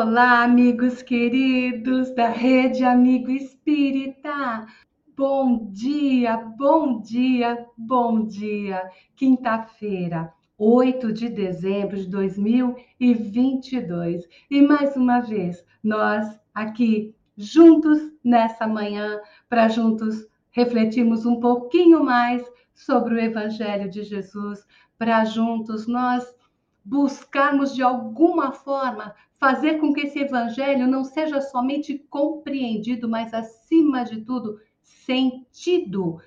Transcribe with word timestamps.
Olá, 0.00 0.44
amigos 0.44 1.02
queridos 1.02 2.14
da 2.14 2.28
Rede 2.28 2.84
Amigo 2.84 3.32
Espírita. 3.32 4.64
Bom 5.16 5.72
dia, 5.72 6.36
bom 6.36 7.00
dia, 7.00 7.66
bom 7.76 8.24
dia. 8.24 8.88
Quinta-feira, 9.16 10.32
8 10.56 11.12
de 11.12 11.28
dezembro 11.28 11.96
de 11.96 12.06
2022. 12.06 14.22
E 14.48 14.62
mais 14.62 14.94
uma 14.94 15.18
vez, 15.18 15.64
nós 15.82 16.40
aqui 16.54 17.12
juntos 17.36 17.98
nessa 18.22 18.68
manhã 18.68 19.20
para 19.48 19.66
juntos 19.66 20.28
refletirmos 20.52 21.26
um 21.26 21.40
pouquinho 21.40 22.04
mais 22.04 22.48
sobre 22.72 23.14
o 23.14 23.20
evangelho 23.20 23.90
de 23.90 24.04
Jesus, 24.04 24.64
para 24.96 25.24
juntos 25.24 25.88
nós 25.88 26.37
buscarmos 26.88 27.74
de 27.74 27.82
alguma 27.82 28.50
forma 28.50 29.14
fazer 29.38 29.78
com 29.78 29.92
que 29.92 30.00
esse 30.00 30.20
evangelho 30.20 30.86
não 30.86 31.04
seja 31.04 31.38
somente 31.40 31.98
compreendido, 32.08 33.08
mas 33.08 33.34
acima 33.34 34.04
de 34.04 34.22
tudo 34.22 34.58
sentido 34.80 36.18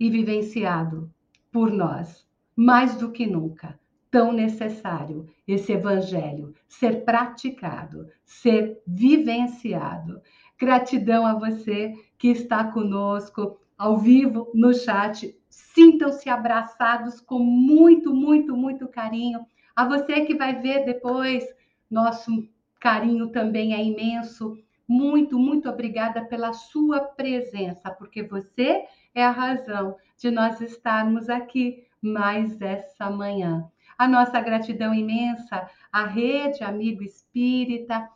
e 0.00 0.10
vivenciado 0.10 1.08
por 1.52 1.70
nós, 1.70 2.26
mais 2.56 2.96
do 2.96 3.12
que 3.12 3.24
nunca. 3.24 3.78
Tão 4.10 4.32
necessário 4.32 5.26
esse 5.46 5.72
evangelho 5.72 6.52
ser 6.68 7.04
praticado, 7.04 8.08
ser 8.24 8.82
vivenciado. 8.84 10.20
Gratidão 10.58 11.24
a 11.24 11.34
você 11.34 11.94
que 12.18 12.28
está 12.28 12.64
conosco 12.64 13.58
ao 13.78 13.96
vivo 13.96 14.50
no 14.54 14.74
chat. 14.74 15.34
Sintam-se 15.48 16.28
abraçados 16.28 17.20
com 17.20 17.38
muito, 17.38 18.12
muito, 18.12 18.56
muito 18.56 18.86
carinho. 18.88 19.46
A 19.74 19.86
você 19.86 20.24
que 20.24 20.34
vai 20.34 20.60
ver 20.60 20.84
depois, 20.84 21.44
nosso 21.90 22.48
carinho 22.80 23.28
também 23.28 23.74
é 23.74 23.82
imenso. 23.82 24.58
Muito, 24.88 25.38
muito 25.38 25.68
obrigada 25.68 26.24
pela 26.24 26.52
sua 26.52 27.00
presença, 27.00 27.90
porque 27.90 28.22
você 28.22 28.84
é 29.14 29.24
a 29.24 29.30
razão 29.30 29.96
de 30.18 30.30
nós 30.30 30.60
estarmos 30.60 31.30
aqui 31.30 31.84
mais 32.02 32.60
essa 32.60 33.08
manhã. 33.10 33.64
A 33.96 34.08
nossa 34.08 34.40
gratidão 34.40 34.92
imensa 34.92 35.70
à 35.92 36.04
Rede 36.04 36.64
Amigo 36.64 37.02
Espírita, 37.02 38.08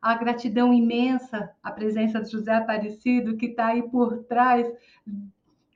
a 0.00 0.14
gratidão 0.14 0.72
imensa 0.72 1.50
à 1.62 1.70
presença 1.70 2.20
de 2.20 2.30
José 2.30 2.54
Aparecido, 2.54 3.36
que 3.36 3.46
está 3.46 3.66
aí 3.66 3.82
por 3.82 4.24
trás, 4.24 4.66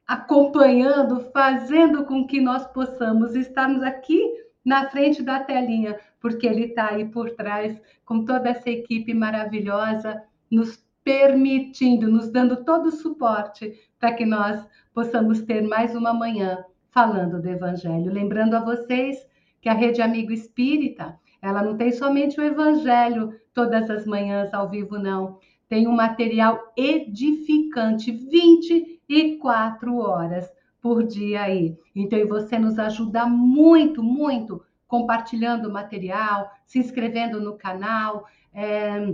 acompanhando, 0.07 1.21
fazendo 1.33 2.05
com 2.05 2.27
que 2.27 2.41
nós 2.41 2.67
possamos 2.67 3.35
estarmos 3.35 3.83
aqui 3.83 4.46
na 4.67 4.91
frente 4.91 5.23
da 5.23 5.39
telinha, 5.39 5.97
porque 6.21 6.45
ele 6.45 6.65
está 6.65 6.91
aí 6.91 7.05
por 7.05 7.31
trás 7.31 7.81
com 8.05 8.25
toda 8.25 8.49
essa 8.51 8.69
equipe 8.69 9.15
maravilhosa, 9.15 10.25
nos 10.51 10.85
permitindo, 11.05 12.11
nos 12.11 12.33
dando 12.33 12.65
todo 12.65 12.87
o 12.87 12.91
suporte 12.93 13.81
para 14.01 14.13
que 14.13 14.27
nós 14.27 14.67
possamos 14.93 15.41
ter 15.43 15.63
mais 15.63 15.95
uma 15.95 16.13
manhã 16.13 16.65
falando 16.91 17.41
do 17.41 17.49
Evangelho. 17.49 18.13
Lembrando 18.13 18.55
a 18.55 18.61
vocês 18.61 19.25
que 19.63 19.69
a 19.69 19.73
Rede 19.73 20.03
Amigo 20.03 20.33
Espírita, 20.33 21.17
ela 21.41 21.63
não 21.63 21.77
tem 21.77 21.93
somente 21.93 22.41
o 22.41 22.43
Evangelho 22.43 23.39
todas 23.55 23.89
as 23.89 24.05
manhãs 24.05 24.53
ao 24.53 24.69
vivo, 24.69 24.99
não. 24.99 25.39
Tem 25.69 25.87
um 25.87 25.93
material 25.93 26.73
edificante, 26.77 28.11
24 28.11 29.97
horas 29.97 30.51
por 30.87 31.03
dia 31.05 31.43
aí. 31.43 31.77
Então, 31.93 32.29
você 32.29 32.57
nos 32.57 32.79
ajuda 32.79 33.27
muito, 33.27 34.05
muito 34.05 34.65
compartilhando 34.87 35.69
o 35.69 35.73
material, 35.73 36.49
se 36.65 36.79
inscrevendo 36.79 37.41
no 37.41 37.59
canal, 37.59 38.25
é, 38.55 39.13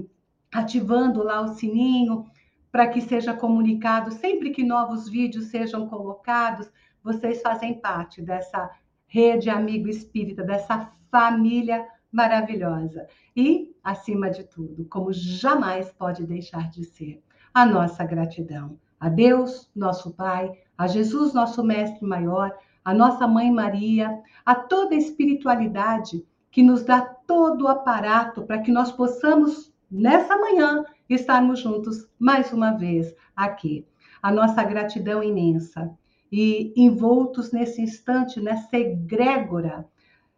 ativando 0.52 1.22
lá 1.22 1.40
o 1.40 1.54
sininho 1.54 2.26
para 2.70 2.88
que 2.88 3.00
seja 3.00 3.32
comunicado 3.32 4.12
sempre 4.12 4.50
que 4.50 4.62
novos 4.62 5.08
vídeos 5.08 5.46
sejam 5.46 5.88
colocados. 5.88 6.70
Vocês 7.02 7.40
fazem 7.40 7.80
parte 7.80 8.20
dessa 8.20 8.70
rede 9.06 9.48
amigo 9.48 9.88
espírita, 9.88 10.42
dessa 10.42 10.92
família 11.10 11.88
maravilhosa. 12.12 13.06
E, 13.34 13.74
acima 13.82 14.28
de 14.28 14.44
tudo, 14.44 14.84
como 14.90 15.10
jamais 15.10 15.90
pode 15.90 16.26
deixar 16.26 16.68
de 16.68 16.84
ser, 16.84 17.22
a 17.54 17.64
nossa 17.64 18.04
gratidão 18.04 18.78
a 19.02 19.08
Deus, 19.08 19.68
nosso 19.74 20.12
Pai, 20.12 20.52
a 20.82 20.88
Jesus, 20.88 21.32
nosso 21.32 21.62
Mestre 21.62 22.04
Maior, 22.04 22.52
a 22.84 22.92
nossa 22.92 23.24
Mãe 23.28 23.52
Maria, 23.52 24.20
a 24.44 24.52
toda 24.52 24.96
a 24.96 24.98
espiritualidade 24.98 26.26
que 26.50 26.60
nos 26.60 26.82
dá 26.82 27.00
todo 27.00 27.66
o 27.66 27.68
aparato 27.68 28.42
para 28.42 28.58
que 28.58 28.72
nós 28.72 28.90
possamos, 28.90 29.72
nessa 29.88 30.36
manhã, 30.36 30.84
estarmos 31.08 31.60
juntos 31.60 32.08
mais 32.18 32.52
uma 32.52 32.72
vez 32.72 33.14
aqui. 33.36 33.86
A 34.20 34.32
nossa 34.32 34.64
gratidão 34.64 35.22
imensa. 35.22 35.96
E 36.32 36.72
envoltos 36.76 37.52
nesse 37.52 37.80
instante, 37.80 38.40
nessa 38.40 38.76
egrégora 38.76 39.86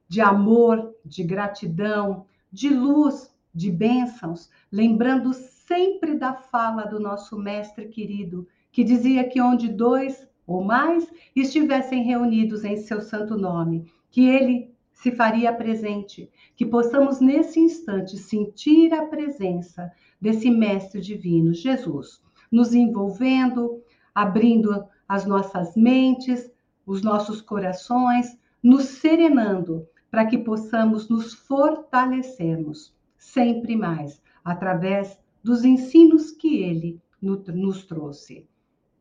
de 0.07 0.21
amor, 0.21 0.95
de 1.03 1.25
gratidão, 1.25 2.27
de 2.53 2.69
luz, 2.69 3.35
de 3.55 3.71
bênçãos, 3.71 4.51
lembrando 4.71 5.33
sempre 5.33 6.19
da 6.19 6.35
fala 6.35 6.85
do 6.85 7.01
nosso 7.01 7.39
mestre 7.39 7.89
querido, 7.89 8.47
que 8.71 8.85
dizia 8.85 9.27
que 9.27 9.41
onde 9.41 9.69
dois 9.69 10.29
ou 10.47 10.63
mais 10.63 11.11
estivessem 11.35 12.03
reunidos 12.03 12.65
em 12.65 12.77
seu 12.77 13.01
santo 13.01 13.37
nome, 13.37 13.91
que 14.11 14.27
ele 14.29 14.75
se 14.93 15.11
faria 15.11 15.53
presente, 15.53 16.31
que 16.57 16.65
possamos 16.65 17.21
nesse 17.21 17.59
instante 17.59 18.17
sentir 18.17 18.93
a 18.95 19.07
presença 19.07 19.91
desse 20.21 20.51
mestre 20.51 21.01
divino, 21.01 21.53
Jesus, 21.53 22.23
nos 22.51 22.73
envolvendo, 22.73 23.83
abrindo 24.15 24.87
as 25.09 25.27
nossas 25.27 25.75
mentes, 25.77 26.51
os 26.87 27.03
nossos 27.03 27.41
corações, 27.41 28.39
nos 28.63 28.85
serenando 28.85 29.87
para 30.11 30.27
que 30.27 30.39
possamos 30.39 31.09
nos 31.09 31.35
fortalecermos 31.35 32.95
sempre 33.19 33.75
mais 33.75 34.23
através 34.45 35.19
dos 35.43 35.65
ensinos 35.65 36.31
que 36.31 36.63
ele 36.63 37.01
nos 37.21 37.85
trouxe 37.85 38.47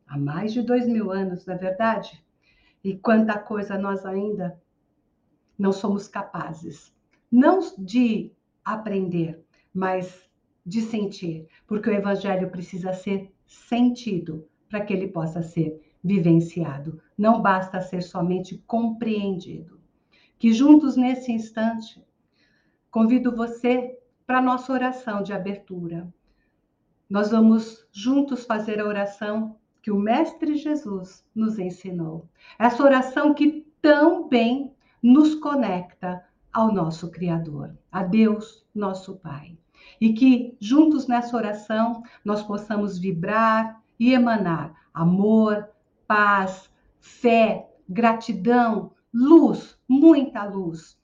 há 0.06 0.18
mais 0.18 0.52
de 0.52 0.62
dois 0.62 0.86
mil 0.86 1.10
anos, 1.10 1.46
não 1.46 1.54
é 1.54 1.58
verdade? 1.58 2.24
E 2.82 2.96
quanta 2.96 3.38
coisa 3.38 3.78
nós 3.78 4.04
ainda 4.04 4.60
não 5.58 5.72
somos 5.72 6.08
capazes, 6.08 6.92
não 7.30 7.60
de 7.78 8.32
aprender, 8.64 9.44
mas 9.72 10.28
de 10.64 10.80
sentir, 10.80 11.46
porque 11.66 11.90
o 11.90 11.92
evangelho 11.92 12.50
precisa 12.50 12.92
ser 12.92 13.32
sentido 13.46 14.48
para 14.68 14.84
que 14.84 14.92
ele 14.92 15.08
possa 15.08 15.42
ser 15.42 15.80
vivenciado. 16.02 17.00
Não 17.16 17.40
basta 17.40 17.80
ser 17.80 18.02
somente 18.02 18.58
compreendido. 18.66 19.80
Que 20.38 20.52
juntos 20.52 20.96
nesse 20.96 21.32
instante, 21.32 22.04
convido 22.90 23.34
você 23.34 23.98
para 24.26 24.42
nossa 24.42 24.72
oração 24.72 25.22
de 25.22 25.32
abertura. 25.32 26.12
Nós 27.08 27.30
vamos 27.30 27.86
juntos 27.92 28.44
fazer 28.44 28.80
a 28.80 28.86
oração 28.86 29.56
que 29.84 29.90
o 29.90 29.98
Mestre 29.98 30.56
Jesus 30.56 31.22
nos 31.34 31.58
ensinou. 31.58 32.26
Essa 32.58 32.82
oração 32.82 33.34
que 33.34 33.66
tão 33.82 34.26
bem 34.26 34.74
nos 35.02 35.34
conecta 35.34 36.24
ao 36.50 36.72
nosso 36.72 37.10
Criador, 37.10 37.76
a 37.92 38.02
Deus, 38.02 38.64
nosso 38.74 39.16
Pai. 39.16 39.58
E 40.00 40.14
que 40.14 40.56
juntos 40.58 41.06
nessa 41.06 41.36
oração 41.36 42.02
nós 42.24 42.42
possamos 42.42 42.98
vibrar 42.98 43.78
e 44.00 44.14
emanar 44.14 44.74
amor, 44.94 45.68
paz, 46.06 46.70
fé, 46.98 47.68
gratidão, 47.86 48.90
luz, 49.12 49.78
muita 49.86 50.44
luz, 50.44 50.98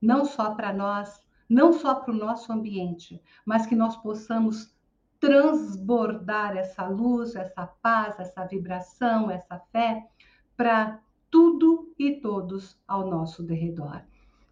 não 0.00 0.24
só 0.24 0.54
para 0.54 0.72
nós, 0.72 1.20
não 1.46 1.70
só 1.74 1.96
para 1.96 2.14
o 2.14 2.16
nosso 2.16 2.50
ambiente, 2.50 3.22
mas 3.44 3.66
que 3.66 3.76
nós 3.76 3.94
possamos 3.98 4.74
transbordar 5.22 6.56
essa 6.56 6.84
luz, 6.88 7.36
essa 7.36 7.64
paz, 7.64 8.18
essa 8.18 8.44
vibração, 8.44 9.30
essa 9.30 9.56
fé 9.70 10.04
para 10.56 10.98
tudo 11.30 11.94
e 11.96 12.16
todos 12.16 12.76
ao 12.88 13.08
nosso 13.08 13.40
derredor. 13.40 14.02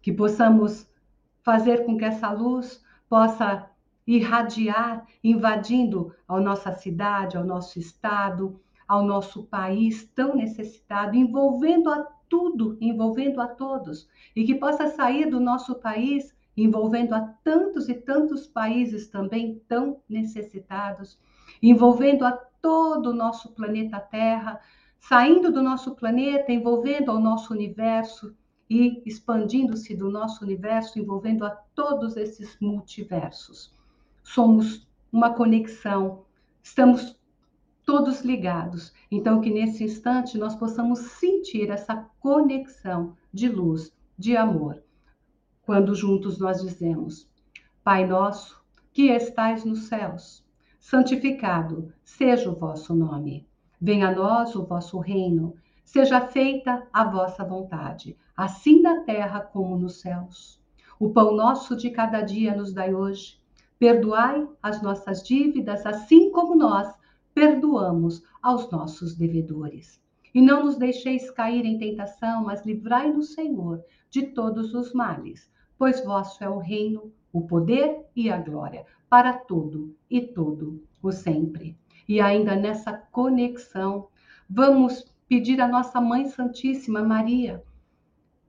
Que 0.01 0.13
possamos 0.13 0.89
fazer 1.43 1.85
com 1.85 1.97
que 1.97 2.05
essa 2.05 2.31
luz 2.31 2.81
possa 3.09 3.69
irradiar, 4.07 5.05
invadindo 5.21 6.15
a 6.25 6.39
nossa 6.39 6.71
cidade, 6.71 7.35
ao 7.35 7.43
nosso 7.43 7.77
estado, 7.77 8.57
ao 8.87 9.03
nosso 9.03 9.43
país 9.43 10.05
tão 10.15 10.37
necessitado, 10.37 11.17
envolvendo 11.17 11.89
a 11.89 12.07
tudo, 12.29 12.77
envolvendo 12.79 13.41
a 13.41 13.47
todos, 13.47 14.07
e 14.33 14.45
que 14.45 14.55
possa 14.55 14.87
sair 14.87 15.29
do 15.29 15.41
nosso 15.41 15.75
país 15.75 16.33
envolvendo 16.55 17.13
a 17.13 17.21
tantos 17.43 17.89
e 17.89 17.93
tantos 17.93 18.47
países 18.47 19.07
também 19.07 19.61
tão 19.67 20.01
necessitados, 20.07 21.19
envolvendo 21.61 22.25
a 22.25 22.31
todo 22.31 23.11
o 23.11 23.15
nosso 23.15 23.51
planeta 23.53 23.99
Terra, 23.99 24.59
saindo 24.99 25.51
do 25.51 25.63
nosso 25.63 25.95
planeta, 25.95 26.51
envolvendo 26.51 27.11
ao 27.11 27.19
nosso 27.19 27.53
universo 27.53 28.35
e 28.69 29.01
expandindo-se 29.05 29.95
do 29.95 30.09
nosso 30.09 30.43
universo, 30.43 30.99
envolvendo 30.99 31.45
a 31.45 31.49
todos 31.49 32.15
esses 32.15 32.57
multiversos. 32.59 33.75
Somos 34.23 34.87
uma 35.11 35.33
conexão, 35.33 36.23
estamos 36.63 37.19
todos 37.85 38.21
ligados. 38.21 38.93
Então, 39.09 39.41
que 39.41 39.49
nesse 39.49 39.83
instante 39.83 40.37
nós 40.37 40.55
possamos 40.55 40.99
sentir 40.99 41.69
essa 41.69 42.09
conexão 42.19 43.17
de 43.33 43.49
luz, 43.49 43.91
de 44.17 44.37
amor, 44.37 44.81
quando 45.71 45.95
juntos 45.95 46.37
nós 46.37 46.61
dizemos: 46.61 47.31
Pai 47.81 48.05
nosso, 48.05 48.61
que 48.91 49.03
estais 49.03 49.63
nos 49.63 49.87
céus, 49.87 50.45
santificado 50.77 51.93
seja 52.03 52.49
o 52.49 52.55
vosso 52.59 52.93
nome. 52.93 53.47
Venha 53.79 54.09
a 54.09 54.11
nós 54.13 54.53
o 54.53 54.65
vosso 54.65 54.99
reino, 54.99 55.55
seja 55.85 56.19
feita 56.27 56.85
a 56.91 57.05
vossa 57.05 57.45
vontade, 57.45 58.17
assim 58.35 58.81
na 58.81 59.05
terra 59.05 59.39
como 59.39 59.77
nos 59.77 60.01
céus. 60.01 60.61
O 60.99 61.11
pão 61.11 61.33
nosso 61.33 61.73
de 61.77 61.89
cada 61.89 62.19
dia 62.19 62.53
nos 62.53 62.73
dai 62.73 62.93
hoje. 62.93 63.39
Perdoai 63.79 64.45
as 64.61 64.81
nossas 64.81 65.23
dívidas, 65.23 65.85
assim 65.85 66.31
como 66.31 66.53
nós 66.53 66.93
perdoamos 67.33 68.21
aos 68.43 68.69
nossos 68.69 69.15
devedores. 69.15 70.03
E 70.35 70.41
não 70.41 70.65
nos 70.65 70.75
deixeis 70.75 71.31
cair 71.31 71.63
em 71.63 71.79
tentação, 71.79 72.43
mas 72.43 72.65
livrai-nos, 72.65 73.33
Senhor, 73.33 73.81
de 74.09 74.23
todos 74.33 74.73
os 74.73 74.91
males, 74.91 75.49
pois 75.81 76.05
vosso 76.05 76.43
é 76.43 76.47
o 76.47 76.59
reino, 76.59 77.11
o 77.33 77.41
poder 77.41 78.05
e 78.15 78.29
a 78.29 78.37
glória, 78.37 78.85
para 79.09 79.33
todo 79.33 79.97
e 80.07 80.21
todo 80.21 80.83
o 81.01 81.11
sempre. 81.11 81.75
E 82.07 82.21
ainda 82.21 82.55
nessa 82.55 82.93
conexão, 82.93 84.07
vamos 84.47 85.11
pedir 85.27 85.59
à 85.59 85.67
nossa 85.67 85.99
Mãe 85.99 86.27
Santíssima 86.27 87.01
Maria 87.01 87.63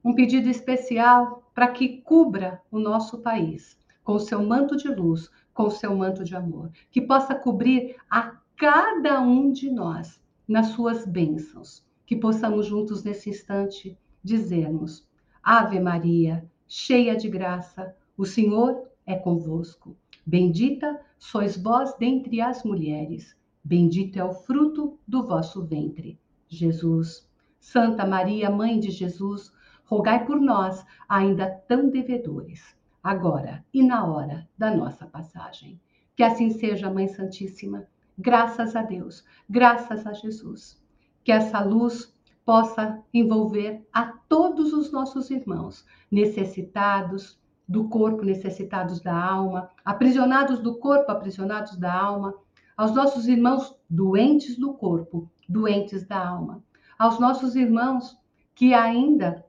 um 0.05 0.14
pedido 0.14 0.50
especial 0.50 1.50
para 1.55 1.69
que 1.69 2.02
cubra 2.02 2.61
o 2.70 2.79
nosso 2.79 3.23
país 3.23 3.81
com 4.05 4.12
o 4.12 4.20
seu 4.20 4.43
manto 4.43 4.76
de 4.76 4.88
luz, 4.88 5.31
com 5.55 5.62
o 5.62 5.70
seu 5.70 5.96
manto 5.96 6.23
de 6.23 6.37
amor, 6.37 6.70
que 6.90 7.00
possa 7.00 7.35
cobrir 7.35 7.96
a 8.11 8.37
cada 8.58 9.23
um 9.23 9.50
de 9.50 9.70
nós 9.70 10.20
nas 10.46 10.67
suas 10.67 11.06
bênçãos. 11.06 11.82
Que 12.05 12.14
possamos 12.14 12.67
juntos 12.67 13.02
nesse 13.02 13.31
instante 13.31 13.96
dizermos: 14.23 15.08
Ave 15.43 15.81
Maria, 15.81 16.46
cheia 16.67 17.17
de 17.17 17.29
graça, 17.29 17.94
o 18.17 18.25
Senhor 18.25 18.88
é 19.06 19.14
convosco. 19.14 19.97
Bendita 20.25 21.00
sois 21.19 21.56
vós 21.56 21.94
dentre 21.99 22.41
as 22.41 22.62
mulheres, 22.64 23.37
bendito 23.62 24.19
é 24.19 24.25
o 24.25 24.32
fruto 24.32 24.99
do 25.06 25.26
vosso 25.26 25.64
ventre, 25.64 26.19
Jesus. 26.49 27.29
Santa 27.59 28.05
Maria, 28.06 28.50
Mãe 28.50 28.81
de 28.81 28.91
Jesus, 28.91 29.53
rogai 29.85 30.25
por 30.25 30.41
nós, 30.41 30.85
ainda 31.09 31.49
tão 31.49 31.91
devedores, 31.91 32.76
agora 33.03 33.64
e 33.73 33.82
na 33.82 34.05
hora 34.06 34.49
da 34.59 34.75
nossa 34.75 35.06
passagem. 35.06 35.81
Que 36.17 36.23
assim 36.23 36.50
seja, 36.50 36.91
Mãe 36.91 37.09
Santíssima 37.09 37.87
Graças 38.19 38.76
a 38.76 38.82
Deus, 38.82 39.25
graças 39.49 40.06
a 40.06 40.12
Jesus. 40.12 40.79
Que 41.25 41.32
essa 41.32 41.61
luz 41.61 42.12
possa 42.44 43.02
envolver 43.12 43.86
a 43.92 44.04
todos 44.28 44.72
os 44.72 44.90
nossos 44.90 45.30
irmãos 45.30 45.86
necessitados 46.10 47.40
do 47.68 47.88
corpo, 47.88 48.24
necessitados 48.24 49.00
da 49.00 49.14
alma, 49.14 49.70
aprisionados 49.84 50.58
do 50.58 50.78
corpo, 50.78 51.10
aprisionados 51.10 51.76
da 51.76 51.92
alma, 51.92 52.34
aos 52.76 52.94
nossos 52.94 53.28
irmãos 53.28 53.76
doentes 53.88 54.58
do 54.58 54.74
corpo, 54.74 55.30
doentes 55.48 56.06
da 56.06 56.26
alma, 56.26 56.62
aos 56.98 57.18
nossos 57.18 57.54
irmãos 57.54 58.18
que 58.54 58.74
ainda 58.74 59.44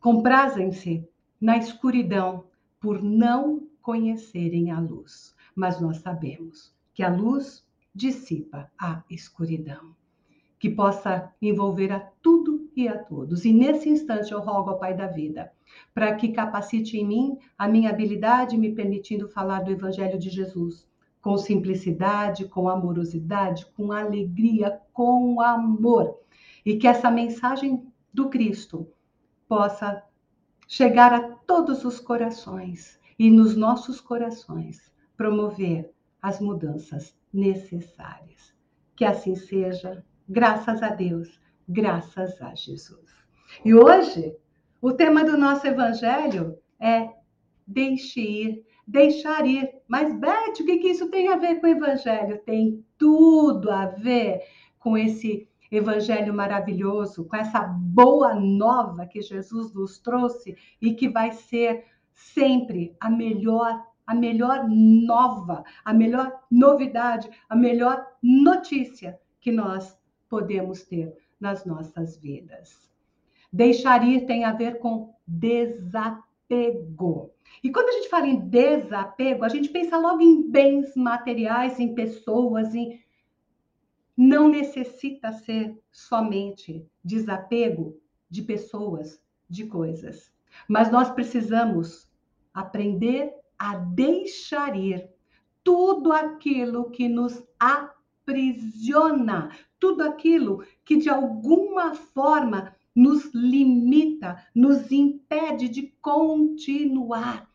comprazem-se 0.00 1.08
na 1.40 1.56
escuridão 1.56 2.44
por 2.80 3.02
não 3.02 3.66
conhecerem 3.80 4.70
a 4.70 4.78
luz. 4.78 5.34
Mas 5.54 5.80
nós 5.80 5.98
sabemos 5.98 6.74
que 6.94 7.02
a 7.02 7.14
luz 7.14 7.66
dissipa 7.94 8.70
a 8.78 9.02
escuridão, 9.10 9.94
que 10.62 10.70
possa 10.70 11.28
envolver 11.42 11.90
a 11.90 11.98
tudo 11.98 12.70
e 12.76 12.86
a 12.86 12.96
todos. 12.96 13.44
E 13.44 13.52
nesse 13.52 13.88
instante 13.88 14.30
eu 14.30 14.38
rogo 14.38 14.70
ao 14.70 14.78
Pai 14.78 14.94
da 14.94 15.08
vida 15.08 15.52
para 15.92 16.14
que 16.14 16.28
capacite 16.28 16.96
em 16.96 17.04
mim 17.04 17.36
a 17.58 17.66
minha 17.66 17.90
habilidade, 17.90 18.56
me 18.56 18.72
permitindo 18.72 19.28
falar 19.28 19.64
do 19.64 19.72
Evangelho 19.72 20.16
de 20.16 20.30
Jesus 20.30 20.86
com 21.20 21.36
simplicidade, 21.36 22.44
com 22.44 22.68
amorosidade, 22.68 23.66
com 23.76 23.90
alegria, 23.90 24.80
com 24.92 25.40
amor. 25.40 26.20
E 26.64 26.76
que 26.76 26.86
essa 26.86 27.10
mensagem 27.10 27.84
do 28.14 28.30
Cristo 28.30 28.86
possa 29.48 30.00
chegar 30.68 31.12
a 31.12 31.28
todos 31.44 31.84
os 31.84 31.98
corações 31.98 33.00
e 33.18 33.32
nos 33.32 33.56
nossos 33.56 34.00
corações 34.00 34.92
promover 35.16 35.90
as 36.22 36.38
mudanças 36.38 37.16
necessárias. 37.32 38.54
Que 38.94 39.04
assim 39.04 39.34
seja, 39.34 40.04
graças 40.28 40.82
a 40.82 40.88
Deus, 40.88 41.40
graças 41.68 42.40
a 42.40 42.54
Jesus. 42.54 43.10
E 43.64 43.74
hoje, 43.74 44.36
o 44.80 44.92
tema 44.92 45.24
do 45.24 45.36
nosso 45.36 45.66
evangelho 45.66 46.58
é 46.80 47.10
deixe 47.66 48.20
ir, 48.20 48.66
deixar 48.86 49.46
ir. 49.46 49.68
Mas, 49.86 50.12
Beth, 50.18 50.60
o 50.60 50.64
que, 50.64 50.78
que 50.78 50.88
isso 50.88 51.10
tem 51.10 51.28
a 51.28 51.36
ver 51.36 51.60
com 51.60 51.66
o 51.66 51.70
evangelho? 51.70 52.40
Tem 52.44 52.84
tudo 52.98 53.70
a 53.70 53.86
ver 53.86 54.40
com 54.78 54.98
esse 54.98 55.48
evangelho 55.70 56.34
maravilhoso, 56.34 57.24
com 57.24 57.36
essa 57.36 57.60
boa 57.60 58.34
nova 58.34 59.06
que 59.06 59.22
Jesus 59.22 59.72
nos 59.72 59.98
trouxe 59.98 60.56
e 60.80 60.94
que 60.94 61.08
vai 61.08 61.32
ser 61.32 61.84
sempre 62.12 62.94
a 63.00 63.08
melhor 63.08 63.82
a 64.04 64.14
melhor 64.16 64.68
nova, 64.68 65.62
a 65.84 65.94
melhor 65.94 66.40
novidade, 66.50 67.30
a 67.48 67.54
melhor 67.54 68.04
notícia 68.20 69.18
que 69.40 69.52
nós 69.52 69.96
podemos 70.32 70.82
ter 70.82 71.14
nas 71.38 71.66
nossas 71.66 72.16
vidas. 72.16 72.90
Deixar 73.52 74.02
ir 74.02 74.24
tem 74.24 74.44
a 74.44 74.54
ver 74.54 74.78
com 74.78 75.14
desapego. 75.26 77.30
E 77.62 77.70
quando 77.70 77.90
a 77.90 77.92
gente 77.92 78.08
fala 78.08 78.26
em 78.26 78.48
desapego, 78.48 79.44
a 79.44 79.50
gente 79.50 79.68
pensa 79.68 79.98
logo 79.98 80.22
em 80.22 80.50
bens 80.50 80.96
materiais, 80.96 81.78
em 81.78 81.94
pessoas, 81.94 82.74
em 82.74 82.98
não 84.16 84.48
necessita 84.48 85.32
ser 85.32 85.78
somente 85.90 86.88
desapego 87.04 88.00
de 88.30 88.40
pessoas, 88.40 89.22
de 89.50 89.66
coisas. 89.66 90.32
Mas 90.66 90.90
nós 90.90 91.10
precisamos 91.10 92.08
aprender 92.54 93.34
a 93.58 93.76
deixar 93.76 94.78
ir 94.78 95.10
tudo 95.62 96.10
aquilo 96.10 96.90
que 96.90 97.06
nos 97.06 97.46
aprisiona, 97.60 99.50
tudo 99.82 100.04
aquilo 100.04 100.64
que 100.84 100.96
de 100.96 101.10
alguma 101.10 101.92
forma 101.92 102.72
nos 102.94 103.34
limita, 103.34 104.46
nos 104.54 104.92
impede 104.92 105.68
de 105.68 105.92
continuar. 106.00 107.50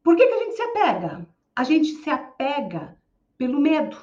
Por 0.00 0.14
que, 0.14 0.24
que 0.24 0.32
a 0.32 0.38
gente 0.38 0.54
se 0.54 0.62
apega? 0.62 1.28
A 1.56 1.64
gente 1.64 1.88
se 1.88 2.08
apega 2.08 2.96
pelo 3.36 3.60
medo. 3.60 3.96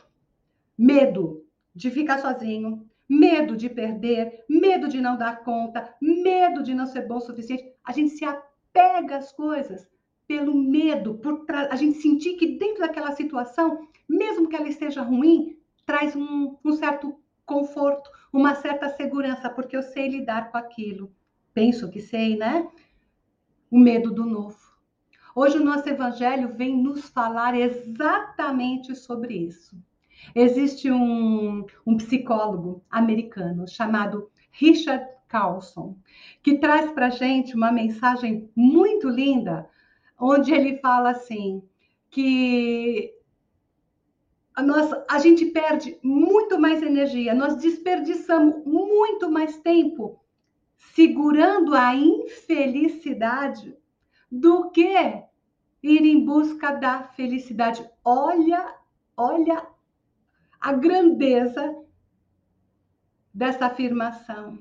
Medo 0.78 1.46
de 1.74 1.90
ficar 1.90 2.20
sozinho, 2.20 2.86
medo 3.08 3.56
de 3.56 3.70
perder, 3.70 4.44
medo 4.50 4.90
de 4.90 5.00
não 5.00 5.18
dar 5.18 5.42
conta, 5.42 5.96
medo 6.02 6.62
de 6.62 6.74
não 6.74 6.86
ser 6.86 7.08
bom 7.08 7.16
o 7.16 7.22
suficiente. 7.22 7.64
A 7.82 7.94
gente 7.94 8.10
se 8.10 8.26
apega 8.26 9.16
às 9.16 9.32
coisas 9.32 9.88
pelo 10.28 10.54
medo, 10.54 11.14
por 11.20 11.46
a 11.50 11.78
gente 11.78 12.02
sentir 12.02 12.34
que 12.34 12.58
dentro 12.58 12.82
daquela 12.82 13.14
situação, 13.14 13.88
mesmo 14.06 14.50
que 14.50 14.56
ela 14.58 14.68
esteja 14.68 15.02
ruim, 15.02 15.55
traz 15.86 16.16
um, 16.16 16.58
um 16.64 16.74
certo 16.74 17.20
conforto, 17.46 18.10
uma 18.34 18.56
certa 18.56 18.90
segurança, 18.90 19.50
porque 19.50 19.78
eu 19.78 19.84
sei 19.84 20.08
lidar 20.08 20.52
com 20.52 20.58
aquilo. 20.58 21.12
Penso 21.54 21.90
que 21.90 22.02
sei, 22.02 22.36
né? 22.36 22.68
O 23.70 23.78
medo 23.78 24.12
do 24.12 24.26
novo. 24.26 24.58
Hoje 25.36 25.58
o 25.58 25.64
nosso 25.64 25.88
evangelho 25.88 26.54
vem 26.56 26.76
nos 26.78 27.10
falar 27.10 27.56
exatamente 27.56 28.96
sobre 28.96 29.36
isso. 29.36 29.78
Existe 30.34 30.90
um, 30.90 31.66
um 31.86 31.98
psicólogo 31.98 32.84
americano 32.90 33.68
chamado 33.68 34.32
Richard 34.52 35.06
Carlson, 35.28 35.98
que 36.42 36.58
traz 36.58 36.92
para 36.92 37.10
gente 37.10 37.56
uma 37.56 37.72
mensagem 37.72 38.50
muito 38.56 39.10
linda 39.10 39.70
onde 40.20 40.54
ele 40.54 40.78
fala 40.78 41.12
assim 41.12 41.62
que 42.10 43.14
a, 44.56 45.20
gente 45.20 45.48
perde 45.48 46.00
muito 46.02 46.58
mais 46.58 46.82
energia, 46.82 47.34
nós 47.34 47.58
desperdiçamos 47.58 48.64
muito 48.66 49.30
mais 49.30 49.58
tempo 49.58 50.20
segurando 50.78 51.76
a 51.76 51.94
infelicidade 51.94 53.76
do 54.32 54.72
que 54.72 55.24
ir 55.84 56.06
em 56.06 56.24
busca 56.24 56.72
da 56.72 57.04
felicidade. 57.04 57.88
Olha, 58.04 58.76
olha 59.18 59.68
a 60.60 60.72
grandeza 60.72 61.76
dessa 63.34 63.66
afirmação. 63.66 64.58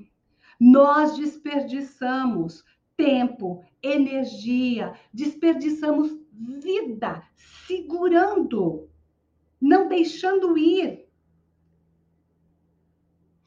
Nós 0.59 1.15
desperdiçamos 1.15 2.65
tempo, 2.97 3.63
energia, 3.81 4.93
desperdiçamos 5.13 6.11
vida 6.33 7.23
segurando, 7.35 8.89
não 9.65 9.87
deixando 9.87 10.55
ir, 10.55 11.09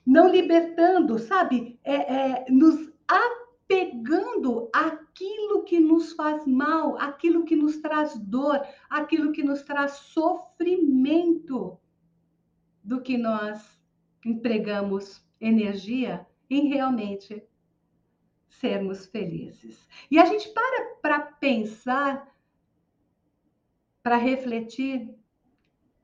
não 0.04 0.28
libertando, 0.28 1.16
sabe? 1.16 1.78
É, 1.84 1.94
é, 1.94 2.50
nos 2.50 2.92
apegando 3.06 4.68
àquilo 4.72 5.62
que 5.62 5.78
nos 5.78 6.12
faz 6.14 6.44
mal, 6.44 6.98
aquilo 6.98 7.44
que 7.44 7.54
nos 7.54 7.76
traz 7.76 8.18
dor, 8.18 8.60
aquilo 8.90 9.30
que 9.30 9.44
nos 9.44 9.62
traz 9.62 9.92
sofrimento, 9.92 11.78
do 12.82 13.00
que 13.00 13.16
nós 13.16 13.78
empregamos 14.24 15.22
energia 15.40 16.26
em 16.50 16.68
realmente 16.68 17.46
sermos 18.48 19.06
felizes. 19.06 19.86
E 20.10 20.18
a 20.18 20.24
gente 20.24 20.48
para 20.48 20.96
para 21.02 21.20
pensar, 21.20 22.34
para 24.02 24.16
refletir, 24.16 25.17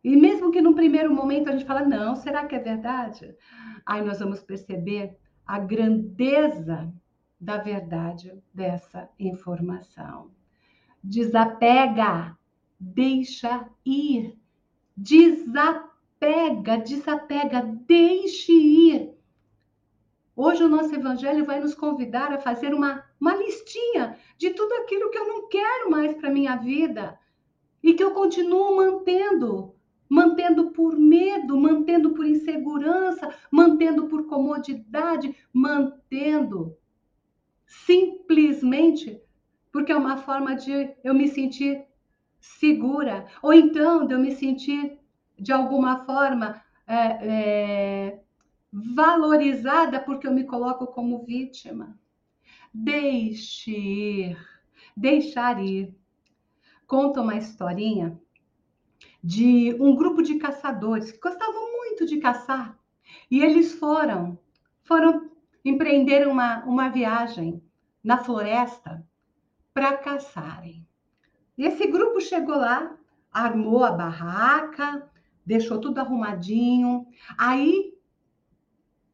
e 0.04 0.14
mesmo 0.16 0.50
que 0.50 0.61
no 0.61 0.75
primeiro 0.75 1.12
momento 1.14 1.49
a 1.49 1.52
gente 1.52 1.64
fala, 1.64 1.80
não, 1.80 2.14
será 2.14 2.46
que 2.46 2.54
é 2.54 2.58
verdade? 2.58 3.34
Aí 3.87 4.04
nós 4.04 4.18
vamos 4.18 4.42
perceber 4.42 5.16
a 5.46 5.58
grandeza 5.58 6.92
da 7.40 7.56
verdade 7.56 8.38
dessa 8.52 9.08
informação. 9.18 10.30
Desapega, 11.02 12.37
deixa 12.78 13.66
ir, 13.84 14.38
desapega, 14.94 16.76
desapega, 16.78 17.62
deixe 17.87 18.52
ir. 18.52 19.14
Hoje 20.37 20.64
o 20.64 20.68
nosso 20.68 20.94
evangelho 20.94 21.46
vai 21.46 21.61
nos 21.61 21.75
convidar 21.75 22.30
a 22.30 22.40
fazer 22.40 22.75
uma, 22.75 23.04
uma 23.18 23.37
listinha 23.37 24.18
de 24.37 24.50
tudo 24.50 24.73
aquilo 24.75 25.11
que 25.11 25.18
eu 25.18 25.28
não 25.28 25.49
quero 25.49 25.90
mais 25.90 26.14
para 26.14 26.30
minha 26.30 26.56
vida 26.56 27.18
e 27.82 27.94
que 27.94 28.02
eu 28.02 28.12
continuo 28.12 28.76
mantendo, 28.76 29.74
mantendo 30.14 30.71
por 30.71 30.97
medo, 30.97 31.61
mantendo 31.61 32.11
por 32.11 32.25
insegurança, 32.25 33.35
mantendo 33.50 34.06
por 34.06 34.28
comodidade, 34.28 35.37
mantendo 35.52 36.76
simplesmente 37.66 39.21
porque 39.73 39.90
é 39.90 39.97
uma 39.97 40.18
forma 40.18 40.54
de 40.54 40.94
eu 41.02 41.12
me 41.12 41.26
sentir 41.26 41.85
segura, 42.38 43.26
ou 43.42 43.52
então 43.52 44.06
de 44.06 44.14
eu 44.14 44.21
me 44.21 44.30
sentir 44.30 45.00
de 45.37 45.50
alguma 45.50 46.04
forma 46.04 46.62
é, 46.87 46.97
é, 46.97 48.21
valorizada 48.73 49.99
porque 49.99 50.28
eu 50.28 50.33
me 50.33 50.44
coloco 50.44 50.87
como 50.87 51.25
vítima. 51.25 51.99
Deixe 52.73 53.73
ir, 53.73 54.38
deixar 54.97 55.61
ir. 55.61 55.92
Conta 56.87 57.21
uma 57.21 57.35
historinha 57.35 58.16
de 59.25 59.75
um 59.81 59.97
grupo 59.97 60.23
de 60.23 60.35
caçadores 60.35 61.11
que 61.11 61.19
gostavam 61.19 61.73
muito 61.78 62.04
de 62.04 62.19
caçar 62.19 62.78
e 63.31 63.43
eles 63.43 63.73
foram, 63.73 64.38
foram 64.83 65.31
empreender 65.64 66.28
uma, 66.28 66.62
uma 66.66 66.90
viagem 66.90 67.62
na 68.02 68.19
floresta 68.19 69.02
para 69.73 69.97
caçarem. 69.97 70.87
E 71.57 71.64
esse 71.64 71.87
grupo 71.87 72.21
chegou 72.21 72.54
lá, 72.54 72.95
armou 73.33 73.83
a 73.83 73.93
barraca, 73.93 75.11
deixou 75.47 75.81
tudo 75.81 76.00
arrumadinho. 76.00 77.07
Aí 77.38 77.95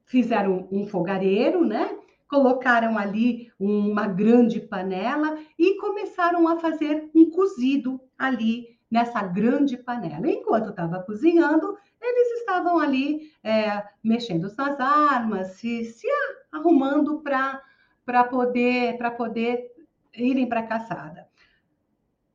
fizeram 0.06 0.68
um 0.72 0.88
fogareiro, 0.88 1.64
né? 1.64 1.96
Colocaram 2.28 2.98
ali 2.98 3.52
uma 3.60 4.08
grande 4.08 4.60
panela 4.60 5.38
e 5.56 5.76
começaram 5.76 6.48
a 6.48 6.58
fazer 6.58 7.08
um 7.14 7.30
cozido 7.30 8.00
ali 8.18 8.79
nessa 8.90 9.22
grande 9.22 9.76
panela. 9.76 10.28
Enquanto 10.28 10.70
estava 10.70 11.02
cozinhando, 11.02 11.78
eles 12.00 12.40
estavam 12.40 12.78
ali 12.78 13.32
é, 13.44 13.84
mexendo 14.02 14.52
nas 14.56 14.80
armas, 14.80 15.52
se, 15.52 15.84
se 15.84 16.08
arrumando 16.50 17.20
para 17.20 18.24
poder, 18.24 18.98
poder 19.16 19.70
irem 20.14 20.48
para 20.48 20.60
a 20.60 20.66
caçada. 20.66 21.28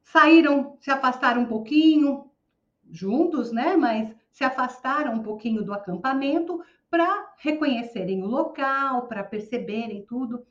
Saíram, 0.04 0.78
se 0.80 0.90
afastaram 0.90 1.42
um 1.42 1.48
pouquinho, 1.48 2.32
juntos, 2.90 3.52
né? 3.52 3.76
Mas 3.76 4.16
se 4.32 4.44
afastaram 4.44 5.14
um 5.14 5.24
pouquinho 5.24 5.64
do 5.64 5.74
acampamento 5.74 6.64
para 6.90 7.34
reconhecerem 7.38 8.24
o 8.24 8.28
local, 8.28 9.08
para 9.08 9.24
perceberem 9.24 10.06
tudo. 10.06 10.46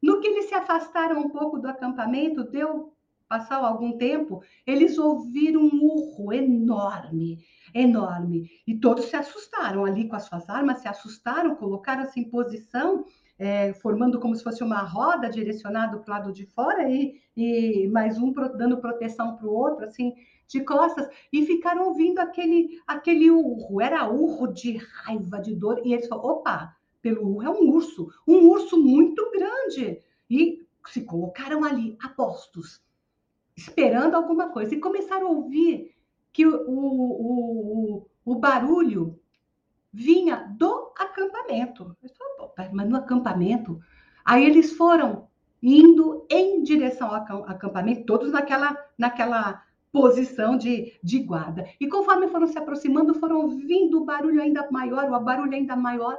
No 0.00 0.20
que 0.20 0.28
eles 0.28 0.46
se 0.46 0.54
afastaram 0.54 1.20
um 1.20 1.28
pouco 1.28 1.58
do 1.58 1.68
acampamento, 1.68 2.44
deu 2.44 2.94
passar 3.30 3.58
algum 3.58 3.96
tempo, 3.96 4.42
eles 4.66 4.98
ouviram 4.98 5.60
um 5.62 5.84
urro 5.84 6.32
enorme, 6.32 7.38
enorme, 7.72 8.50
e 8.66 8.74
todos 8.74 9.04
se 9.04 9.14
assustaram 9.14 9.84
ali 9.84 10.08
com 10.08 10.16
as 10.16 10.24
suas 10.24 10.50
armas, 10.50 10.80
se 10.80 10.88
assustaram, 10.88 11.54
colocaram-se 11.54 12.18
em 12.18 12.28
posição, 12.28 13.04
é, 13.38 13.72
formando 13.74 14.18
como 14.18 14.34
se 14.34 14.42
fosse 14.42 14.64
uma 14.64 14.82
roda 14.82 15.30
direcionada 15.30 15.96
para 15.98 16.12
o 16.12 16.16
lado 16.16 16.32
de 16.32 16.44
fora 16.44 16.90
e, 16.90 17.20
e 17.36 17.86
mais 17.86 18.18
um 18.18 18.32
dando 18.32 18.78
proteção 18.78 19.36
para 19.36 19.46
o 19.46 19.54
outro, 19.54 19.84
assim, 19.84 20.12
de 20.48 20.64
costas 20.64 21.08
e 21.32 21.46
ficaram 21.46 21.86
ouvindo 21.86 22.18
aquele, 22.18 22.80
aquele 22.84 23.30
urro. 23.30 23.80
Era 23.80 24.10
urro 24.10 24.48
de 24.48 24.76
raiva, 24.76 25.38
de 25.38 25.54
dor. 25.54 25.80
E 25.84 25.94
eles 25.94 26.08
falaram: 26.08 26.28
opa, 26.28 26.76
pelo 27.00 27.26
urro 27.28 27.42
é 27.42 27.50
um 27.50 27.70
urso, 27.70 28.12
um 28.26 28.48
urso 28.48 28.76
muito 28.76 29.30
grande. 29.30 30.02
E 30.28 30.66
se 30.88 31.02
colocaram 31.02 31.64
ali, 31.64 31.96
apostos, 32.02 32.82
esperando 33.60 34.14
alguma 34.14 34.48
coisa. 34.48 34.74
E 34.74 34.80
começaram 34.80 35.26
a 35.26 35.30
ouvir 35.30 35.94
que 36.32 36.46
o, 36.46 36.68
o, 36.68 37.96
o, 37.96 38.06
o 38.24 38.34
barulho 38.34 39.20
vinha 39.92 40.48
do 40.56 40.92
acampamento. 40.96 41.96
Mas 42.72 42.88
no 42.88 42.96
acampamento? 42.96 43.80
Aí 44.24 44.44
eles 44.44 44.72
foram 44.72 45.28
indo 45.62 46.26
em 46.30 46.62
direção 46.62 47.08
ao 47.08 47.44
acampamento, 47.44 48.06
todos 48.06 48.32
naquela, 48.32 48.76
naquela 48.96 49.62
posição 49.92 50.56
de, 50.56 50.98
de 51.02 51.18
guarda. 51.18 51.66
E 51.78 51.88
conforme 51.88 52.28
foram 52.28 52.46
se 52.46 52.56
aproximando, 52.56 53.14
foram 53.14 53.42
ouvindo 53.42 54.00
o 54.00 54.04
barulho 54.04 54.40
ainda 54.40 54.70
maior, 54.70 55.10
o 55.10 55.20
barulho 55.20 55.52
ainda 55.52 55.76
maior. 55.76 56.18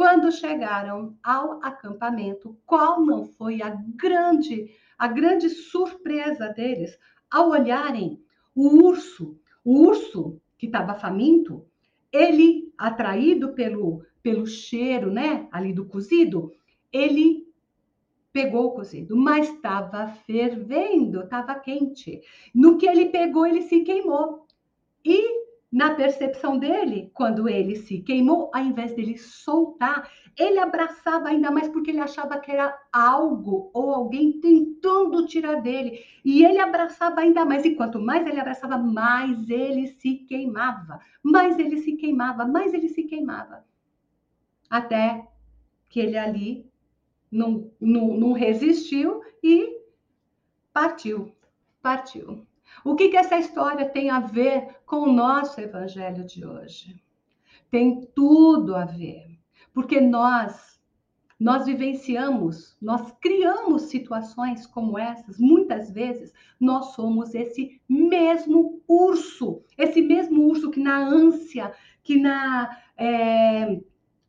Quando 0.00 0.32
chegaram 0.32 1.14
ao 1.22 1.62
acampamento, 1.62 2.56
qual 2.64 3.04
não 3.04 3.26
foi 3.26 3.60
a 3.60 3.68
grande, 3.68 4.74
a 4.98 5.06
grande 5.06 5.50
surpresa 5.50 6.48
deles 6.48 6.98
ao 7.30 7.50
olharem 7.50 8.18
o 8.54 8.82
urso, 8.82 9.38
o 9.62 9.82
urso 9.82 10.40
que 10.56 10.64
estava 10.64 10.94
faminto, 10.94 11.66
ele 12.10 12.72
atraído 12.78 13.52
pelo 13.52 14.02
pelo 14.22 14.46
cheiro, 14.46 15.12
né, 15.12 15.46
ali 15.52 15.70
do 15.70 15.84
cozido, 15.84 16.50
ele 16.90 17.46
pegou 18.32 18.68
o 18.68 18.72
cozido, 18.72 19.14
mas 19.14 19.50
estava 19.50 20.08
fervendo, 20.08 21.20
estava 21.20 21.54
quente. 21.56 22.22
No 22.54 22.78
que 22.78 22.88
ele 22.88 23.10
pegou, 23.10 23.46
ele 23.46 23.60
se 23.60 23.80
queimou. 23.80 24.46
E 25.04 25.39
na 25.72 25.94
percepção 25.94 26.58
dele, 26.58 27.10
quando 27.14 27.48
ele 27.48 27.76
se 27.76 28.00
queimou, 28.00 28.50
ao 28.52 28.62
invés 28.62 28.92
dele 28.94 29.16
soltar, 29.16 30.10
ele 30.36 30.58
abraçava 30.58 31.28
ainda 31.28 31.48
mais 31.50 31.68
porque 31.68 31.90
ele 31.90 32.00
achava 32.00 32.40
que 32.40 32.50
era 32.50 32.76
algo 32.92 33.70
ou 33.72 33.90
alguém 33.94 34.40
tentando 34.40 35.26
tirar 35.26 35.62
dele. 35.62 36.04
E 36.24 36.44
ele 36.44 36.58
abraçava 36.58 37.20
ainda 37.20 37.44
mais. 37.44 37.64
E 37.64 37.76
quanto 37.76 38.00
mais 38.00 38.26
ele 38.26 38.40
abraçava, 38.40 38.76
mais 38.78 39.48
ele 39.48 39.86
se 39.86 40.16
queimava. 40.28 41.00
Mais 41.22 41.56
ele 41.56 41.78
se 41.78 41.92
queimava, 41.92 42.44
mais 42.44 42.74
ele 42.74 42.88
se 42.88 43.04
queimava. 43.04 43.64
Até 44.68 45.28
que 45.88 46.00
ele 46.00 46.18
ali 46.18 46.68
não, 47.30 47.70
não, 47.80 48.16
não 48.16 48.32
resistiu 48.32 49.22
e 49.42 49.78
partiu, 50.72 51.32
partiu. 51.80 52.44
O 52.84 52.94
que, 52.94 53.08
que 53.08 53.16
essa 53.16 53.36
história 53.36 53.88
tem 53.88 54.10
a 54.10 54.20
ver 54.20 54.76
com 54.86 55.00
o 55.00 55.12
nosso 55.12 55.60
evangelho 55.60 56.24
de 56.24 56.44
hoje? 56.44 57.02
Tem 57.70 58.00
tudo 58.14 58.74
a 58.74 58.84
ver, 58.84 59.38
porque 59.72 60.00
nós 60.00 60.70
nós 61.40 61.64
vivenciamos, 61.64 62.76
nós 62.82 63.12
criamos 63.18 63.84
situações 63.84 64.66
como 64.66 64.98
essas, 64.98 65.38
muitas 65.38 65.90
vezes 65.90 66.34
nós 66.60 66.92
somos 66.92 67.34
esse 67.34 67.80
mesmo 67.88 68.82
urso, 68.86 69.62
esse 69.78 70.02
mesmo 70.02 70.46
urso 70.46 70.70
que 70.70 70.80
na 70.80 70.98
ânsia, 70.98 71.72
que 72.02 72.18
na 72.20 72.78
é, 72.94 73.80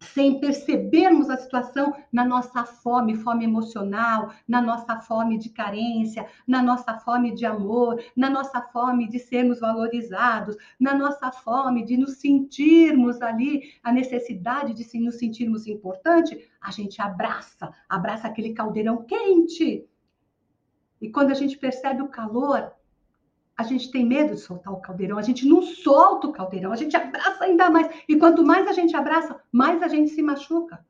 sem 0.01 0.39
percebermos 0.39 1.29
a 1.29 1.38
situação 1.38 1.96
na 2.12 2.25
nossa 2.25 2.65
fome, 2.65 3.15
fome 3.15 3.46
emocional, 3.46 4.34
na 4.48 4.62
nossa 4.62 5.00
fome 5.00 5.38
de 5.38 5.50
carência, 5.50 6.27
na 6.48 6.62
nossa 6.62 6.98
fome 6.98 7.34
de 7.34 7.46
amor, 7.46 8.03
na 8.15 8.29
nossa 8.29 8.62
fome 8.62 9.08
de 9.08 9.20
sermos 9.20 9.60
valorizados, 9.60 10.58
na 10.79 10.96
nossa 10.96 11.31
fome 11.31 11.86
de 11.86 11.98
nos 11.98 12.17
sentirmos 12.17 13.22
ali, 13.22 13.74
a 13.84 13.91
necessidade 13.91 14.74
de 14.74 15.00
nos 15.00 15.15
sentirmos 15.15 15.67
importante, 15.67 16.50
a 16.60 16.72
gente 16.72 17.01
abraça, 17.01 17.72
abraça 17.88 18.27
aquele 18.27 18.53
caldeirão 18.53 19.03
quente. 19.03 19.88
E 21.00 21.10
quando 21.10 21.31
a 21.31 21.36
gente 21.36 21.58
percebe 21.58 22.01
o 22.01 22.10
calor, 22.10 22.74
a 23.58 23.63
gente 23.63 23.91
tem 23.91 24.05
medo 24.05 24.34
de 24.34 24.41
soltar 24.41 24.74
o 24.74 24.81
caldeirão, 24.81 25.17
a 25.17 25.22
gente 25.22 25.48
não 25.48 25.62
solta 25.62 26.27
o 26.27 26.31
caldeirão, 26.31 26.72
a 26.72 26.75
gente 26.75 26.96
abraça 26.96 27.43
ainda 27.43 27.70
mais. 27.70 27.89
E 28.08 28.15
quanto 28.15 28.46
mais 28.46 28.67
a 28.67 28.74
gente 28.74 28.96
abraça, 28.96 29.39
mais 29.51 29.81
a 29.84 29.88
gente 29.88 30.10
se 30.12 30.22
machuca. 30.22 30.84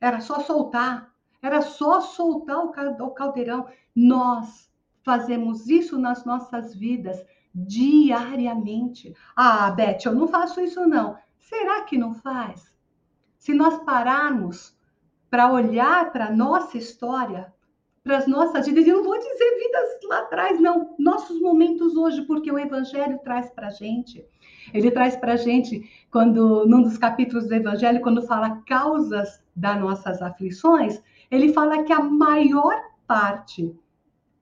Era 0.00 0.20
só 0.20 0.40
soltar, 0.40 1.12
era 1.42 1.62
só 1.62 2.00
soltar 2.00 2.64
o 2.64 3.10
caldeirão. 3.10 3.66
Nós 3.94 4.70
fazemos 5.02 5.68
isso 5.68 5.98
nas 5.98 6.24
nossas 6.24 6.74
vidas 6.74 7.24
diariamente. 7.54 9.14
Ah, 9.34 9.70
Beth, 9.70 9.98
eu 10.04 10.14
não 10.14 10.28
faço 10.28 10.60
isso 10.60 10.86
não. 10.86 11.16
Será 11.38 11.82
que 11.82 11.96
não 11.96 12.14
faz? 12.14 12.74
Se 13.38 13.54
nós 13.54 13.78
pararmos 13.84 14.76
para 15.30 15.50
olhar 15.50 16.12
para 16.12 16.26
a 16.26 16.32
nossa 16.32 16.76
história, 16.76 17.52
para 18.06 18.18
as 18.18 18.26
nossas 18.28 18.64
vidas. 18.66 18.86
E 18.86 18.92
não 18.92 19.02
vou 19.02 19.18
dizer 19.18 19.58
vidas 19.58 19.98
lá 20.04 20.20
atrás, 20.20 20.60
não. 20.60 20.94
Nossos 20.96 21.40
momentos 21.40 21.96
hoje, 21.96 22.22
porque 22.22 22.50
o 22.50 22.58
Evangelho 22.58 23.18
traz 23.18 23.50
para 23.50 23.66
a 23.66 23.70
gente. 23.70 24.24
Ele 24.72 24.92
traz 24.92 25.16
para 25.16 25.32
a 25.32 25.36
gente, 25.36 25.90
quando, 26.10 26.64
num 26.66 26.82
dos 26.82 26.96
capítulos 26.96 27.48
do 27.48 27.54
Evangelho, 27.54 28.00
quando 28.00 28.22
fala 28.22 28.62
causas 28.64 29.42
das 29.54 29.80
nossas 29.80 30.22
aflições, 30.22 31.02
ele 31.30 31.52
fala 31.52 31.82
que 31.82 31.92
a 31.92 32.00
maior 32.00 32.80
parte 33.08 33.74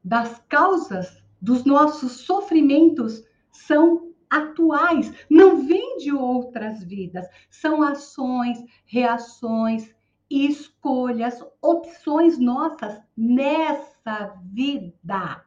das 0.05 0.43
causas 0.49 1.23
dos 1.41 1.65
nossos 1.65 2.13
sofrimentos 2.21 3.25
são 3.51 4.13
atuais, 4.29 5.13
não 5.31 5.65
vêm 5.65 5.97
de 5.99 6.13
outras 6.13 6.83
vidas, 6.83 7.27
são 7.49 7.83
ações, 7.83 8.59
reações, 8.85 9.95
escolhas, 10.35 11.45
opções 11.63 12.39
nossas 12.39 13.01
nessa 13.17 14.35
vida. 14.43 15.45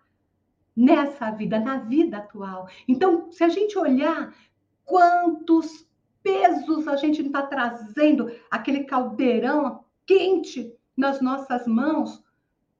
Nessa 0.75 1.31
vida, 1.31 1.59
na 1.59 1.77
vida 1.77 2.17
atual. 2.17 2.67
Então, 2.87 3.31
se 3.31 3.43
a 3.43 3.49
gente 3.49 3.77
olhar 3.77 4.33
quantos 4.85 5.87
pesos 6.23 6.87
a 6.87 6.95
gente 6.95 7.21
está 7.21 7.41
trazendo, 7.41 8.31
aquele 8.49 8.83
caldeirão 8.83 9.83
quente 10.05 10.73
nas 10.95 11.19
nossas 11.19 11.67
mãos, 11.67 12.23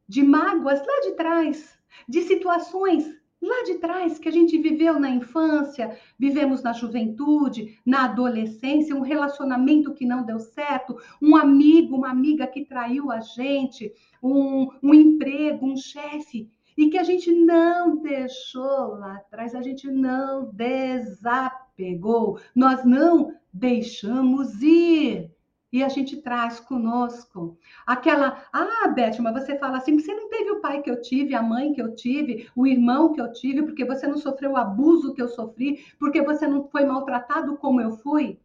de 0.08 0.24
mágoas 0.24 0.80
lá 0.80 1.02
de 1.02 1.12
trás, 1.14 1.78
de 2.08 2.22
situações 2.22 3.18
lá 3.42 3.64
de 3.64 3.76
trás 3.76 4.18
que 4.18 4.28
a 4.28 4.32
gente 4.32 4.58
viveu 4.58 5.00
na 5.00 5.10
infância, 5.10 5.98
vivemos 6.18 6.64
na 6.64 6.74
juventude, 6.74 7.80
na 7.86 8.06
adolescência, 8.06 8.96
um 8.96 9.02
relacionamento 9.02 9.94
que 9.94 10.06
não 10.06 10.26
deu 10.26 10.40
certo, 10.40 10.98
um 11.22 11.36
amigo, 11.36 11.96
uma 11.96 12.10
amiga 12.10 12.48
que 12.48 12.66
traiu 12.66 13.12
a 13.12 13.20
gente, 13.20 13.94
um, 14.22 14.70
um 14.82 14.94
emprego, 14.94 15.66
um 15.66 15.78
chefe, 15.78 16.50
e 16.78 16.90
que 16.90 16.98
a 16.98 17.04
gente 17.04 17.32
não 17.32 17.98
deixou 17.98 18.96
lá 18.96 19.16
atrás, 19.16 19.56
a 19.56 19.62
gente 19.62 19.90
não 19.90 20.52
desapegou, 20.54 22.40
nós 22.56 22.86
não 22.86 23.34
deixamos 23.52 24.62
ir 24.62 25.32
e 25.72 25.84
a 25.84 25.90
gente 25.90 26.18
traz 26.18 26.60
conosco. 26.60 27.58
Aquela, 27.86 28.44
ah, 28.54 28.88
Beth, 28.88 29.20
mas 29.20 29.34
você 29.34 29.58
fala 29.58 29.78
assim, 29.78 30.00
você 30.00 30.14
não 30.14 30.30
teve 30.30 30.52
o 30.52 30.62
pai 30.62 30.82
que 30.82 30.90
eu 30.90 31.02
tive, 31.02 31.36
a 31.36 31.44
mãe 31.44 31.74
que 31.74 31.82
eu 31.82 31.94
tive, 31.94 32.50
o 32.56 32.66
irmão 32.66 33.12
que 33.12 33.20
eu 33.20 33.32
tive, 33.32 33.64
porque 33.64 33.84
você 33.84 34.08
não 34.08 34.18
sofreu 34.18 34.52
o 34.52 34.58
abuso 34.58 35.14
que 35.14 35.22
eu 35.22 35.28
sofri, 35.28 35.86
porque 36.00 36.22
você 36.22 36.48
não 36.48 36.68
foi 36.70 36.86
maltratado 36.86 37.58
como 37.58 37.82
eu 37.82 37.92
fui. 37.98 38.40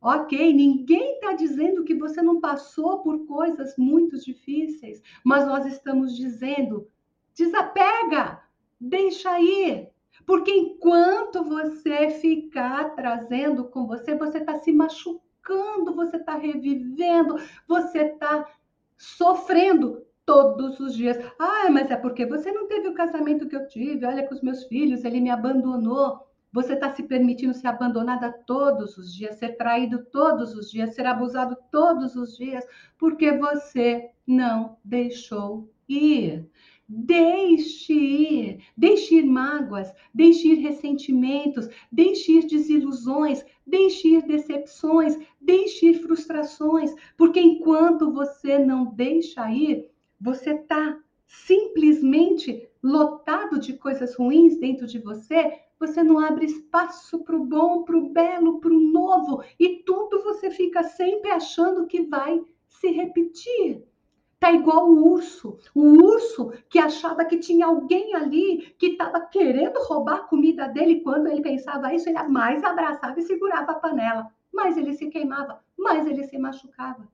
Ok, 0.00 0.52
ninguém 0.52 1.14
está 1.14 1.32
dizendo 1.32 1.82
que 1.82 1.94
você 1.94 2.22
não 2.22 2.40
passou 2.40 3.00
por 3.00 3.26
coisas 3.26 3.76
muito 3.76 4.16
difíceis, 4.18 5.02
mas 5.24 5.44
nós 5.46 5.66
estamos 5.66 6.16
dizendo: 6.16 6.86
desapega, 7.34 8.40
deixa 8.80 9.40
ir. 9.40 9.88
Porque 10.24 10.50
enquanto 10.50 11.44
você 11.44 12.10
ficar 12.10 12.94
trazendo 12.94 13.64
com 13.64 13.86
você, 13.86 14.14
você 14.14 14.38
está 14.38 14.58
se 14.58 14.72
machucando 14.72 15.25
machucando, 15.46 15.94
você 15.94 16.16
está 16.16 16.36
revivendo, 16.36 17.36
você 17.66 17.98
está 17.98 18.46
sofrendo 18.96 20.04
todos 20.24 20.80
os 20.80 20.94
dias. 20.94 21.16
Ah, 21.38 21.70
mas 21.70 21.90
é 21.90 21.96
porque 21.96 22.26
você 22.26 22.50
não 22.50 22.66
teve 22.66 22.88
o 22.88 22.94
casamento 22.94 23.48
que 23.48 23.54
eu 23.54 23.68
tive. 23.68 24.04
Olha, 24.04 24.26
com 24.26 24.34
os 24.34 24.42
meus 24.42 24.64
filhos, 24.64 25.04
ele 25.04 25.20
me 25.20 25.30
abandonou. 25.30 26.26
Você 26.52 26.72
está 26.72 26.92
se 26.94 27.02
permitindo 27.02 27.54
ser 27.54 27.68
abandonada 27.68 28.32
todos 28.46 28.96
os 28.96 29.14
dias, 29.14 29.36
ser 29.36 29.56
traído 29.56 30.04
todos 30.06 30.54
os 30.54 30.70
dias, 30.70 30.94
ser 30.94 31.06
abusado 31.06 31.56
todos 31.70 32.16
os 32.16 32.36
dias, 32.36 32.66
porque 32.98 33.32
você 33.32 34.10
não 34.26 34.78
deixou 34.82 35.70
ir. 35.88 36.48
Deixe 36.88 37.92
ir, 37.92 38.64
deixe 38.76 39.16
ir 39.16 39.26
mágoas, 39.26 39.92
deixe 40.14 40.46
ir 40.48 40.58
ressentimentos, 40.60 41.68
deixe 41.90 42.30
ir 42.30 42.46
desilusões, 42.46 43.44
deixe 43.66 44.06
ir 44.06 44.22
decepções, 44.22 45.18
deixe 45.40 45.86
ir 45.86 45.94
frustrações, 45.94 46.94
porque 47.16 47.40
enquanto 47.40 48.12
você 48.12 48.56
não 48.58 48.84
deixa 48.84 49.50
ir, 49.50 49.90
você 50.20 50.50
está 50.50 50.96
simplesmente 51.26 52.68
lotado 52.80 53.58
de 53.58 53.72
coisas 53.72 54.14
ruins 54.14 54.56
dentro 54.56 54.86
de 54.86 55.00
você, 55.00 55.58
você 55.80 56.04
não 56.04 56.20
abre 56.20 56.46
espaço 56.46 57.24
para 57.24 57.36
o 57.36 57.44
bom, 57.44 57.82
para 57.82 57.96
o 57.96 58.10
belo, 58.10 58.60
para 58.60 58.72
o 58.72 58.80
novo, 58.80 59.42
e 59.58 59.82
tudo 59.82 60.22
você 60.22 60.52
fica 60.52 60.84
sempre 60.84 61.30
achando 61.30 61.86
que 61.88 62.02
vai 62.02 62.40
se 62.68 62.90
repetir. 62.92 63.82
Tá 64.38 64.52
igual 64.52 64.88
o 64.88 65.12
urso. 65.12 65.58
O 65.74 65.82
urso 65.82 66.52
que 66.68 66.78
achava 66.78 67.24
que 67.24 67.38
tinha 67.38 67.66
alguém 67.66 68.14
ali 68.14 68.74
que 68.78 68.88
estava 68.88 69.20
querendo 69.20 69.78
roubar 69.78 70.16
a 70.16 70.24
comida 70.24 70.68
dele. 70.68 71.00
Quando 71.00 71.26
ele 71.26 71.40
pensava 71.40 71.92
isso, 71.94 72.08
ele 72.08 72.22
mais 72.24 72.62
abraçava 72.62 73.18
e 73.18 73.22
segurava 73.22 73.72
a 73.72 73.76
panela. 73.76 74.30
Mais 74.52 74.76
ele 74.76 74.94
se 74.94 75.08
queimava, 75.08 75.64
mais 75.76 76.06
ele 76.06 76.24
se 76.24 76.38
machucava. 76.38 77.08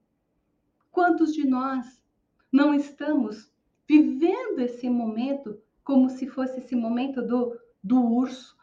Quantos 0.90 1.32
de 1.32 1.46
nós 1.46 2.02
não 2.50 2.74
estamos 2.74 3.50
vivendo 3.88 4.60
esse 4.60 4.90
momento 4.90 5.60
como 5.84 6.10
se 6.10 6.26
fosse 6.26 6.58
esse 6.58 6.76
momento 6.76 7.22
do, 7.22 7.58
do 7.82 8.00
urso? 8.00 8.56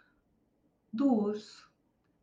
Do 0.92 1.14
urso. 1.14 1.70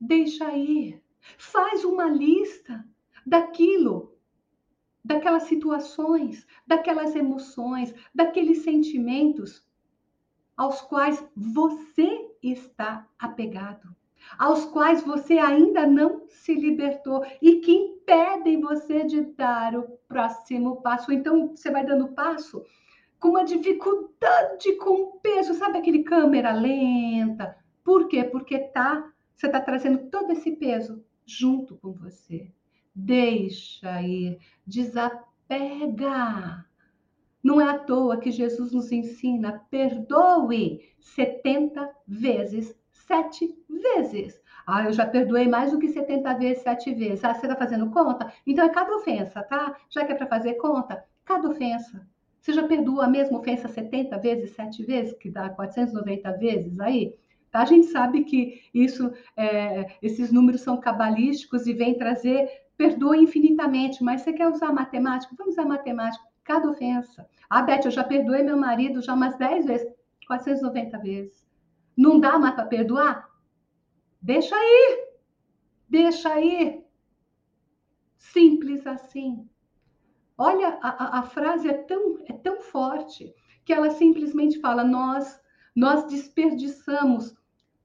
Deixa 0.01 0.53
ir. 0.57 1.03
Faz 1.39 1.85
uma 1.85 2.09
lista 2.09 2.87
daquilo 3.27 4.16
daquelas 5.07 5.45
situações, 5.45 6.45
daquelas 6.67 7.15
emoções, 7.15 7.95
daqueles 8.13 8.65
sentimentos 8.65 9.65
aos 10.57 10.81
quais 10.81 11.25
você 11.37 12.29
está 12.43 13.07
apegado, 13.19 13.95
aos 14.39 14.65
quais 14.65 15.03
você 15.03 15.39
ainda 15.39 15.87
não 15.87 16.27
se 16.29 16.55
libertou 16.55 17.25
e 17.41 17.57
que 17.57 17.73
impedem 17.73 18.61
você 18.61 19.05
de 19.05 19.21
dar 19.21 19.77
o 19.77 19.83
próximo 20.09 20.83
passo. 20.83 21.13
Então, 21.13 21.55
você 21.55 21.71
vai 21.71 21.87
dando 21.87 22.09
passo 22.09 22.65
com 23.21 23.29
uma 23.29 23.45
dificuldade, 23.45 24.73
com 24.77 25.19
peso, 25.19 25.55
sabe 25.55 25.79
aquele 25.79 26.03
câmera 26.03 26.53
lenta? 26.53 27.57
Por 27.85 28.09
quê? 28.09 28.25
Porque 28.25 28.59
tá, 28.59 29.13
você 29.37 29.47
está 29.47 29.61
trazendo 29.61 30.11
todo 30.11 30.33
esse 30.33 30.51
peso 30.53 31.05
junto 31.25 31.77
com 31.77 31.93
você. 31.93 32.51
Deixa 32.99 34.01
ir, 34.01 34.39
desapega. 34.67 36.65
Não 37.43 37.61
é 37.61 37.69
à 37.69 37.79
toa 37.79 38.17
que 38.17 38.31
Jesus 38.31 38.73
nos 38.73 38.91
ensina: 38.91 39.63
perdoe 39.71 40.81
70 40.99 41.91
vezes, 42.09 42.75
sete 42.91 43.55
vezes. 43.69 44.41
Ah, 44.67 44.85
eu 44.85 44.95
já 44.95 45.07
perdoei 45.07 45.47
mais 45.47 45.73
do 45.73 45.79
que 45.79 45.89
70 45.89 46.39
vezes, 46.39 46.63
sete 46.63 46.95
vezes. 46.95 47.23
Ah, 47.23 47.35
você 47.35 47.45
está 47.45 47.55
fazendo 47.55 47.91
conta? 47.91 48.33
Então 48.47 48.65
é 48.65 48.71
cada 48.71 48.97
ofensa, 48.97 49.43
tá? 49.43 49.77
Já 49.91 50.07
que 50.07 50.13
é 50.13 50.17
para 50.17 50.27
fazer 50.27 50.55
conta, 50.55 51.05
cada 51.23 51.51
ofensa. 51.51 52.09
Você 52.41 52.55
já 52.55 52.67
perdoou 52.67 53.03
a 53.03 53.09
mesma 53.09 53.39
ofensa 53.39 53.69
70 53.69 54.17
vezes, 54.19 54.53
sete 54.53 54.83
vezes, 54.83 55.13
que 55.19 55.29
dá 55.29 55.51
490 55.51 56.33
vezes 56.39 56.81
aí? 56.81 57.15
A 57.53 57.65
gente 57.67 57.89
sabe 57.89 58.25
que 58.25 58.63
isso, 58.73 59.13
é, 59.37 59.87
esses 60.03 60.33
números 60.33 60.63
são 60.63 60.79
cabalísticos 60.79 61.67
e 61.67 61.75
vêm 61.75 61.97
trazer 61.97 62.66
perdoa 62.77 63.17
infinitamente, 63.17 64.03
mas 64.03 64.23
você 64.23 64.33
quer 64.33 64.49
usar 64.49 64.73
matemática? 64.73 65.35
Vamos 65.37 65.55
usar 65.55 65.65
matemática. 65.65 66.25
Cada 66.45 66.71
ofensa. 66.71 67.29
Ah, 67.51 67.63
Beth, 67.63 67.85
eu 67.85 67.91
já 67.91 68.05
perdoei 68.05 68.43
meu 68.43 68.57
marido 68.57 69.03
já 69.03 69.15
umas 69.15 69.37
10 69.37 69.67
vezes, 69.67 69.89
490 70.27 70.99
vezes. 70.99 71.47
Não 71.97 72.21
dá 72.21 72.39
mais 72.39 72.55
para 72.55 72.67
perdoar? 72.67 73.29
Deixa 74.21 74.55
aí. 74.55 75.07
Deixa 75.89 76.33
aí. 76.33 76.85
Simples 78.17 78.87
assim. 78.87 79.49
Olha, 80.39 80.79
a, 80.83 81.21
a, 81.21 81.23
frase 81.23 81.69
é 81.69 81.73
tão, 81.73 82.19
é 82.27 82.33
tão 82.33 82.61
forte 82.61 83.35
que 83.65 83.73
ela 83.73 83.91
simplesmente 83.91 84.61
fala: 84.61 84.85
nós, 84.85 85.41
nós 85.75 86.07
desperdiçamos 86.07 87.35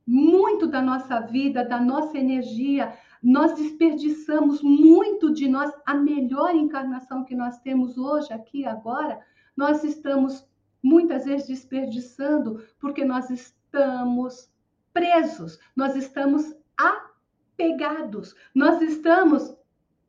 muito 0.05 0.67
da 0.67 0.81
nossa 0.81 1.19
vida, 1.21 1.63
da 1.63 1.79
nossa 1.79 2.17
energia, 2.17 2.97
nós 3.21 3.53
desperdiçamos 3.53 4.63
muito 4.63 5.31
de 5.31 5.47
nós, 5.47 5.71
a 5.85 5.93
melhor 5.93 6.55
encarnação 6.55 7.23
que 7.23 7.35
nós 7.35 7.59
temos 7.59 7.97
hoje, 7.97 8.33
aqui 8.33 8.65
agora, 8.65 9.19
nós 9.55 9.83
estamos 9.83 10.47
muitas 10.81 11.25
vezes 11.25 11.47
desperdiçando 11.47 12.65
porque 12.79 13.05
nós 13.05 13.29
estamos 13.29 14.51
presos, 14.91 15.59
nós 15.75 15.95
estamos 15.95 16.55
apegados, 16.75 18.35
nós 18.55 18.81
estamos 18.81 19.55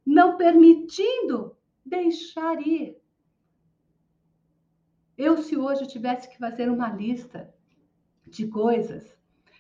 não 0.07 0.37
permitindo 0.37 1.55
deixar 1.85 2.67
ir. 2.67 2.97
Eu, 5.19 5.37
se 5.37 5.57
hoje 5.57 5.87
tivesse 5.87 6.29
que 6.31 6.39
fazer 6.39 6.71
uma 6.71 6.89
lista 6.89 7.53
de 8.27 8.47
coisas 8.47 9.15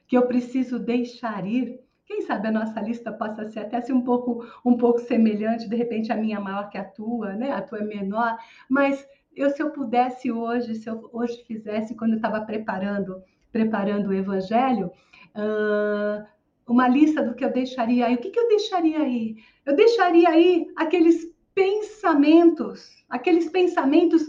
que 0.08 0.16
eu 0.16 0.26
preciso 0.26 0.78
deixar 0.78 1.46
ir, 1.46 1.81
quem 2.06 2.22
sabe 2.22 2.48
a 2.48 2.52
nossa 2.52 2.80
lista 2.80 3.12
possa 3.12 3.48
ser 3.50 3.60
até 3.60 3.80
ser 3.80 3.92
um 3.92 4.02
pouco, 4.02 4.44
um 4.64 4.76
pouco 4.76 4.98
semelhante, 5.00 5.68
de 5.68 5.76
repente 5.76 6.12
a 6.12 6.16
minha 6.16 6.40
maior 6.40 6.68
que 6.68 6.78
a 6.78 6.84
tua, 6.84 7.34
né? 7.34 7.52
A 7.52 7.62
tua 7.62 7.78
é 7.78 7.84
menor, 7.84 8.36
mas 8.68 9.06
eu 9.34 9.50
se 9.50 9.62
eu 9.62 9.70
pudesse 9.70 10.30
hoje, 10.30 10.74
se 10.74 10.88
eu 10.88 11.08
hoje 11.12 11.42
fizesse 11.44 11.94
quando 11.94 12.12
eu 12.12 12.16
estava 12.16 12.40
preparando, 12.42 13.22
preparando 13.50 14.08
o 14.08 14.12
evangelho, 14.12 14.90
uh, 15.36 16.24
uma 16.66 16.88
lista 16.88 17.22
do 17.22 17.34
que 17.34 17.44
eu 17.44 17.52
deixaria 17.52 18.06
aí. 18.06 18.14
O 18.14 18.18
que, 18.18 18.30
que 18.30 18.38
eu 18.38 18.48
deixaria 18.48 18.98
aí? 19.00 19.36
Eu 19.64 19.76
deixaria 19.76 20.28
aí 20.28 20.66
aqueles 20.76 21.32
pensamentos, 21.54 23.04
aqueles 23.08 23.48
pensamentos 23.48 24.22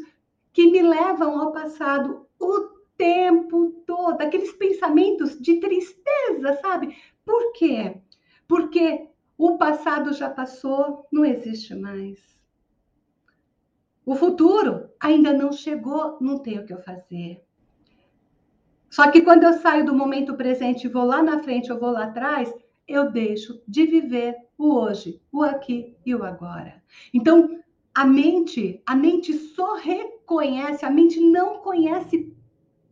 que 0.51 0.69
me 0.69 0.81
levam 0.81 1.39
ao 1.39 1.51
passado 1.51 2.27
o 2.39 2.73
tempo 2.97 3.83
todo, 3.88 4.21
aqueles 4.21 4.51
pensamentos 4.53 5.39
de 5.39 5.59
tristeza, 5.59 6.59
sabe? 6.62 6.95
Por 7.25 7.53
quê? 7.53 7.97
Porque 8.47 9.09
o 9.38 9.57
passado 9.57 10.13
já 10.13 10.29
passou, 10.29 11.07
não 11.12 11.25
existe 11.25 11.73
mais. 11.75 12.19
O 14.05 14.15
futuro 14.15 14.89
ainda 14.99 15.31
não 15.31 15.51
chegou, 15.51 16.17
não 16.19 16.39
tem 16.39 16.59
o 16.59 16.65
que 16.65 16.73
eu 16.73 16.81
fazer. 16.81 17.41
Só 18.89 19.09
que 19.09 19.21
quando 19.21 19.43
eu 19.43 19.53
saio 19.53 19.86
do 19.86 19.95
momento 19.95 20.36
presente 20.36 20.86
e 20.86 20.89
vou 20.89 21.05
lá 21.05 21.23
na 21.23 21.39
frente, 21.39 21.69
eu 21.69 21.79
vou 21.79 21.91
lá 21.91 22.05
atrás, 22.05 22.53
eu 22.88 23.12
deixo 23.12 23.62
de 23.67 23.86
viver 23.86 24.36
o 24.57 24.75
hoje, 24.75 25.21
o 25.31 25.41
aqui 25.41 25.95
e 26.05 26.13
o 26.13 26.23
agora. 26.23 26.83
Então, 27.13 27.59
a 27.95 28.05
mente, 28.05 28.81
a 28.86 28.95
mente 28.95 29.33
só 29.33 29.75
reconhece, 29.75 30.86
a 30.86 30.89
mente 30.89 31.19
não 31.19 31.59
conhece 31.59 32.36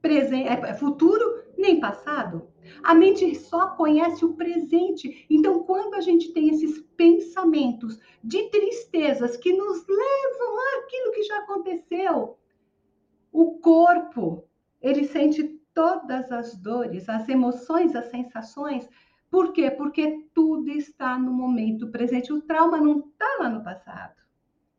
presente, 0.01 0.47
é, 0.47 0.53
é 0.53 0.73
futuro 0.73 1.43
nem 1.57 1.79
passado. 1.79 2.50
A 2.83 2.93
mente 2.93 3.35
só 3.35 3.69
conhece 3.75 4.25
o 4.25 4.33
presente. 4.33 5.25
Então, 5.29 5.63
quando 5.63 5.95
a 5.95 6.01
gente 6.01 6.31
tem 6.33 6.49
esses 6.49 6.79
pensamentos 6.95 7.99
de 8.23 8.49
tristezas 8.49 9.37
que 9.37 9.53
nos 9.53 9.85
levam 9.87 10.79
àquilo 10.79 11.11
que 11.11 11.23
já 11.23 11.37
aconteceu, 11.39 12.37
o 13.31 13.59
corpo, 13.59 14.43
ele 14.81 15.05
sente 15.05 15.59
todas 15.73 16.31
as 16.31 16.55
dores, 16.55 17.07
as 17.07 17.27
emoções, 17.29 17.95
as 17.95 18.09
sensações. 18.09 18.87
Por 19.29 19.53
quê? 19.53 19.71
Porque 19.71 20.27
tudo 20.33 20.69
está 20.69 21.17
no 21.17 21.31
momento 21.31 21.89
presente. 21.89 22.33
O 22.33 22.41
trauma 22.41 22.79
não 22.79 22.99
está 22.99 23.37
lá 23.39 23.49
no 23.49 23.63
passado. 23.63 24.21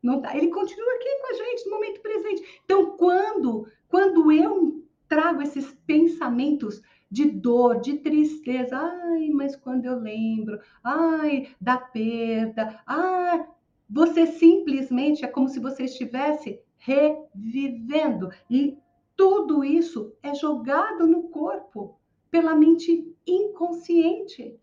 Não 0.01 0.21
tá, 0.21 0.35
ele 0.35 0.49
continua 0.49 0.93
aqui 0.95 1.09
com 1.21 1.27
a 1.27 1.33
gente 1.33 1.65
no 1.65 1.71
momento 1.71 2.01
presente. 2.01 2.61
Então, 2.65 2.97
quando, 2.97 3.67
quando 3.87 4.31
eu 4.31 4.83
trago 5.07 5.41
esses 5.41 5.71
pensamentos 5.87 6.81
de 7.13 7.25
dor, 7.25 7.79
de 7.79 7.99
tristeza, 7.99 8.75
ai, 8.75 9.29
mas 9.29 9.55
quando 9.55 9.85
eu 9.85 9.99
lembro, 9.99 10.59
ai, 10.83 11.47
da 11.61 11.77
perda, 11.77 12.81
ai, 12.87 13.45
você 13.87 14.25
simplesmente 14.25 15.23
é 15.23 15.27
como 15.27 15.47
se 15.47 15.59
você 15.59 15.83
estivesse 15.83 16.59
revivendo 16.75 18.31
e 18.49 18.75
tudo 19.15 19.63
isso 19.63 20.11
é 20.23 20.33
jogado 20.33 21.05
no 21.05 21.29
corpo 21.29 21.99
pela 22.31 22.55
mente 22.55 23.15
inconsciente. 23.27 24.59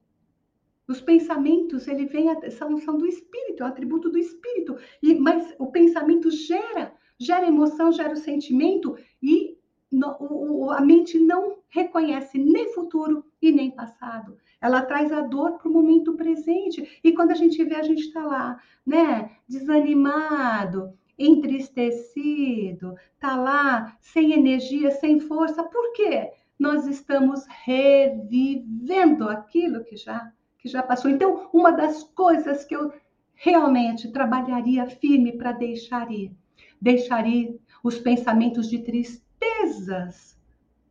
Os 0.89 1.01
pensamentos, 1.01 1.87
ele 1.87 2.07
vem 2.07 2.27
são, 2.51 2.77
são 2.79 2.99
do 2.99 3.07
espírito, 3.07 3.63
é 3.63 3.67
um 3.67 3.69
atributo 3.69 4.11
do 4.11 4.19
espírito. 4.19 4.77
E 5.01 5.15
mas 5.15 5.55
o 5.57 5.69
pensamento 5.69 6.29
gera, 6.33 6.93
gera 7.17 7.47
emoção, 7.47 7.93
gera 7.93 8.13
o 8.13 8.17
sentimento 8.17 8.97
e 9.23 9.57
no, 9.93 10.17
o, 10.19 10.71
a 10.73 10.81
mente 10.81 11.17
não 11.17 11.60
reconhece 11.71 12.39
nem 12.39 12.73
futuro 12.73 13.25
e 13.41 13.51
nem 13.51 13.71
passado. 13.71 14.37
Ela 14.61 14.83
traz 14.83 15.11
a 15.13 15.23
dor 15.23 15.59
para 15.59 15.69
o 15.69 15.73
momento 15.73 16.15
presente. 16.15 17.01
E 17.03 17.13
quando 17.13 17.31
a 17.31 17.35
gente 17.35 17.63
vê, 17.65 17.77
a 17.77 17.83
gente 17.83 18.03
está 18.03 18.25
lá, 18.25 18.61
né? 18.85 19.31
Desanimado, 19.49 20.93
entristecido, 21.19 22.95
tá 23.19 23.37
lá 23.37 23.97
sem 24.01 24.33
energia, 24.33 24.91
sem 24.91 25.21
força. 25.21 25.63
Por 25.63 25.93
quê? 25.93 26.33
Nós 26.59 26.87
estamos 26.87 27.47
revivendo 27.65 29.29
aquilo 29.29 29.85
que 29.85 29.97
já 29.97 30.33
que 30.61 30.69
já 30.69 30.83
passou. 30.83 31.11
Então, 31.11 31.49
uma 31.53 31.73
das 31.73 32.03
coisas 32.03 32.65
que 32.65 32.77
eu 32.77 32.93
realmente 33.35 34.13
trabalharia 34.13 34.87
firme 34.87 35.33
para 35.33 35.53
deixar 35.53 36.11
ir, 36.13 36.33
deixar 36.81 37.27
ir 37.27 37.59
os 37.83 37.99
pensamentos 37.99 38.69
de 38.69 38.81
tristezas. 38.81 40.39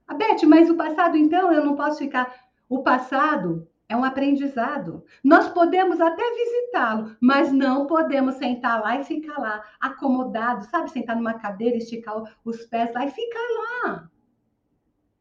Ah, 0.10 0.16
Beth, 0.16 0.44
mas 0.48 0.68
o 0.72 0.76
passado 0.76 1.16
então 1.16 1.54
eu 1.54 1.64
não 1.64 1.76
posso 1.76 2.00
ficar. 2.00 2.34
O 2.68 2.82
passado 2.82 3.70
é 3.88 3.96
um 3.96 4.04
aprendizado. 4.04 5.06
Nós 5.24 5.50
podemos 5.50 6.02
até 6.02 6.24
visitá-lo, 6.34 7.16
mas 7.22 7.52
não 7.52 7.86
podemos 7.86 8.34
sentar 8.36 8.82
lá 8.82 9.00
e 9.00 9.04
ficar 9.04 9.40
lá 9.40 9.64
acomodado, 9.80 10.66
sabe? 10.66 10.90
Sentar 10.90 11.16
numa 11.16 11.36
cadeira, 11.36 11.78
esticar 11.78 12.24
os 12.44 12.66
pés 12.66 12.92
lá 12.92 13.06
e 13.06 13.12
ficar 13.12 13.48
lá. 13.84 14.10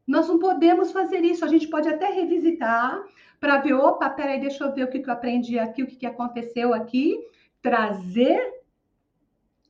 Nós 0.07 0.27
não 0.27 0.39
podemos 0.39 0.91
fazer 0.91 1.23
isso. 1.23 1.45
A 1.45 1.47
gente 1.47 1.67
pode 1.67 1.87
até 1.87 2.07
revisitar 2.07 2.99
para 3.39 3.59
ver, 3.59 3.73
opa, 3.73 4.09
peraí, 4.09 4.39
deixa 4.39 4.63
eu 4.63 4.73
ver 4.73 4.85
o 4.85 4.89
que, 4.89 4.99
que 4.99 5.09
eu 5.09 5.13
aprendi 5.13 5.59
aqui, 5.59 5.83
o 5.83 5.87
que, 5.87 5.97
que 5.97 6.05
aconteceu 6.07 6.73
aqui, 6.73 7.15
trazer 7.61 8.41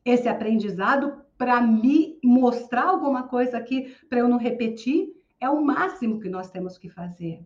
esse 0.06 0.30
aprendizado 0.30 1.22
para 1.40 1.62
me 1.62 2.20
mostrar 2.22 2.84
alguma 2.84 3.24
coisa 3.24 3.58
aqui 3.58 3.96
para 4.10 4.20
eu 4.20 4.28
não 4.28 4.38
repetir. 4.38 5.16
É 5.40 5.50
o 5.50 5.64
máximo 5.64 6.20
que 6.20 6.28
nós 6.28 6.52
temos 6.52 6.78
que 6.78 6.90
fazer. 6.90 7.42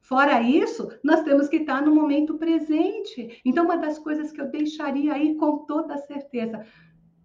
Fora 0.00 0.42
isso, 0.42 0.88
nós 1.04 1.22
temos 1.22 1.48
que 1.48 1.58
estar 1.58 1.80
no 1.80 1.94
momento 1.94 2.36
presente. 2.36 3.40
Então, 3.44 3.64
uma 3.64 3.76
das 3.76 3.96
coisas 3.96 4.32
que 4.32 4.40
eu 4.40 4.50
deixaria 4.50 5.14
aí 5.14 5.36
com 5.36 5.58
toda 5.58 5.96
certeza, 5.98 6.66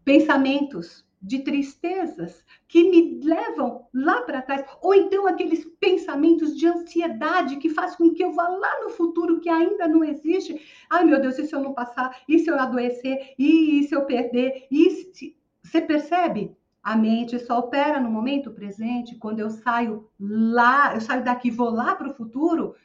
pensamentos 0.05 1.06
de 1.21 1.39
tristezas 1.39 2.45
que 2.67 2.89
me 2.89 3.19
levam 3.23 3.87
lá 3.93 4.21
para 4.21 4.41
trás, 4.41 4.63
ou 4.81 4.93
então 4.93 5.25
aqueles 5.27 5.65
pensamentos 5.79 6.55
de 6.55 6.67
ansiedade 6.67 7.57
que 7.57 7.69
faz 7.69 7.95
com 7.95 8.13
que 8.13 8.23
eu 8.23 8.33
vá 8.33 8.47
lá 8.47 8.83
no 8.83 8.89
futuro 8.89 9.39
que 9.39 9.49
ainda 9.49 9.87
não 9.87 10.03
existe. 10.03 10.61
Ai, 10.89 11.03
meu 11.03 11.19
Deus, 11.19 11.37
e 11.39 11.45
se 11.45 11.55
eu 11.55 11.61
não 11.61 11.73
passar? 11.73 12.21
E 12.27 12.39
se 12.39 12.49
eu 12.49 12.59
adoecer? 12.59 13.33
E 13.37 13.83
se 13.83 13.95
eu 13.95 14.05
perder? 14.05 14.67
E 14.69 14.89
se... 14.91 15.37
Você 15.63 15.81
percebe? 15.81 16.55
A 16.81 16.95
mente 16.95 17.37
só 17.39 17.59
opera 17.59 17.99
no 17.99 18.09
momento 18.09 18.51
presente. 18.51 19.15
Quando 19.15 19.39
eu 19.39 19.49
saio 19.49 20.07
lá, 20.19 20.93
eu 20.93 21.01
saio 21.01 21.23
daqui 21.23 21.49
e 21.49 21.51
vou 21.51 21.69
lá 21.69 21.95
para 21.95 22.09
o 22.09 22.13
futuro, 22.13 22.75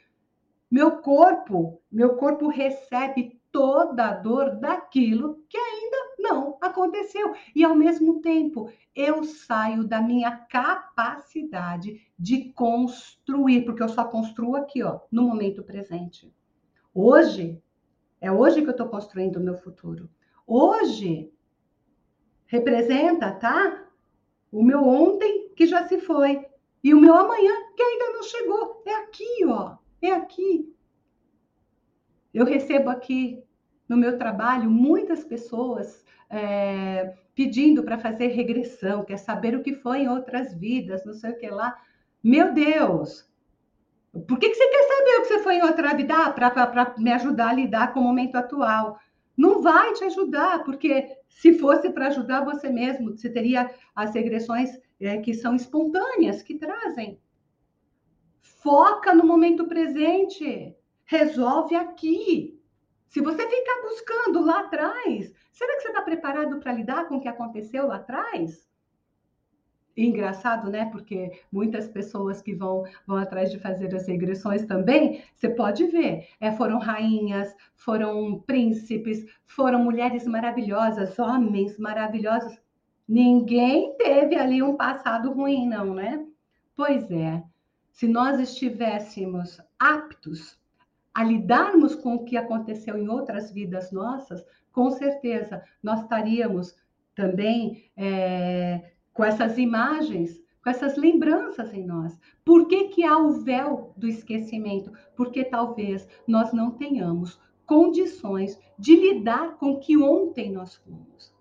meu 0.69 0.97
corpo, 0.97 1.81
meu 1.91 2.15
corpo 2.15 2.47
recebe 2.47 3.39
toda 3.51 4.07
a 4.07 4.13
dor 4.13 4.55
daquilo 4.55 5.45
que 5.47 5.55
ainda 5.55 5.72
não 6.23 6.57
aconteceu. 6.61 7.35
E 7.53 7.63
ao 7.63 7.75
mesmo 7.75 8.21
tempo, 8.21 8.71
eu 8.95 9.23
saio 9.23 9.83
da 9.83 10.01
minha 10.01 10.31
capacidade 10.31 12.01
de 12.17 12.51
construir, 12.53 13.65
porque 13.65 13.83
eu 13.83 13.89
só 13.89 14.05
construo 14.05 14.55
aqui, 14.55 14.81
ó, 14.81 15.01
no 15.11 15.23
momento 15.23 15.61
presente. 15.63 16.33
Hoje, 16.95 17.61
é 18.19 18.31
hoje 18.31 18.61
que 18.61 18.67
eu 18.67 18.71
estou 18.71 18.87
construindo 18.87 19.35
o 19.35 19.43
meu 19.43 19.57
futuro. 19.57 20.09
Hoje 20.47 21.31
representa, 22.45 23.31
tá? 23.31 23.85
O 24.51 24.63
meu 24.63 24.83
ontem 24.83 25.49
que 25.55 25.65
já 25.65 25.87
se 25.87 25.99
foi 25.99 26.45
e 26.83 26.93
o 26.93 26.99
meu 26.99 27.13
amanhã 27.13 27.51
que 27.75 27.83
ainda 27.83 28.13
não 28.13 28.23
chegou. 28.23 28.83
É 28.85 28.95
aqui, 28.95 29.45
ó. 29.45 29.77
É 30.01 30.11
aqui. 30.11 30.73
Eu 32.33 32.45
recebo 32.45 32.89
aqui 32.89 33.43
no 33.87 33.97
meu 33.97 34.17
trabalho 34.17 34.69
muitas 34.69 35.23
pessoas 35.23 36.03
é, 36.29 37.13
pedindo 37.35 37.83
para 37.83 37.97
fazer 37.97 38.27
regressão, 38.27 39.03
quer 39.03 39.17
saber 39.17 39.55
o 39.55 39.63
que 39.63 39.73
foi 39.73 40.01
em 40.01 40.09
outras 40.09 40.53
vidas, 40.53 41.05
não 41.05 41.13
sei 41.13 41.31
o 41.31 41.37
que 41.37 41.49
lá. 41.49 41.79
Meu 42.23 42.53
Deus! 42.53 43.27
Por 44.27 44.37
que, 44.37 44.49
que 44.49 44.55
você 44.55 44.67
quer 44.67 44.83
saber 44.83 45.17
o 45.17 45.21
que 45.21 45.27
você 45.27 45.39
foi 45.39 45.55
em 45.55 45.63
outra 45.63 45.95
vida? 45.95 46.13
Ah, 46.15 46.31
para 46.31 46.93
me 46.97 47.11
ajudar 47.11 47.49
a 47.49 47.53
lidar 47.53 47.93
com 47.93 47.99
o 47.99 48.03
momento 48.03 48.35
atual. 48.35 48.99
não 49.35 49.61
vai 49.63 49.93
te 49.93 50.03
ajudar, 50.03 50.63
porque 50.63 51.17
se 51.27 51.57
fosse 51.57 51.89
para 51.89 52.07
ajudar 52.07 52.45
você 52.45 52.69
mesmo, 52.69 53.17
você 53.17 53.27
teria 53.29 53.69
as 53.95 54.13
regressões 54.13 54.69
é, 55.01 55.17
que 55.17 55.33
são 55.33 55.55
espontâneas, 55.55 56.43
que 56.43 56.55
trazem. 56.55 57.19
Foca 58.41 59.13
no 59.15 59.25
momento 59.25 59.67
presente, 59.67 60.75
resolve 61.05 61.75
aqui. 61.75 62.61
Se 63.13 63.21
você 63.21 63.47
ficar 63.47 63.81
buscando 63.83 64.43
lá 64.43 64.61
atrás, 64.61 65.31
será 65.51 65.75
que 65.75 65.83
você 65.83 65.89
está 65.89 66.01
preparado 66.01 66.59
para 66.59 66.73
lidar 66.73 67.07
com 67.07 67.17
o 67.17 67.21
que 67.21 67.27
aconteceu 67.27 67.85
lá 67.85 67.97
atrás? 67.97 68.67
engraçado, 69.95 70.71
né? 70.71 70.89
Porque 70.91 71.39
muitas 71.51 71.87
pessoas 71.87 72.41
que 72.41 72.55
vão, 72.55 72.83
vão 73.05 73.17
atrás 73.17 73.51
de 73.51 73.59
fazer 73.59 73.93
as 73.93 74.07
regressões 74.07 74.65
também, 74.65 75.23
você 75.35 75.47
pode 75.47 75.85
ver, 75.85 76.27
é, 76.39 76.51
foram 76.53 76.79
rainhas, 76.79 77.55
foram 77.75 78.39
príncipes, 78.39 79.23
foram 79.45 79.83
mulheres 79.83 80.25
maravilhosas, 80.25 81.19
homens 81.19 81.77
maravilhosos. 81.77 82.59
Ninguém 83.07 83.95
teve 83.95 84.35
ali 84.35 84.63
um 84.63 84.75
passado 84.75 85.31
ruim, 85.31 85.67
não, 85.67 85.93
né? 85.93 86.25
Pois 86.75 87.11
é, 87.11 87.43
se 87.91 88.07
nós 88.07 88.39
estivéssemos 88.39 89.61
aptos 89.77 90.62
a 91.13 91.23
lidarmos 91.23 91.95
com 91.95 92.15
o 92.15 92.25
que 92.25 92.35
aconteceu 92.35 92.97
em 92.97 93.07
outras 93.07 93.51
vidas 93.51 93.91
nossas, 93.91 94.43
com 94.71 94.89
certeza 94.89 95.63
nós 95.81 96.01
estaríamos 96.01 96.75
também 97.13 97.91
é, 97.95 98.91
com 99.13 99.23
essas 99.23 99.57
imagens, 99.57 100.41
com 100.63 100.69
essas 100.69 100.97
lembranças 100.97 101.73
em 101.73 101.85
nós. 101.85 102.17
Por 102.43 102.67
que, 102.67 102.85
que 102.85 103.03
há 103.03 103.17
o 103.17 103.43
véu 103.43 103.93
do 103.95 104.07
esquecimento? 104.07 104.91
Porque 105.15 105.43
talvez 105.43 106.07
nós 106.27 106.51
não 106.51 106.71
tenhamos 106.71 107.39
condições 107.65 108.59
de 108.77 108.95
lidar 108.95 109.57
com 109.57 109.71
o 109.71 109.79
que 109.79 109.97
ontem 109.97 110.51
nós 110.51 110.75
fomos. 110.75 111.32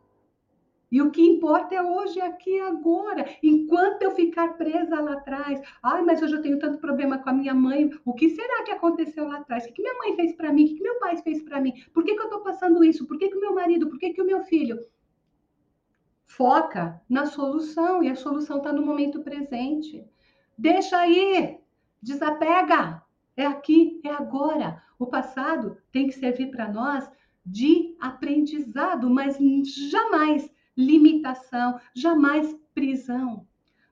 E 0.92 1.00
o 1.00 1.11
que 1.11 1.22
importa 1.22 1.74
é 1.74 1.83
hoje, 1.83 2.20
aqui 2.20 2.50
e 2.50 2.61
agora. 2.61 3.24
Enquanto 3.42 4.02
eu 4.02 4.11
ficar 4.11 4.59
presa 4.59 5.00
lá 5.00 5.14
atrás, 5.14 5.59
ai, 5.83 6.02
mas 6.02 6.20
hoje 6.20 6.35
eu 6.35 6.42
tenho 6.42 6.59
tanto 6.59 6.78
problema 6.78 7.16
com 7.16 7.31
a 7.31 7.33
minha 7.33 7.55
mãe. 7.55 7.88
O 8.05 8.12
que 8.12 8.28
será 8.28 8.62
que 8.62 8.72
aconteceu 8.72 9.26
lá 9.26 9.38
atrás? 9.38 9.64
O 9.64 9.72
que 9.72 9.81
minha 9.81 9.96
mãe 9.96 10.14
fez 10.14 10.35
para 10.35 10.52
mim? 10.52 10.66
O 10.66 10.76
que 10.76 10.83
meu 10.83 10.98
pai 10.98 11.16
fez 11.16 11.42
para 11.42 11.62
mim? 11.62 11.72
Por 11.94 12.05
que, 12.05 12.14
que 12.14 12.20
eu 12.20 12.26
estou 12.26 12.40
passando 12.40 12.85
isso? 12.85 13.07
Por 13.07 13.16
que, 13.16 13.31
que 13.31 13.37
o 13.38 13.40
meu 13.40 13.55
marido? 13.55 13.88
Por 13.88 13.98
que, 13.98 14.12
que 14.12 14.20
o 14.20 14.26
meu 14.26 14.42
filho? 14.42 14.85
Foca 16.26 17.00
na 17.09 17.24
solução 17.24 18.02
e 18.02 18.11
a 18.11 18.14
solução 18.14 18.59
está 18.59 18.70
no 18.70 18.85
momento 18.85 19.22
presente. 19.22 20.05
Deixa 20.59 20.98
aí, 20.98 21.59
desapega. 22.02 23.02
É 23.35 23.46
aqui, 23.46 23.98
é 24.05 24.11
agora. 24.11 24.83
O 24.98 25.07
passado 25.07 25.78
tem 25.90 26.07
que 26.07 26.12
servir 26.12 26.50
para 26.50 26.70
nós 26.70 27.11
de 27.46 27.96
aprendizado, 27.98 29.09
mas 29.09 29.38
jamais 29.90 30.52
limitação, 30.76 31.78
jamais 31.94 32.54
prisão. 32.74 33.46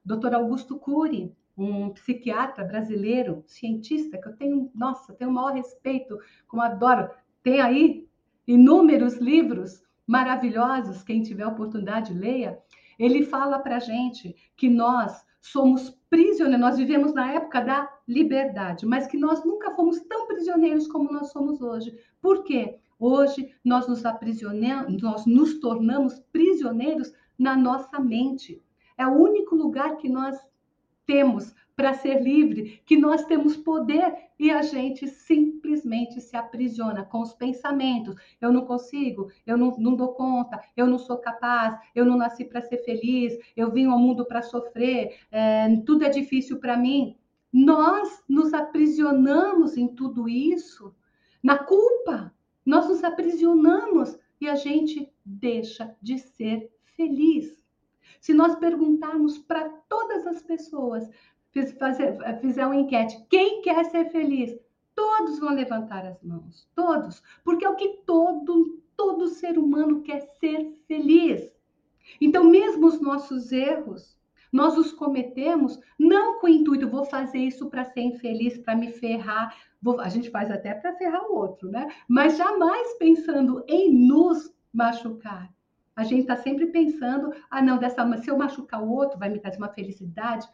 Dr. 0.05 0.35
Augusto 0.35 0.79
Cury, 0.79 1.35
um 1.57 1.91
psiquiatra 1.91 2.65
brasileiro, 2.65 3.45
cientista, 3.47 4.19
que 4.19 4.29
eu 4.29 4.37
tenho, 4.37 4.71
nossa, 4.75 5.13
tenho 5.13 5.31
o 5.31 5.35
maior 5.35 5.53
respeito, 5.53 6.19
como 6.49 6.63
adoro, 6.63 7.11
tem 7.43 7.61
aí 7.61 8.09
inúmeros 8.47 9.17
livros 9.17 9.83
maravilhosos, 10.07 11.03
quem 11.03 11.23
tiver 11.23 11.47
oportunidade, 11.47 12.15
leia. 12.15 12.59
Ele 12.99 13.25
fala 13.25 13.59
para 13.59 13.79
gente 13.79 14.35
que 14.57 14.69
nós 14.69 15.25
somos 15.41 15.91
prisioneiros, 16.11 16.61
nós 16.61 16.77
vivemos 16.79 17.15
na 17.15 17.33
época 17.33 17.61
da 17.61 17.89
liberdade, 18.07 18.85
mas 18.85 19.07
que 19.07 19.17
nós 19.17 19.45
nunca 19.45 19.75
fomos 19.75 20.01
tão 20.01 20.27
prisioneiros 20.27 20.87
como 20.87 21.13
nós 21.13 21.31
somos 21.31 21.63
hoje. 21.63 21.97
Por 22.21 22.45
quê? 22.45 22.79
Hoje 23.01 23.55
nós 23.65 23.89
nos 23.89 24.05
aprisionamos, 24.05 25.01
nós 25.01 25.25
nos 25.25 25.59
tornamos 25.59 26.21
prisioneiros 26.31 27.11
na 27.39 27.57
nossa 27.57 27.99
mente. 27.99 28.63
É 28.99 29.07
o 29.07 29.15
único 29.15 29.57
lugar 29.57 29.97
que 29.97 30.09
nós 30.09 30.39
temos 31.07 31.55
para 31.75 31.95
ser 31.95 32.23
livre, 32.23 32.83
que 32.85 32.99
nós 32.99 33.25
temos 33.25 33.57
poder 33.57 34.15
e 34.39 34.51
a 34.51 34.61
gente 34.61 35.09
simplesmente 35.09 36.21
se 36.21 36.37
aprisiona 36.37 37.03
com 37.03 37.23
os 37.23 37.33
pensamentos. 37.33 38.15
Eu 38.39 38.53
não 38.53 38.67
consigo, 38.67 39.31
eu 39.47 39.57
não, 39.57 39.71
não 39.79 39.97
dou 39.97 40.09
conta, 40.09 40.61
eu 40.77 40.87
não 40.87 40.99
sou 40.99 41.17
capaz, 41.17 41.81
eu 41.95 42.05
não 42.05 42.19
nasci 42.19 42.45
para 42.45 42.61
ser 42.61 42.85
feliz, 42.85 43.33
eu 43.57 43.73
vim 43.73 43.87
ao 43.87 43.99
mundo 43.99 44.27
para 44.27 44.43
sofrer, 44.43 45.21
é, 45.33 45.75
tudo 45.87 46.05
é 46.05 46.11
difícil 46.11 46.61
para 46.61 46.77
mim. 46.77 47.17
Nós 47.51 48.23
nos 48.29 48.53
aprisionamos 48.53 49.79
em 49.79 49.89
tudo 49.89 50.29
isso, 50.29 50.95
na 51.43 51.57
culpa. 51.57 52.31
Nós 52.71 52.89
nos 52.89 53.03
aprisionamos 53.03 54.17
e 54.41 54.49
a 54.49 54.55
gente 54.55 55.13
deixa 55.25 55.93
de 56.01 56.19
ser 56.21 56.71
feliz. 56.95 57.61
Se 58.21 58.33
nós 58.33 58.55
perguntarmos 58.55 59.39
para 59.39 59.69
todas 59.89 60.25
as 60.25 60.41
pessoas 60.41 61.11
fizer 62.41 62.65
uma 62.65 62.77
enquete, 62.77 63.27
quem 63.29 63.61
quer 63.61 63.85
ser 63.87 64.13
feliz? 64.13 64.57
Todos 64.95 65.41
vão 65.41 65.53
levantar 65.53 66.07
as 66.07 66.23
mãos, 66.23 66.69
todos, 66.73 67.21
porque 67.43 67.65
é 67.65 67.69
o 67.69 67.75
que 67.75 68.03
todo, 68.07 68.81
todo 68.97 69.27
ser 69.27 69.59
humano 69.59 70.03
quer 70.03 70.21
ser 70.39 70.73
feliz. 70.87 71.53
Então, 72.21 72.45
mesmo 72.45 72.87
os 72.87 73.01
nossos 73.01 73.51
erros, 73.51 74.17
nós 74.53 74.77
os 74.77 74.93
cometemos 74.93 75.79
não 75.99 76.41
com 76.41 76.47
o 76.47 76.51
intuito, 76.51 76.89
vou 76.89 77.05
fazer 77.05 77.39
isso 77.39 77.69
para 77.71 77.85
ser 77.85 78.01
infeliz, 78.01 78.59
para 78.59 78.75
me 78.75 78.91
ferrar. 78.91 79.57
Vou, 79.81 80.01
a 80.01 80.09
gente 80.09 80.31
faz 80.31 80.51
até 80.51 80.75
para 80.75 80.95
ferrar 80.97 81.31
o 81.31 81.35
outro, 81.35 81.71
né? 81.71 81.89
Mas 82.09 82.37
jamais 82.37 82.95
pensando 82.95 83.65
em 83.69 83.93
nos 83.93 84.53
machucar. 84.73 85.53
A 85.95 86.05
gente 86.05 86.23
está 86.23 86.37
sempre 86.37 86.67
pensando, 86.67 87.33
ah, 87.51 87.61
não, 87.61 87.79
dessa, 87.79 88.17
se 88.19 88.31
eu 88.31 88.37
machucar 88.37 88.83
o 88.83 88.91
outro, 88.91 89.19
vai 89.19 89.29
me 89.29 89.39
trazer 89.39 89.59
uma 89.59 89.69
felicidade. 89.69 90.49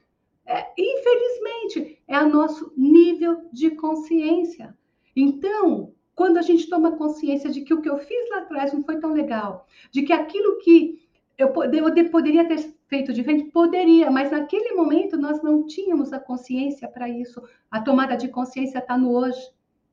É, 0.45 0.73
infelizmente, 0.79 2.03
é 2.07 2.19
o 2.21 2.29
nosso 2.29 2.73
nível 2.77 3.49
de 3.53 3.71
consciência. 3.71 4.77
Então, 5.15 5.93
quando 6.15 6.39
a 6.39 6.43
gente 6.43 6.69
toma 6.69 6.97
consciência 6.97 7.51
de 7.51 7.63
que 7.63 7.75
o 7.75 7.81
que 7.81 7.89
eu 7.89 7.99
fiz 7.99 8.31
lá 8.31 8.39
atrás 8.39 8.73
não 8.73 8.83
foi 8.83 8.99
tão 8.99 9.13
legal, 9.13 9.67
de 9.91 10.03
que 10.03 10.13
aquilo 10.13 10.59
que 10.59 11.07
eu, 11.37 11.49
eu 11.49 12.11
poderia 12.11 12.47
ter 12.47 12.76
feito 12.89 13.13
diferente, 13.13 13.51
poderia, 13.51 14.11
mas 14.11 14.31
naquele 14.31 14.75
momento 14.75 15.17
nós 15.17 15.43
não 15.43 15.67
tínhamos 15.67 16.13
a 16.13 16.21
consciência 16.21 16.89
para 16.89 17.09
isso. 17.09 17.43
A 17.71 17.81
tomada 17.81 18.17
de 18.17 18.29
consciência 18.29 18.79
está 18.79 18.97
no 18.97 19.13
hoje. 19.13 19.41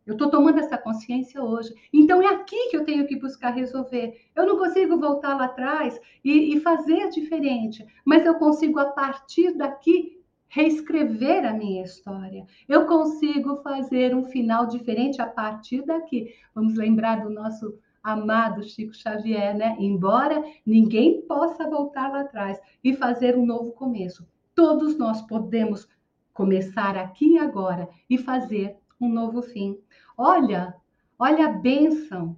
Eu 0.05 0.13
estou 0.13 0.29
tomando 0.29 0.59
essa 0.59 0.77
consciência 0.77 1.41
hoje. 1.41 1.73
Então 1.91 2.21
é 2.21 2.27
aqui 2.27 2.69
que 2.69 2.75
eu 2.75 2.83
tenho 2.83 3.07
que 3.07 3.17
buscar 3.17 3.51
resolver. 3.51 4.19
Eu 4.35 4.45
não 4.45 4.57
consigo 4.57 4.99
voltar 4.99 5.35
lá 5.35 5.45
atrás 5.45 5.99
e, 6.23 6.55
e 6.55 6.59
fazer 6.59 7.09
diferente, 7.09 7.85
mas 8.03 8.25
eu 8.25 8.35
consigo, 8.35 8.79
a 8.79 8.85
partir 8.85 9.53
daqui, 9.53 10.21
reescrever 10.49 11.45
a 11.45 11.53
minha 11.53 11.83
história. 11.83 12.45
Eu 12.67 12.85
consigo 12.85 13.55
fazer 13.63 14.13
um 14.13 14.25
final 14.25 14.67
diferente 14.67 15.21
a 15.21 15.25
partir 15.25 15.83
daqui. 15.83 16.35
Vamos 16.53 16.75
lembrar 16.75 17.23
do 17.23 17.29
nosso 17.29 17.79
amado 18.03 18.63
Chico 18.63 18.93
Xavier, 18.93 19.55
né? 19.55 19.75
Embora 19.79 20.43
ninguém 20.65 21.21
possa 21.21 21.69
voltar 21.69 22.11
lá 22.11 22.21
atrás 22.21 22.59
e 22.83 22.93
fazer 22.93 23.37
um 23.37 23.45
novo 23.45 23.71
começo, 23.71 24.27
todos 24.53 24.97
nós 24.97 25.21
podemos 25.21 25.87
começar 26.33 26.97
aqui 26.97 27.33
e 27.33 27.39
agora 27.39 27.87
e 28.09 28.17
fazer 28.17 28.75
um 28.99 29.07
novo 29.07 29.41
fim. 29.41 29.79
Olha, 30.17 30.75
olha 31.17 31.47
a 31.47 31.53
bênção 31.53 32.35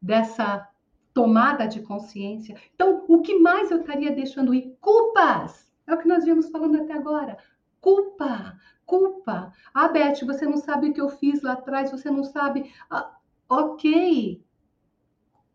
dessa 0.00 0.68
tomada 1.14 1.66
de 1.66 1.80
consciência. 1.82 2.56
Então, 2.74 3.04
o 3.08 3.20
que 3.20 3.38
mais 3.38 3.70
eu 3.70 3.80
estaria 3.80 4.12
deixando 4.12 4.54
ir? 4.54 4.76
Culpas! 4.80 5.68
É 5.86 5.94
o 5.94 5.98
que 5.98 6.08
nós 6.08 6.24
vimos 6.24 6.50
falando 6.50 6.80
até 6.80 6.92
agora. 6.92 7.38
Culpa, 7.80 8.58
culpa. 8.84 9.52
Ah, 9.72 9.88
Beth, 9.88 10.24
você 10.24 10.44
não 10.44 10.56
sabe 10.56 10.90
o 10.90 10.92
que 10.92 11.00
eu 11.00 11.08
fiz 11.08 11.42
lá 11.42 11.52
atrás, 11.54 11.90
você 11.90 12.10
não 12.10 12.24
sabe. 12.24 12.72
Ah, 12.90 13.16
ok. 13.48 14.42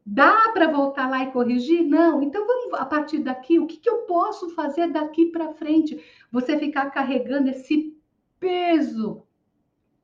Dá 0.06 0.50
para 0.54 0.70
voltar 0.70 1.10
lá 1.10 1.24
e 1.24 1.32
corrigir? 1.32 1.84
Não. 1.84 2.22
Então 2.22 2.46
vamos 2.46 2.74
a 2.74 2.86
partir 2.86 3.20
daqui, 3.20 3.60
o 3.60 3.66
que, 3.66 3.78
que 3.78 3.90
eu 3.90 4.00
posso 4.00 4.50
fazer 4.50 4.88
daqui 4.92 5.28
para 5.28 5.54
frente? 5.54 6.04
Você 6.32 6.58
ficar 6.58 6.90
carregando 6.92 7.50
esse 7.50 7.96
peso 8.40 9.24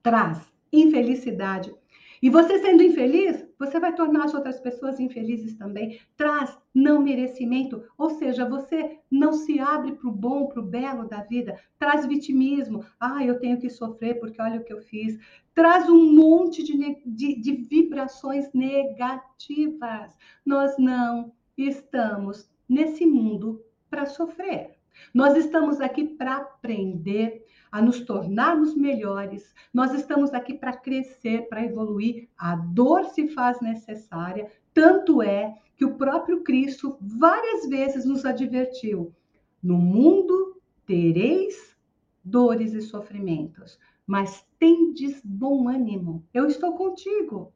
traz 0.02 0.40
infelicidade. 0.72 1.74
E 2.22 2.30
você 2.30 2.60
sendo 2.60 2.84
infeliz, 2.84 3.46
você 3.60 3.78
vai 3.78 3.94
tornar 3.94 4.24
as 4.24 4.34
outras 4.34 4.58
pessoas 4.58 5.02
infelizes 5.02 5.54
também. 5.56 6.00
Traz 6.16 6.58
não 6.74 7.02
merecimento, 7.02 7.84
ou 7.98 8.12
seja, 8.12 8.48
você 8.48 9.00
não 9.12 9.34
se 9.34 9.60
abre 9.60 9.92
para 9.92 10.08
o 10.08 10.14
bom, 10.14 10.48
para 10.48 10.62
o 10.62 10.66
belo 10.66 11.10
da 11.10 11.22
vida. 11.24 11.60
Traz 11.78 12.06
vitimismo. 12.06 12.86
Ah, 12.98 13.24
eu 13.24 13.38
tenho 13.38 13.60
que 13.60 13.70
sofrer 13.70 14.18
porque 14.18 14.42
olha 14.42 14.62
o 14.62 14.64
que 14.64 14.72
eu 14.72 14.82
fiz. 14.82 15.20
Traz 15.54 15.90
um 15.90 16.16
monte 16.16 16.64
de, 16.64 17.02
de, 17.06 17.36
de 17.36 17.52
vibrações 17.52 18.50
negativas. 18.54 20.18
Nós 20.46 20.78
não 20.78 21.34
estamos 21.58 22.50
nesse 22.68 23.06
mundo 23.06 23.62
para 23.90 24.06
sofrer. 24.06 24.78
Nós 25.14 25.36
estamos 25.36 25.82
aqui 25.82 26.06
para 26.06 26.38
aprender 26.38 27.46
a 27.72 27.82
nos 27.82 28.02
tornarmos 28.02 28.76
melhores. 28.76 29.54
Nós 29.74 29.94
estamos 29.94 30.34
aqui 30.34 30.54
para 30.54 30.76
crescer, 30.76 31.48
para 31.50 31.64
evoluir. 31.64 32.28
A 32.38 32.56
dor 32.56 33.06
se 33.06 33.28
faz 33.28 33.62
necessária, 33.62 34.50
Tanto 34.80 35.22
é 35.22 35.58
que 35.76 35.84
o 35.84 35.96
próprio 35.96 36.42
Cristo 36.42 36.98
várias 37.02 37.68
vezes 37.68 38.06
nos 38.06 38.26
advertiu: 38.26 39.14
no 39.62 39.78
mundo 39.78 40.62
tereis 40.86 41.76
dores 42.24 42.74
e 42.74 42.82
sofrimentos, 42.82 43.78
mas 44.06 44.48
tendes 44.58 45.22
bom 45.22 45.68
ânimo. 45.68 46.26
Eu 46.34 46.46
estou 46.46 46.78
contigo. 46.78 47.52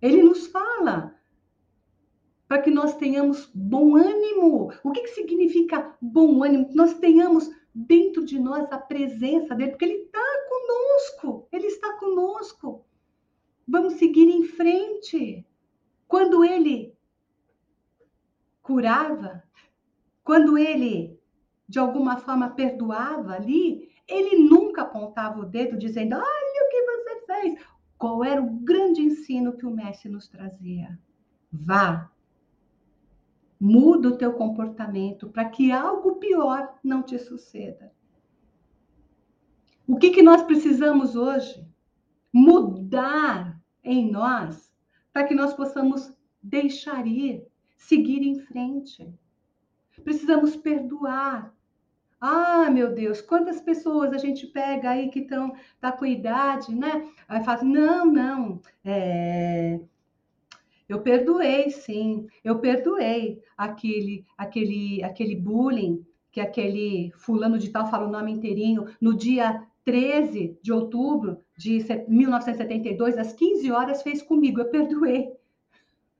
Ele 0.00 0.22
nos 0.22 0.46
fala 0.48 1.14
para 2.46 2.60
que 2.60 2.70
nós 2.70 2.96
tenhamos 2.96 3.50
bom 3.54 3.96
ânimo. 3.96 4.70
O 4.84 4.90
que, 4.90 5.00
que 5.02 5.08
significa 5.08 5.96
bom 6.02 6.42
ânimo? 6.42 6.68
Que 6.68 6.76
nós 6.76 6.94
tenhamos 6.98 7.50
dentro 7.74 8.24
de 8.24 8.38
nós 8.38 8.70
a 8.72 8.78
presença 8.78 9.54
dele, 9.54 9.70
porque 9.70 9.84
ele 9.84 10.04
está 10.04 10.20
conosco. 10.48 11.48
Ele 11.52 11.66
está 11.66 11.92
conosco. 11.94 12.84
Vamos 13.66 13.94
seguir 13.94 14.28
em 14.28 14.44
frente. 14.44 15.46
Quando 16.06 16.44
ele 16.44 16.96
curava, 18.62 19.42
quando 20.24 20.56
ele 20.58 21.18
de 21.68 21.78
alguma 21.78 22.16
forma 22.16 22.50
perdoava 22.50 23.34
ali, 23.34 23.90
ele 24.06 24.48
nunca 24.48 24.82
apontava 24.82 25.40
o 25.40 25.44
dedo 25.44 25.76
dizendo: 25.76 26.16
Olha 26.16 26.66
o 26.66 26.70
que 26.70 26.82
você 26.82 27.26
fez. 27.26 27.66
Qual 27.98 28.24
era 28.24 28.40
o 28.40 28.50
grande 28.60 29.02
ensino 29.02 29.56
que 29.56 29.66
o 29.66 29.70
mestre 29.70 30.08
nos 30.10 30.28
trazia? 30.28 30.98
Vá, 31.52 32.10
muda 33.60 34.08
o 34.08 34.16
teu 34.16 34.32
comportamento 34.34 35.28
para 35.28 35.44
que 35.44 35.72
algo 35.72 36.16
pior 36.16 36.78
não 36.82 37.02
te 37.02 37.18
suceda. 37.18 37.92
O 39.86 39.96
que, 39.96 40.10
que 40.10 40.22
nós 40.22 40.42
precisamos 40.42 41.16
hoje? 41.16 41.66
Mudar 42.32 43.58
em 43.82 44.10
nós 44.10 44.70
para 45.12 45.24
que 45.24 45.34
nós 45.34 45.54
possamos 45.54 46.12
deixar 46.42 47.06
ir, 47.06 47.46
seguir 47.76 48.22
em 48.22 48.38
frente. 48.38 49.12
Precisamos 50.04 50.54
perdoar. 50.54 51.54
Ah, 52.20 52.68
meu 52.70 52.92
Deus, 52.92 53.20
quantas 53.20 53.60
pessoas 53.60 54.12
a 54.12 54.18
gente 54.18 54.46
pega 54.46 54.90
aí 54.90 55.08
que 55.08 55.20
estão 55.20 55.54
tá 55.80 55.92
com 55.92 56.04
idade, 56.04 56.74
né? 56.74 57.08
Aí 57.28 57.42
fala, 57.44 57.62
não, 57.62 58.04
não, 58.06 58.60
é, 58.84 59.80
eu 60.88 61.00
perdoei, 61.02 61.70
sim, 61.70 62.26
eu 62.42 62.58
perdoei 62.58 63.42
aquele, 63.56 64.24
aquele, 64.36 65.02
aquele 65.04 65.36
bullying 65.36 66.04
que 66.30 66.40
aquele 66.40 67.12
fulano 67.16 67.58
de 67.58 67.70
tal 67.70 67.90
fala 67.90 68.06
o 68.06 68.10
nome 68.10 68.32
inteirinho 68.32 68.86
no 69.00 69.14
dia 69.14 69.66
13 69.84 70.58
de 70.62 70.72
outubro 70.72 71.42
de 71.56 71.82
1972, 72.06 73.16
às 73.16 73.32
15 73.32 73.72
horas, 73.72 74.02
fez 74.02 74.22
comigo. 74.22 74.60
Eu 74.60 74.70
perdoei. 74.70 75.32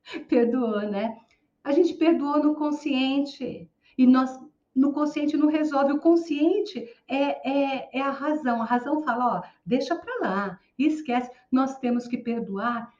Perdoou, 0.26 0.80
né? 0.80 1.18
A 1.62 1.72
gente 1.72 1.92
perdoou 1.94 2.42
no 2.42 2.54
consciente. 2.54 3.70
E 3.96 4.06
nós, 4.06 4.40
no 4.74 4.92
consciente, 4.92 5.36
não 5.36 5.48
resolve. 5.48 5.92
O 5.92 6.00
consciente 6.00 6.88
é, 7.06 7.46
é, 7.46 7.98
é 7.98 8.00
a 8.00 8.10
razão. 8.10 8.62
A 8.62 8.64
razão 8.64 9.02
fala: 9.02 9.36
ó, 9.36 9.42
deixa 9.66 9.94
para 9.94 10.18
lá, 10.22 10.60
esquece. 10.78 11.30
Nós 11.52 11.78
temos 11.78 12.08
que 12.08 12.16
perdoar 12.16 12.90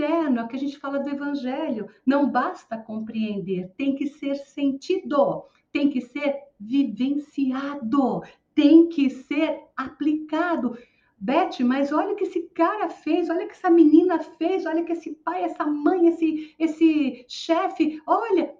interno, 0.00 0.40
é 0.40 0.48
que 0.48 0.56
a 0.56 0.58
gente 0.58 0.78
fala 0.78 0.98
do 0.98 1.10
evangelho. 1.10 1.88
Não 2.06 2.30
basta 2.30 2.78
compreender, 2.78 3.70
tem 3.76 3.94
que 3.94 4.06
ser 4.06 4.36
sentido, 4.36 5.44
tem 5.70 5.90
que 5.90 6.00
ser 6.00 6.36
vivenciado, 6.58 8.22
tem 8.54 8.88
que 8.88 9.10
ser 9.10 9.60
aplicado. 9.76 10.76
Beth, 11.18 11.60
mas 11.60 11.92
olha 11.92 12.12
o 12.12 12.16
que 12.16 12.24
esse 12.24 12.42
cara 12.54 12.88
fez, 12.88 13.28
olha 13.28 13.44
o 13.44 13.48
que 13.48 13.52
essa 13.52 13.68
menina 13.68 14.18
fez, 14.20 14.64
olha 14.64 14.84
que 14.84 14.92
esse 14.92 15.12
pai, 15.12 15.44
essa 15.44 15.66
mãe, 15.66 16.08
esse, 16.08 16.54
esse 16.58 17.26
chefe, 17.28 18.00
olha 18.06 18.54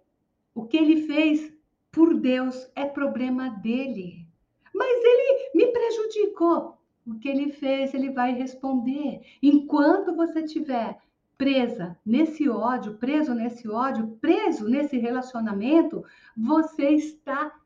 o 0.55 0.67
que 0.67 0.77
ele 0.77 1.07
fez 1.07 1.51
por 1.91 2.15
Deus 2.15 2.71
é 2.77 2.85
problema 2.85 3.49
dele. 3.49 4.27
Mas 4.75 5.03
ele 5.03 5.51
me 5.55 5.67
prejudicou. 5.73 6.79
O 7.07 7.19
que 7.19 7.29
ele 7.29 7.51
fez, 7.51 7.95
ele 7.95 8.11
vai 8.11 8.33
responder. 8.35 9.23
Enquanto 9.43 10.15
você 10.15 10.41
estiver 10.41 10.99
presa 11.41 11.99
nesse 12.05 12.51
ódio, 12.51 12.99
preso 12.99 13.33
nesse 13.33 13.67
ódio, 13.67 14.19
preso 14.21 14.69
nesse 14.69 14.99
relacionamento, 14.99 16.05
você 16.37 16.91
está 16.91 17.59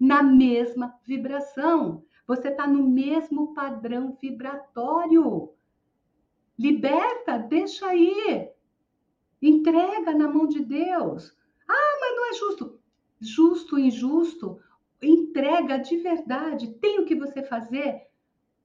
na 0.00 0.22
mesma 0.22 0.98
vibração. 1.04 2.02
Você 2.26 2.48
está 2.48 2.66
no 2.66 2.88
mesmo 2.88 3.52
padrão 3.52 4.16
vibratório. 4.18 5.50
Liberta, 6.58 7.36
deixa 7.36 7.88
aí. 7.88 8.48
Entrega 9.42 10.14
na 10.14 10.26
mão 10.26 10.46
de 10.46 10.64
Deus. 10.64 11.36
Ah, 11.68 11.98
mas 12.00 12.16
não 12.16 12.30
é 12.30 12.32
justo. 12.32 12.80
Justo, 13.20 13.78
injusto. 13.78 14.58
Entrega 15.02 15.76
de 15.76 15.98
verdade. 15.98 16.72
Tem 16.80 16.98
o 16.98 17.04
que 17.04 17.14
você 17.14 17.42
fazer. 17.42 18.07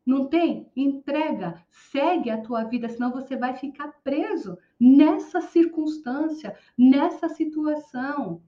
Não 0.06 0.28
tem? 0.28 0.70
Entrega, 0.76 1.64
segue 1.70 2.30
a 2.30 2.42
tua 2.42 2.64
vida, 2.66 2.90
senão 2.90 3.12
você 3.12 3.38
vai 3.38 3.56
ficar 3.56 3.88
preso 4.04 4.58
nessa 4.80 5.40
circunstância, 5.42 6.58
nessa 6.78 7.30
situação 7.30 8.42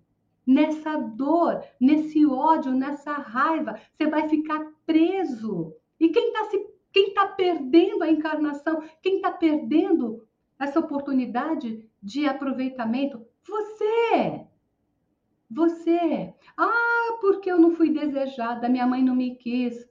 nessa 0.46 0.96
dor, 0.98 1.63
nesse 1.80 2.26
ódio, 2.26 2.72
nessa 2.72 3.13
raiva. 3.13 3.80
Você 3.91 4.08
vai 4.08 4.30
ficar 4.30 4.72
preso. 4.86 5.74
E 6.00 6.10
quem 6.10 6.28
está 6.28 6.50
quem 6.94 7.08
está 7.10 7.28
perdendo 7.28 8.04
a 8.04 8.10
encarnação, 8.10 8.82
quem 9.02 9.18
está 9.18 9.30
perdendo 9.30 10.26
essa 10.58 10.80
oportunidade 10.80 11.86
de 12.02 12.26
aproveitamento? 12.26 13.26
Você! 13.44 14.46
Você! 15.52 16.34
Ah, 16.56 17.18
porque 17.20 17.52
eu 17.52 17.60
não 17.60 17.72
fui 17.72 17.89
desejada, 17.89 18.70
minha 18.70 18.88
mãe 18.88 19.04
não 19.04 19.13
me 19.13 19.36
quis. 19.36 19.86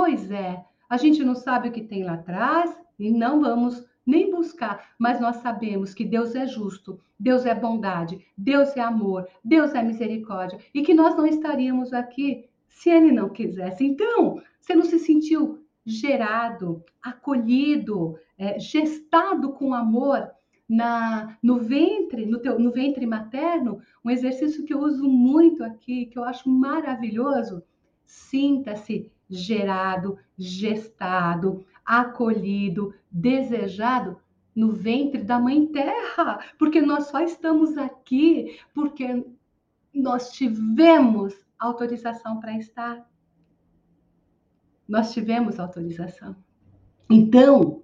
Pois 0.00 0.30
é, 0.30 0.64
a 0.88 0.96
gente 0.96 1.24
não 1.24 1.34
sabe 1.34 1.68
o 1.68 1.72
que 1.72 1.82
tem 1.82 2.04
lá 2.04 2.14
atrás 2.14 2.72
e 2.96 3.10
não 3.10 3.40
vamos 3.40 3.84
nem 4.06 4.30
buscar, 4.30 4.90
mas 4.96 5.20
nós 5.20 5.38
sabemos 5.38 5.92
que 5.92 6.04
Deus 6.04 6.36
é 6.36 6.46
justo, 6.46 7.00
Deus 7.18 7.44
é 7.44 7.52
bondade, 7.52 8.24
Deus 8.36 8.76
é 8.76 8.80
amor, 8.80 9.26
Deus 9.42 9.74
é 9.74 9.82
misericórdia 9.82 10.60
e 10.72 10.82
que 10.82 10.94
nós 10.94 11.16
não 11.16 11.26
estaríamos 11.26 11.92
aqui 11.92 12.48
se 12.68 12.88
Ele 12.88 13.10
não 13.10 13.28
quisesse. 13.28 13.84
Então, 13.84 14.40
você 14.60 14.72
não 14.72 14.84
se 14.84 15.00
sentiu 15.00 15.66
gerado, 15.84 16.84
acolhido, 17.02 18.16
é, 18.38 18.56
gestado 18.56 19.52
com 19.54 19.74
amor 19.74 20.30
na, 20.68 21.36
no 21.42 21.58
ventre, 21.58 22.24
no, 22.24 22.38
teu, 22.38 22.56
no 22.56 22.70
ventre 22.70 23.04
materno, 23.04 23.80
um 24.04 24.10
exercício 24.10 24.64
que 24.64 24.72
eu 24.72 24.78
uso 24.78 25.08
muito 25.08 25.64
aqui, 25.64 26.06
que 26.06 26.16
eu 26.16 26.22
acho 26.22 26.48
maravilhoso. 26.48 27.64
Sinta-se 28.04 29.10
gerado, 29.28 30.18
gestado, 30.36 31.64
acolhido, 31.84 32.94
desejado 33.10 34.20
no 34.54 34.72
ventre 34.72 35.22
da 35.22 35.38
Mãe 35.38 35.66
Terra, 35.66 36.44
porque 36.58 36.80
nós 36.80 37.06
só 37.06 37.20
estamos 37.20 37.78
aqui 37.78 38.58
porque 38.74 39.24
nós 39.94 40.32
tivemos 40.32 41.34
autorização 41.58 42.40
para 42.40 42.56
estar. 42.56 43.08
Nós 44.86 45.12
tivemos 45.12 45.60
autorização. 45.60 46.34
Então, 47.10 47.82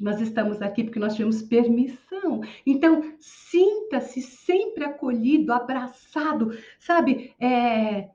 nós 0.00 0.20
estamos 0.20 0.62
aqui 0.62 0.82
porque 0.84 0.98
nós 0.98 1.14
tivemos 1.14 1.42
permissão. 1.42 2.40
Então, 2.66 3.14
sinta-se 3.18 4.22
sempre 4.22 4.84
acolhido, 4.84 5.52
abraçado, 5.52 6.50
sabe? 6.78 7.34
É... 7.38 8.08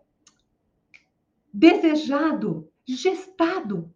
Desejado, 1.58 2.70
gestado 2.86 3.90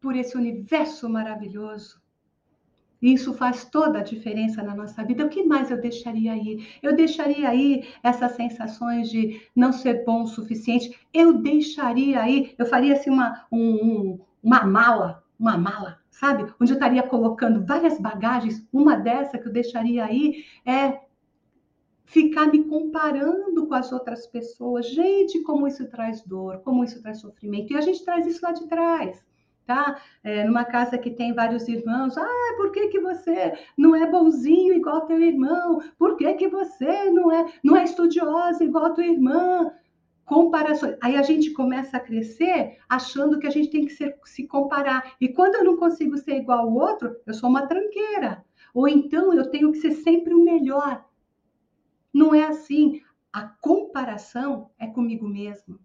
por 0.00 0.16
esse 0.16 0.36
universo 0.36 1.08
maravilhoso. 1.08 2.02
Isso 3.00 3.32
faz 3.32 3.64
toda 3.64 4.00
a 4.00 4.02
diferença 4.02 4.60
na 4.60 4.74
nossa 4.74 5.04
vida. 5.04 5.24
O 5.24 5.28
que 5.28 5.44
mais 5.44 5.70
eu 5.70 5.80
deixaria 5.80 6.32
aí? 6.32 6.66
Eu 6.82 6.96
deixaria 6.96 7.48
aí 7.48 7.86
essas 8.02 8.32
sensações 8.32 9.08
de 9.08 9.40
não 9.54 9.72
ser 9.72 10.04
bom 10.04 10.24
o 10.24 10.26
suficiente. 10.26 10.98
Eu 11.14 11.34
deixaria 11.34 12.20
aí, 12.20 12.56
eu 12.58 12.66
faria 12.66 12.94
assim 12.94 13.08
uma, 13.08 13.46
um, 13.52 14.18
uma 14.42 14.64
mala, 14.64 15.22
uma 15.38 15.56
mala, 15.56 16.00
sabe? 16.10 16.52
Onde 16.60 16.72
eu 16.72 16.74
estaria 16.74 17.04
colocando 17.04 17.64
várias 17.64 18.00
bagagens. 18.00 18.66
Uma 18.72 18.96
dessa 18.96 19.38
que 19.38 19.46
eu 19.46 19.52
deixaria 19.52 20.04
aí 20.04 20.44
é 20.66 21.02
ficar 22.10 22.46
me 22.46 22.64
comparando 22.64 23.66
com 23.66 23.74
as 23.74 23.92
outras 23.92 24.26
pessoas. 24.26 24.88
Gente, 24.90 25.40
como 25.42 25.66
isso 25.66 25.88
traz 25.88 26.22
dor, 26.22 26.58
como 26.64 26.84
isso 26.84 27.00
traz 27.00 27.20
sofrimento. 27.20 27.72
E 27.72 27.76
a 27.76 27.80
gente 27.80 28.04
traz 28.04 28.26
isso 28.26 28.40
lá 28.42 28.52
de 28.52 28.66
trás 28.66 29.24
tá? 29.70 30.02
É, 30.24 30.42
numa 30.42 30.64
casa 30.64 30.98
que 30.98 31.10
tem 31.10 31.32
vários 31.32 31.68
irmãos, 31.68 32.18
ah, 32.18 32.54
por 32.56 32.72
que, 32.72 32.88
que 32.88 32.98
você 32.98 33.52
não 33.78 33.94
é 33.94 34.04
bonzinho 34.10 34.74
igual 34.74 35.02
teu 35.02 35.22
irmão? 35.22 35.80
Por 35.96 36.16
que, 36.16 36.34
que 36.34 36.48
você 36.48 37.08
não 37.12 37.30
é, 37.30 37.46
não 37.62 37.76
é 37.76 37.84
estudiosa 37.84 38.64
igual 38.64 38.92
tua 38.92 39.06
irmã? 39.06 39.70
Comparações. 40.24 40.96
Aí 41.00 41.14
a 41.14 41.22
gente 41.22 41.52
começa 41.52 41.98
a 41.98 42.00
crescer 42.00 42.78
achando 42.88 43.38
que 43.38 43.46
a 43.46 43.50
gente 43.50 43.70
tem 43.70 43.84
que 43.84 43.92
ser, 43.92 44.16
se 44.24 44.44
comparar. 44.44 45.14
E 45.20 45.28
quando 45.28 45.54
eu 45.54 45.64
não 45.64 45.76
consigo 45.76 46.18
ser 46.18 46.38
igual 46.38 46.60
ao 46.60 46.74
outro, 46.74 47.16
eu 47.24 47.32
sou 47.32 47.48
uma 47.48 47.68
tranqueira. 47.68 48.44
Ou 48.74 48.88
então 48.88 49.32
eu 49.32 49.50
tenho 49.50 49.70
que 49.70 49.78
ser 49.78 49.92
sempre 49.92 50.34
o 50.34 50.42
melhor. 50.42 51.04
Não 52.12 52.34
é 52.34 52.44
assim. 52.44 53.00
A 53.32 53.42
comparação 53.42 54.70
é 54.78 54.86
comigo 54.86 55.28
mesmo. 55.28 55.78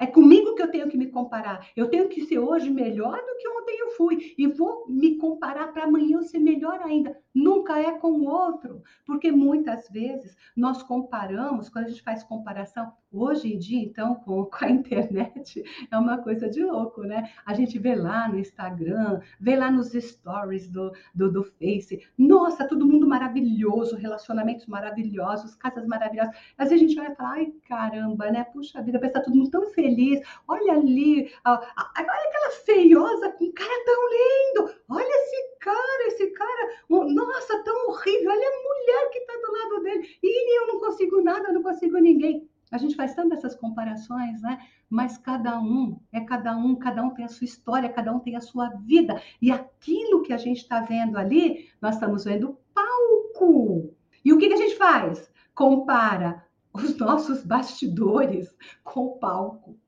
É 0.00 0.06
comigo 0.06 0.54
que 0.54 0.62
eu 0.62 0.70
tenho 0.70 0.88
que 0.88 0.96
me 0.96 1.08
comparar. 1.08 1.68
Eu 1.76 1.90
tenho 1.90 2.08
que 2.08 2.24
ser 2.24 2.38
hoje 2.38 2.70
melhor 2.70 3.16
do 3.16 3.36
que 3.36 3.48
ontem 3.48 3.80
eu 3.80 3.90
fui. 3.90 4.34
E 4.38 4.46
vou 4.46 4.88
me 4.88 5.16
comparar 5.16 5.72
para 5.72 5.84
amanhã 5.84 6.18
eu 6.18 6.22
ser 6.22 6.38
melhor 6.38 6.80
ainda. 6.80 7.18
Nunca 7.34 7.80
é 7.80 7.98
com 7.98 8.12
o 8.12 8.24
outro. 8.24 8.80
Porque 9.04 9.32
muitas 9.32 9.88
vezes 9.88 10.36
nós 10.56 10.84
comparamos, 10.84 11.68
quando 11.68 11.86
a 11.86 11.88
gente 11.88 12.02
faz 12.02 12.22
comparação, 12.22 12.92
hoje 13.12 13.54
em 13.54 13.58
dia, 13.58 13.82
então, 13.82 14.14
com, 14.24 14.48
a 14.60 14.70
internet, 14.70 15.62
é 15.90 15.96
uma 15.96 16.18
coisa 16.18 16.48
de 16.48 16.62
louco, 16.62 17.02
né? 17.02 17.30
A 17.44 17.54
gente 17.54 17.78
vê 17.78 17.94
lá 17.94 18.28
no 18.28 18.38
Instagram, 18.38 19.20
vê 19.40 19.56
lá 19.56 19.70
nos 19.70 19.92
stories 19.92 20.68
do, 20.68 20.92
do, 21.14 21.30
do 21.30 21.44
Face. 21.44 22.06
Nossa, 22.16 22.66
todo 22.66 22.86
mundo 22.86 23.06
maravilhoso, 23.06 23.96
relacionamentos 23.96 24.66
maravilhosos, 24.66 25.54
casas 25.54 25.86
maravilhosas. 25.86 26.34
Às 26.56 26.70
vezes 26.70 26.84
a 26.84 26.88
gente 26.88 26.96
vai 26.96 27.14
falar, 27.14 27.32
ai 27.32 27.52
caramba, 27.68 28.30
né? 28.30 28.44
Puxa 28.44 28.82
vida, 28.82 28.98
pensa 28.98 29.22
todo 29.22 29.36
mundo 29.36 29.50
tão 29.50 29.66
feliz. 29.70 30.20
Olha 30.46 30.74
ali, 30.74 31.30
olha 31.44 31.66
aquela 31.96 32.50
feiosa 32.64 33.32
com 33.32 33.44
um 33.44 33.52
cara 33.52 33.84
tão 33.84 34.08
lindo. 34.08 34.74
Olha 34.88 35.08
esse 35.08 35.58
cara, 35.60 36.06
esse 36.08 36.26
cara, 36.28 36.72
nossa, 36.88 37.62
tão 37.62 37.88
horrível. 37.88 38.30
Olha 38.30 38.48
a 38.48 38.62
mulher 38.62 39.10
que 39.10 39.18
está 39.18 39.32
do 39.34 39.52
lado 39.52 39.82
dele. 39.82 40.18
E 40.22 40.60
eu 40.60 40.66
não 40.68 40.80
consigo 40.80 41.22
nada, 41.22 41.48
eu 41.48 41.54
não 41.54 41.62
consigo 41.62 41.98
ninguém. 41.98 42.48
A 42.70 42.78
gente 42.78 42.96
faz 42.96 43.14
tantas 43.14 43.38
essas 43.38 43.54
comparações, 43.54 44.40
né? 44.42 44.58
Mas 44.88 45.16
cada 45.18 45.58
um 45.60 45.98
é 46.12 46.20
cada 46.20 46.56
um, 46.56 46.76
cada 46.76 47.02
um 47.02 47.10
tem 47.10 47.24
a 47.24 47.28
sua 47.28 47.44
história, 47.44 47.88
cada 47.88 48.12
um 48.12 48.20
tem 48.20 48.36
a 48.36 48.40
sua 48.40 48.68
vida. 48.68 49.20
E 49.40 49.50
aquilo 49.50 50.22
que 50.22 50.32
a 50.32 50.38
gente 50.38 50.58
está 50.58 50.80
vendo 50.80 51.16
ali, 51.16 51.68
nós 51.80 51.94
estamos 51.94 52.24
vendo 52.24 52.58
palco. 52.74 53.94
E 54.24 54.32
o 54.32 54.38
que, 54.38 54.48
que 54.48 54.54
a 54.54 54.58
gente 54.58 54.76
faz? 54.76 55.30
Compara 55.54 56.44
os 56.72 56.96
nossos 56.96 57.44
bastidores 57.44 58.54
com 58.84 59.06
o 59.06 59.18
palco. 59.18 59.78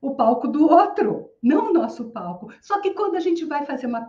O 0.00 0.14
palco 0.14 0.46
do 0.46 0.68
outro, 0.70 1.30
não 1.42 1.70
o 1.70 1.72
nosso 1.72 2.10
palco. 2.10 2.52
Só 2.60 2.80
que 2.80 2.90
quando 2.90 3.16
a 3.16 3.20
gente 3.20 3.44
vai 3.46 3.64
fazer 3.64 3.86
uma, 3.86 4.06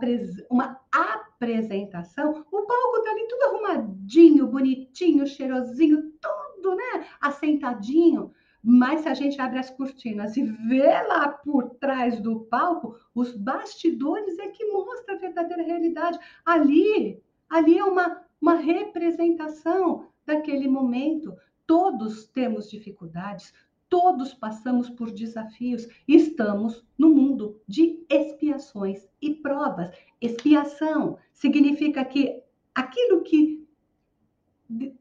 uma 0.50 0.78
apresentação, 0.92 2.44
o 2.52 2.62
palco 2.66 3.02
tá 3.02 3.10
ali 3.10 3.26
tudo 3.28 3.42
arrumadinho, 3.44 4.46
bonitinho, 4.46 5.26
cheirosinho, 5.26 6.12
tudo, 6.20 6.45
né? 6.74 7.06
Assentadinho. 7.20 8.32
Mas 8.68 9.02
se 9.02 9.08
a 9.08 9.14
gente 9.14 9.40
abre 9.40 9.60
as 9.60 9.70
cortinas 9.70 10.36
e 10.36 10.42
vê 10.42 10.88
lá 11.02 11.28
por 11.28 11.70
trás 11.76 12.20
do 12.20 12.40
palco, 12.46 12.96
os 13.14 13.30
bastidores 13.36 14.36
é 14.40 14.48
que 14.48 14.64
mostra 14.72 15.14
a 15.14 15.18
verdadeira 15.18 15.62
realidade. 15.62 16.18
Ali, 16.44 17.22
ali 17.48 17.78
é 17.78 17.84
uma, 17.84 18.22
uma 18.40 18.54
representação 18.54 20.08
daquele 20.26 20.66
momento. 20.66 21.32
Todos 21.64 22.26
temos 22.26 22.68
dificuldades, 22.68 23.54
todos 23.88 24.34
passamos 24.34 24.90
por 24.90 25.12
desafios. 25.12 25.86
Estamos 26.08 26.84
no 26.98 27.10
mundo 27.10 27.60
de 27.68 28.04
expiações 28.10 29.06
e 29.22 29.32
provas. 29.34 29.90
Expiação 30.20 31.18
significa 31.32 32.04
que 32.04 32.42
aquilo 32.74 33.22
que 33.22 33.65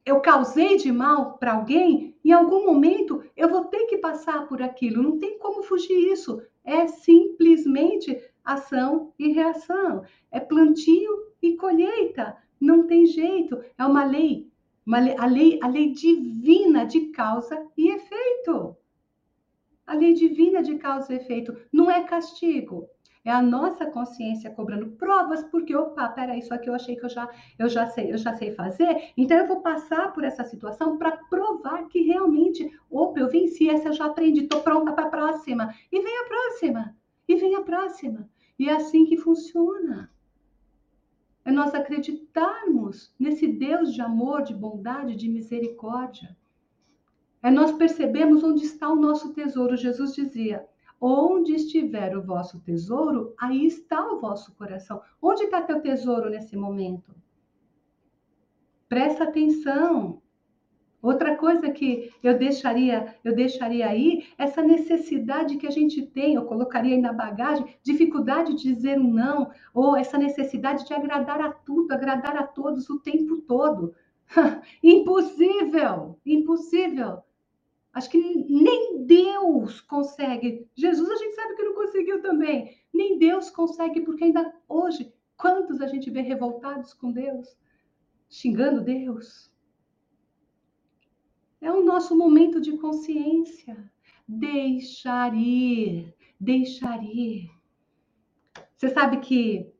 eu 0.05 0.20
causei 0.22 0.78
de 0.78 0.91
mal 0.91 1.38
para 1.38 1.53
alguém, 1.53 2.16
em 2.24 2.32
algum 2.32 2.66
momento 2.66 3.24
eu 3.36 3.49
vou 3.49 3.66
ter 3.66 3.86
que 3.88 3.97
passar 3.97 4.47
por 4.47 4.61
aquilo. 4.61 5.01
Não 5.01 5.18
tem 5.18 5.38
como 5.39 5.63
fugir 5.63 6.11
isso. 6.11 6.41
É 6.63 6.88
simplesmente 6.88 8.22
ação 8.43 9.13
e 9.18 9.32
reação. 9.32 10.03
É 10.32 10.39
plantio 10.39 11.32
e 11.41 11.55
colheita. 11.55 12.38
Não 12.59 12.88
tem 12.88 13.05
jeito. 13.05 13.61
É 13.78 13.86
uma 13.86 14.05
lei 14.05 14.49
uma 14.86 14.99
lei, 14.99 15.16
a, 15.18 15.26
lei, 15.26 15.59
a 15.63 15.68
lei 15.68 15.91
divina 15.91 16.86
de 16.86 17.07
causa 17.07 17.66
e 17.76 17.89
efeito. 17.89 18.78
A 19.88 19.95
lei 19.95 20.13
divina 20.13 20.61
de 20.61 20.78
causa 20.78 21.11
e 21.13 21.18
efeito 21.18 21.57
não 21.72 21.89
é 21.89 22.03
castigo. 22.03 22.88
É 23.26 23.32
a 23.32 23.41
nossa 23.41 23.88
consciência 23.88 24.51
cobrando 24.51 24.91
provas, 24.91 25.43
porque, 25.45 25.76
opa, 25.76 26.07
peraí, 26.09 26.38
isso 26.38 26.53
aqui 26.53 26.69
eu 26.69 26.76
achei 26.76 26.95
que 26.95 27.03
eu 27.03 27.09
já, 27.09 27.28
eu 27.57 27.67
já 27.67 27.88
sei, 27.88 28.13
eu 28.13 28.17
já 28.19 28.36
sei 28.36 28.51
fazer, 28.51 29.11
então 29.17 29.36
eu 29.36 29.47
vou 29.47 29.61
passar 29.61 30.13
por 30.13 30.23
essa 30.23 30.43
situação 30.43 30.95
para 30.99 31.17
provar 31.28 31.88
que 31.88 32.01
realmente, 32.01 32.71
opa, 32.88 33.19
eu 33.19 33.28
venci, 33.28 33.67
essa 33.67 33.89
eu 33.89 33.93
já 33.93 34.05
aprendi, 34.05 34.41
estou 34.41 34.61
pronta 34.61 34.93
para 34.93 35.07
a 35.07 35.09
próxima. 35.09 35.73
E 35.91 35.99
vem 35.99 36.19
a 36.19 36.28
próxima, 36.28 36.95
e 37.28 37.36
vem 37.36 37.55
a 37.55 37.61
próxima. 37.61 38.30
E 38.59 38.69
é 38.69 38.76
assim 38.76 39.05
que 39.05 39.17
funciona. 39.17 40.11
É 41.43 41.51
nós 41.51 41.73
acreditarmos 41.73 43.11
nesse 43.19 43.47
Deus 43.47 43.91
de 43.91 44.01
amor, 44.01 44.43
de 44.43 44.53
bondade, 44.53 45.15
de 45.15 45.28
misericórdia. 45.28 46.38
É 47.41 47.49
nós 47.49 47.71
percebemos 47.71 48.43
onde 48.43 48.65
está 48.65 48.88
o 48.91 48.95
nosso 48.95 49.34
tesouro. 49.34 49.76
Jesus 49.76 50.13
dizia: 50.13 50.67
Onde 50.99 51.53
estiver 51.53 52.15
o 52.15 52.23
vosso 52.23 52.59
tesouro, 52.61 53.33
aí 53.39 53.65
está 53.65 54.05
o 54.11 54.19
vosso 54.19 54.55
coração. 54.55 55.01
Onde 55.21 55.43
está 55.43 55.61
teu 55.61 55.81
tesouro 55.81 56.29
nesse 56.29 56.55
momento? 56.55 57.13
Presta 58.87 59.25
atenção. 59.25 60.21
Outra 61.05 61.35
coisa 61.35 61.69
que 61.69 62.11
eu 62.23 62.35
deixaria, 62.35 63.15
eu 63.23 63.35
deixaria 63.35 63.87
aí, 63.87 64.25
essa 64.39 64.63
necessidade 64.63 65.55
que 65.57 65.67
a 65.67 65.69
gente 65.69 66.01
tem, 66.03 66.33
eu 66.33 66.45
colocaria 66.45 66.95
aí 66.95 66.99
na 66.99 67.13
bagagem, 67.13 67.75
dificuldade 67.83 68.55
de 68.55 68.73
dizer 68.73 68.99
um 68.99 69.13
não, 69.13 69.51
ou 69.71 69.95
essa 69.95 70.17
necessidade 70.17 70.83
de 70.83 70.93
agradar 70.95 71.39
a 71.41 71.51
tudo, 71.51 71.93
agradar 71.93 72.35
a 72.35 72.47
todos 72.47 72.89
o 72.89 72.99
tempo 72.99 73.37
todo. 73.41 73.93
impossível, 74.81 76.17
impossível. 76.25 77.21
Acho 77.95 78.09
que 78.09 78.17
nem 78.17 79.05
Deus 79.05 79.79
consegue. 79.79 80.69
Jesus 80.75 81.09
a 81.09 81.15
gente 81.15 81.33
sabe 81.33 81.55
que 81.55 81.63
não 81.63 81.73
conseguiu 81.73 82.21
também. 82.21 82.77
Nem 82.93 83.17
Deus 83.17 83.49
consegue, 83.49 84.01
porque 84.01 84.25
ainda 84.25 84.53
hoje, 84.67 85.13
quantos 85.37 85.79
a 85.79 85.87
gente 85.87 86.11
vê 86.11 86.19
revoltados 86.19 86.93
com 86.93 87.09
Deus, 87.13 87.57
xingando 88.29 88.83
Deus? 88.83 89.49
É 91.61 91.71
o 91.71 91.85
nosso 91.85 92.17
momento 92.17 92.59
de 92.59 92.77
consciência. 92.77 93.89
Deixar 94.27 95.33
ir, 95.33 96.13
deixar 96.37 97.01
ir. 97.01 97.49
Você 98.75 98.89
sabe 98.89 99.21
que 99.21 99.71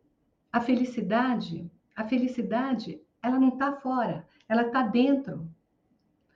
a 0.53 0.61
felicidade, 0.61 1.70
a 1.93 2.07
felicidade, 2.07 3.01
ela 3.22 3.38
não 3.38 3.49
está 3.49 3.74
fora, 3.74 4.26
ela 4.47 4.68
está 4.68 4.84
dentro. 4.84 5.49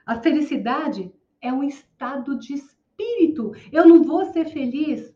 A 0.06 0.20
felicidade 0.20 1.14
é 1.42 1.52
um 1.52 1.64
estado 1.64 2.38
de 2.38 2.54
espírito. 2.54 3.54
Eu 3.72 3.88
não 3.88 4.04
vou 4.04 4.26
ser 4.26 4.46
feliz 4.46 5.14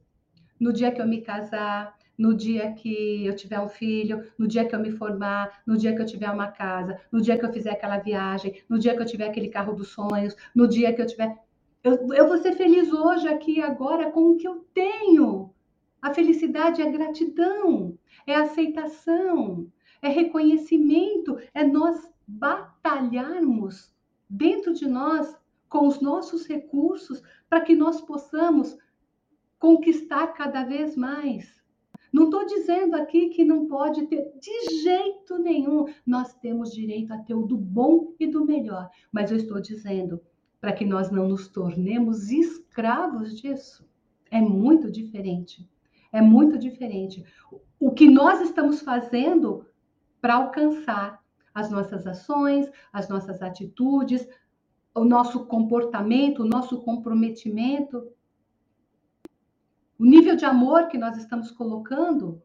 no 0.60 0.72
dia 0.72 0.92
que 0.92 1.02
eu 1.02 1.08
me 1.08 1.22
casar, 1.22 1.96
no 2.18 2.34
dia 2.34 2.72
que 2.74 3.26
eu 3.26 3.36
tiver 3.36 3.60
um 3.60 3.68
filho, 3.68 4.24
no 4.38 4.48
dia 4.48 4.66
que 4.66 4.76
eu 4.76 4.80
me 4.80 4.92
formar, 4.92 5.62
no 5.66 5.78
dia 5.78 5.96
que 5.96 6.02
eu 6.02 6.06
tiver 6.06 6.30
uma 6.30 6.48
casa, 6.48 7.00
no 7.12 7.22
dia 7.22 7.38
que 7.38 7.46
eu 7.46 7.52
fizer 7.52 7.72
aquela 7.72 7.98
viagem, 7.98 8.62
no 8.70 8.80
dia 8.80 8.96
que 8.96 9.02
eu 9.02 9.06
tiver 9.06 9.28
aquele 9.28 9.50
carro 9.50 9.74
dos 9.74 9.90
sonhos, 9.90 10.36
no 10.56 10.68
dia 10.68 10.94
que 10.94 11.02
eu 11.02 11.08
tiver. 11.08 11.38
Eu, 11.84 12.14
eu 12.14 12.28
vou 12.28 12.38
ser 12.38 12.54
feliz 12.54 12.92
hoje, 12.94 13.28
aqui 13.28 13.62
agora, 13.62 14.12
com 14.12 14.32
o 14.32 14.38
que 14.38 14.48
eu 14.48 14.66
tenho. 14.74 15.54
A 16.02 16.14
felicidade 16.14 16.82
é 16.82 16.90
gratidão, 16.90 17.98
é 18.26 18.36
aceitação, 18.36 19.68
é 20.02 20.08
reconhecimento, 20.08 21.38
é 21.54 21.64
nós 21.64 22.10
batalharmos 22.28 23.94
dentro 24.30 24.74
de 24.74 24.88
nós 24.88 25.36
com 25.74 25.88
os 25.88 26.00
nossos 26.00 26.46
recursos 26.46 27.24
para 27.50 27.62
que 27.62 27.76
nós 27.76 28.00
possamos 28.00 28.78
conquistar 29.58 30.28
cada 30.28 30.64
vez 30.64 30.96
mais. 30.96 31.52
Não 32.14 32.26
estou 32.26 32.46
dizendo 32.46 32.96
aqui 32.96 33.30
que 33.30 33.44
não 33.44 33.66
pode 33.66 34.06
ter, 34.06 34.34
de 34.40 34.84
jeito 34.84 35.40
nenhum. 35.40 35.86
Nós 36.06 36.32
temos 36.36 36.72
direito 36.72 37.12
a 37.12 37.18
ter 37.18 37.34
o 37.34 37.42
do 37.42 37.58
bom 37.58 38.14
e 38.20 38.28
do 38.28 38.46
melhor. 38.46 38.88
Mas 39.12 39.32
eu 39.32 39.38
estou 39.38 39.60
dizendo 39.60 40.22
para 40.62 40.74
que 40.74 40.86
nós 40.86 41.10
não 41.10 41.28
nos 41.28 41.48
tornemos 41.48 42.30
escravos 42.30 43.36
disso. 43.36 43.84
É 44.30 44.40
muito 44.40 44.92
diferente. 44.92 45.68
É 46.12 46.22
muito 46.22 46.56
diferente. 46.56 47.26
O 47.80 47.92
que 47.92 48.08
nós 48.08 48.42
estamos 48.42 48.82
fazendo 48.82 49.66
para 50.22 50.36
alcançar 50.36 51.24
as 51.52 51.72
nossas 51.72 52.06
ações, 52.06 52.70
as 52.92 53.10
nossas 53.10 53.42
atitudes, 53.42 54.28
o 54.96 55.04
nosso 55.04 55.46
comportamento, 55.46 56.44
o 56.44 56.48
nosso 56.48 56.82
comprometimento 56.82 58.12
o 60.04 60.06
nível 60.06 60.36
de 60.36 60.44
amor 60.44 60.90
que 60.90 60.98
nós 60.98 61.18
estamos 61.18 61.50
colocando 61.50 62.44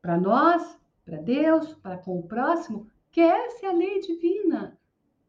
para 0.00 0.16
nós, 0.16 0.78
para 1.04 1.16
Deus, 1.16 1.74
para 1.74 1.98
com 1.98 2.20
o 2.20 2.22
próximo, 2.22 2.86
que 3.10 3.20
essa 3.20 3.66
é 3.66 3.68
a 3.68 3.72
lei 3.72 4.00
divina. 4.00 4.78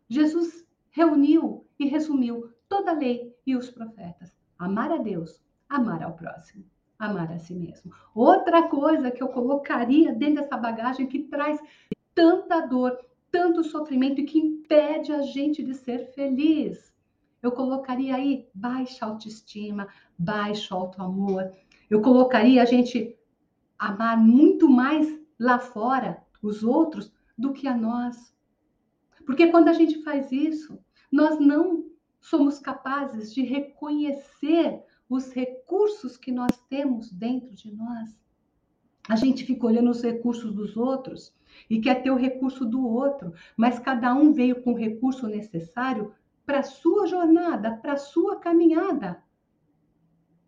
Jesus 0.07 0.63
reuniu 0.91 1.65
e 1.79 1.87
resumiu 1.87 2.51
toda 2.69 2.91
a 2.91 2.93
lei 2.93 3.35
e 3.47 3.55
os 3.55 3.71
profetas: 3.71 4.37
amar 4.59 4.91
a 4.91 4.97
Deus, 4.97 5.41
amar 5.67 6.03
ao 6.03 6.13
próximo, 6.13 6.63
amar 6.99 7.31
a 7.31 7.39
si 7.39 7.55
mesmo. 7.55 7.91
Outra 8.13 8.69
coisa 8.69 9.09
que 9.09 9.23
eu 9.23 9.29
colocaria 9.29 10.13
dentro 10.13 10.43
dessa 10.43 10.55
bagagem 10.55 11.07
que 11.07 11.23
traz 11.23 11.59
tanta 12.13 12.61
dor, 12.61 12.95
tanto 13.35 13.65
sofrimento 13.65 14.21
e 14.21 14.23
que 14.23 14.39
impede 14.39 15.11
a 15.11 15.21
gente 15.21 15.61
de 15.61 15.73
ser 15.73 16.13
feliz. 16.13 16.95
Eu 17.43 17.51
colocaria 17.51 18.15
aí 18.15 18.47
baixa 18.53 19.05
autoestima, 19.05 19.89
baixo 20.17 20.73
autoamor. 20.73 21.51
Eu 21.89 22.01
colocaria 22.01 22.61
a 22.61 22.65
gente 22.65 23.13
amar 23.77 24.17
muito 24.17 24.69
mais 24.69 25.19
lá 25.37 25.59
fora 25.59 26.23
os 26.41 26.63
outros 26.63 27.11
do 27.37 27.51
que 27.51 27.67
a 27.67 27.75
nós. 27.75 28.33
Porque 29.25 29.47
quando 29.47 29.67
a 29.67 29.73
gente 29.73 30.01
faz 30.01 30.31
isso, 30.31 30.79
nós 31.11 31.37
não 31.37 31.83
somos 32.21 32.57
capazes 32.57 33.33
de 33.33 33.41
reconhecer 33.41 34.81
os 35.09 35.33
recursos 35.33 36.15
que 36.15 36.31
nós 36.31 36.57
temos 36.69 37.11
dentro 37.11 37.53
de 37.53 37.69
nós. 37.75 38.15
A 39.07 39.15
gente 39.15 39.45
fica 39.45 39.67
olhando 39.67 39.91
os 39.91 40.01
recursos 40.01 40.53
dos 40.53 40.75
outros 40.75 41.33
e 41.69 41.79
quer 41.79 42.01
ter 42.01 42.11
o 42.11 42.17
recurso 42.17 42.65
do 42.65 42.87
outro, 42.87 43.33
mas 43.55 43.79
cada 43.79 44.13
um 44.13 44.33
veio 44.33 44.61
com 44.61 44.73
o 44.73 44.77
recurso 44.77 45.27
necessário 45.27 46.13
para 46.45 46.59
a 46.59 46.63
sua 46.63 47.07
jornada, 47.07 47.71
para 47.77 47.93
a 47.93 47.97
sua 47.97 48.37
caminhada. 48.37 49.23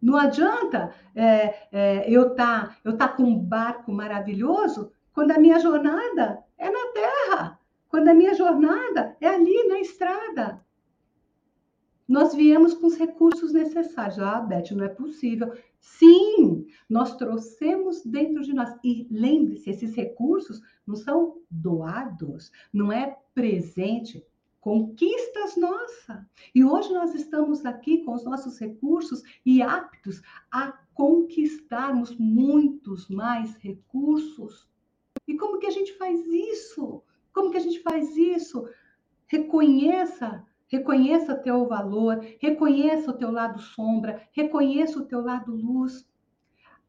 Não 0.02 0.16
adianta 0.16 0.94
é, 1.16 1.68
é, 1.72 2.10
eu 2.10 2.30
estar 2.30 2.80
tá, 2.84 2.94
tá 2.94 3.08
com 3.08 3.24
um 3.24 3.40
barco 3.40 3.92
maravilhoso 3.92 4.92
quando 5.12 5.32
a 5.32 5.40
minha 5.40 5.60
jornada 5.60 6.44
é 6.58 6.70
na 6.70 6.92
terra, 6.94 7.60
quando 7.90 8.08
a 8.08 8.14
minha 8.14 8.34
jornada 8.36 9.18
é 9.20 9.28
ali 9.28 9.68
na 9.68 9.80
estrada. 9.80 10.64
Nós 12.08 12.34
viemos 12.34 12.74
com 12.74 12.88
os 12.88 12.96
recursos 12.96 13.52
necessários. 13.52 14.18
Ah, 14.20 14.40
Beth, 14.40 14.72
não 14.72 14.86
é 14.86 14.90
possível. 14.90 15.54
Sim, 15.80 16.68
nós 16.90 17.18
trouxemos 17.18 18.02
dentro 18.06 18.44
de 18.44 18.54
nós. 18.54 18.74
E 18.84 19.08
lembre-se, 19.12 19.70
esses 19.70 19.94
recursos 19.94 20.62
não 20.86 20.96
são 20.96 21.42
doados, 21.52 22.52
não 22.72 22.92
é 22.92 23.18
presente, 23.34 24.26
conquistas 24.62 25.58
nossa. 25.58 26.26
E 26.56 26.64
hoje 26.64 26.94
nós 26.94 27.14
estamos 27.14 27.66
aqui 27.66 28.04
com 28.04 28.14
os 28.14 28.24
nossos 28.24 28.58
recursos 28.58 29.22
e 29.46 29.62
aptos 29.62 30.22
a 30.50 30.72
conquistarmos 30.94 32.18
muitos 32.18 33.10
mais 33.10 33.56
recursos. 33.58 34.68
E 35.28 35.36
como 35.36 35.60
que 35.60 35.68
a 35.68 35.72
gente 35.72 35.94
faz 35.98 36.26
isso? 36.26 37.04
Como 37.34 37.52
que 37.52 37.58
a 37.58 37.62
gente 37.62 37.82
faz 37.82 38.16
isso? 38.16 38.68
Reconheça 39.28 40.47
Reconheça 40.68 41.36
teu 41.36 41.66
valor, 41.66 42.20
reconheça 42.40 43.12
o 43.12 43.14
teu 43.14 43.32
lado 43.32 43.60
sombra, 43.60 44.22
reconheça 44.32 45.00
o 45.00 45.06
teu 45.06 45.22
lado 45.22 45.56
luz. 45.56 46.06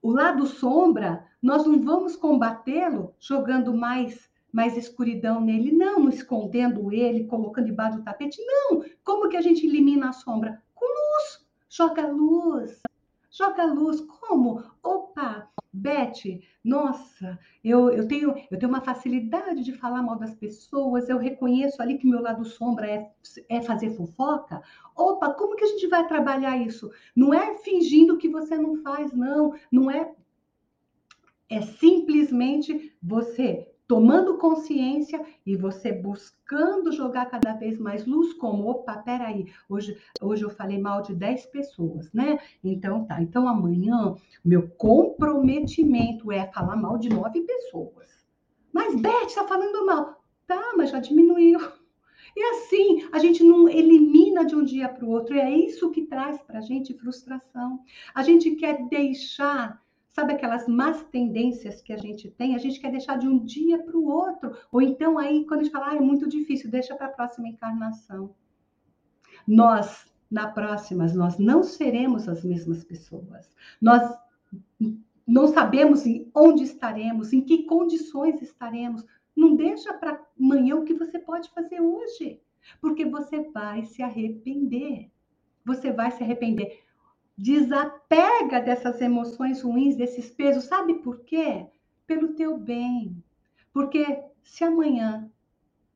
O 0.03 0.11
lado 0.11 0.47
sombra, 0.47 1.27
nós 1.41 1.67
não 1.67 1.81
vamos 1.81 2.17
combatê-lo 2.17 3.15
jogando 3.19 3.75
mais 3.75 4.29
mais 4.51 4.77
escuridão 4.79 5.43
nele, 5.43 5.71
não, 5.73 6.09
escondendo 6.09 6.91
ele, 6.91 7.27
colocando 7.27 7.67
debaixo 7.67 7.99
do 7.99 8.03
tapete, 8.05 8.43
não. 8.45 8.83
Como 9.05 9.29
que 9.29 9.37
a 9.37 9.43
gente 9.43 9.67
elimina 9.67 10.09
a 10.09 10.13
sombra? 10.13 10.63
Com 10.75 10.87
luz. 10.87 11.47
Joga 11.69 12.07
luz. 12.07 12.81
Joga 13.39 13.65
luz. 13.67 14.01
Como? 14.01 14.65
Opa, 14.83 15.49
Beth, 15.73 16.41
nossa, 16.65 17.39
eu, 17.63 17.89
eu, 17.91 18.09
tenho, 18.09 18.35
eu 18.51 18.59
tenho 18.59 18.69
uma 18.69 18.81
facilidade 18.81 19.63
de 19.63 19.73
falar 19.73 20.03
mal 20.03 20.19
das 20.19 20.35
pessoas, 20.35 21.09
eu 21.09 21.19
reconheço 21.19 21.81
ali 21.81 21.99
que 21.99 22.09
meu 22.09 22.21
lado 22.21 22.45
sombra 22.45 22.91
é, 22.91 23.13
é 23.49 23.61
fazer 23.63 23.91
fofoca. 23.91 24.61
Opa, 24.97 25.33
como 25.35 25.55
que 25.55 25.63
a 25.63 25.69
gente 25.69 25.87
vai 25.87 26.05
trabalhar 26.09 26.57
isso? 26.57 26.91
Não 27.15 27.33
é 27.33 27.55
fingindo 27.59 28.19
que 28.19 28.29
você 28.29 28.59
não 28.59 28.83
faz, 28.83 29.13
não. 29.13 29.55
Não 29.71 29.89
é. 29.89 30.13
É 31.49 31.63
simplesmente 31.63 32.93
você 33.01 33.68
tomando 33.89 34.37
consciência 34.37 35.25
e 35.47 35.57
você 35.57 35.91
buscando 35.91 36.93
jogar 36.93 37.27
cada 37.27 37.55
vez 37.55 37.79
mais 37.79 38.05
luz, 38.07 38.35
como, 38.35 38.69
opa, 38.69 38.99
peraí, 38.99 39.47
hoje, 39.67 39.97
hoje 40.21 40.45
eu 40.45 40.51
falei 40.51 40.79
mal 40.79 41.01
de 41.01 41.15
10 41.15 41.47
pessoas, 41.47 42.13
né? 42.13 42.39
Então 42.63 43.07
tá, 43.07 43.21
então 43.23 43.49
amanhã 43.49 44.15
meu 44.45 44.69
comprometimento 44.69 46.31
é 46.31 46.47
falar 46.53 46.77
mal 46.77 46.99
de 46.99 47.09
9 47.09 47.41
pessoas. 47.41 48.07
Mas 48.71 48.95
Beth 48.95 49.35
tá 49.35 49.49
falando 49.49 49.87
mal. 49.87 50.23
Tá, 50.47 50.73
mas 50.77 50.91
já 50.91 51.01
diminuiu. 51.01 51.59
E 52.37 52.43
assim, 52.43 53.09
a 53.11 53.19
gente 53.19 53.43
não 53.43 53.69
elimina 53.69 54.45
de 54.45 54.55
um 54.55 54.63
dia 54.63 54.89
para 54.89 55.05
o 55.05 55.11
outro, 55.11 55.35
e 55.35 55.41
é 55.41 55.51
isso 55.51 55.91
que 55.91 56.07
traz 56.07 56.41
para 56.43 56.59
a 56.59 56.63
gente 56.63 56.95
frustração. 56.95 57.81
A 58.15 58.23
gente 58.23 58.53
quer 58.53 58.87
deixar 58.89 59.83
Sabe 60.11 60.33
aquelas 60.33 60.67
más 60.67 61.03
tendências 61.05 61.81
que 61.81 61.93
a 61.93 61.97
gente 61.97 62.31
tem? 62.31 62.55
A 62.55 62.59
gente 62.59 62.81
quer 62.81 62.91
deixar 62.91 63.19
de 63.19 63.29
um 63.29 63.39
dia 63.45 63.79
para 63.83 63.97
o 63.97 64.09
outro. 64.09 64.57
Ou 64.73 64.83
então, 64.83 65.19
aí, 65.19 65.45
quando 65.47 65.61
a 65.61 65.63
gente 65.65 65.73
fala, 65.73 65.91
ah, 65.91 65.97
é 65.97 66.01
muito 66.01 66.29
difícil, 66.29 66.71
deixa 66.71 66.97
para 66.97 67.07
a 67.07 67.13
próxima 67.13 67.49
encarnação. 67.49 68.35
Nós, 69.47 70.07
na 70.31 70.49
próxima, 70.49 71.07
nós 71.15 71.39
não 71.39 71.63
seremos 71.63 72.29
as 72.29 72.45
mesmas 72.45 72.83
pessoas. 72.85 73.49
Nós 73.81 74.03
não 75.27 75.49
sabemos 75.49 76.05
onde 76.35 76.65
estaremos, 76.65 77.33
em 77.33 77.43
que 77.43 77.65
condições 77.65 78.41
estaremos. 78.41 79.05
Não 79.37 79.55
deixa 79.55 79.93
para 79.93 80.21
amanhã 80.41 80.77
o 80.77 80.85
que 80.85 80.95
você 80.95 81.19
pode 81.19 81.51
fazer 81.51 81.81
hoje, 81.81 82.41
porque 82.81 83.05
você 83.05 83.43
vai 83.51 83.85
se 83.85 84.03
arrepender. 84.03 85.11
Você 85.65 85.93
vai 85.93 86.11
se 86.11 86.23
arrepender. 86.23 86.83
Desapega 87.39 88.61
dessas 88.61 89.01
emoções 89.01 89.63
ruins, 89.63 89.95
desses 89.95 90.29
pesos. 90.29 90.65
Sabe 90.65 90.95
por 90.95 91.21
quê? 91.21 91.67
Pelo 92.05 92.35
teu 92.35 92.59
bem. 92.59 93.23
Porque 93.73 94.25
se 94.43 94.65
amanhã 94.65 95.31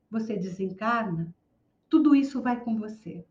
você 0.09 0.37
desencarna, 0.37 1.35
tudo 1.89 2.15
isso 2.15 2.41
vai 2.41 2.61
com 2.61 2.79
você. 2.79 3.25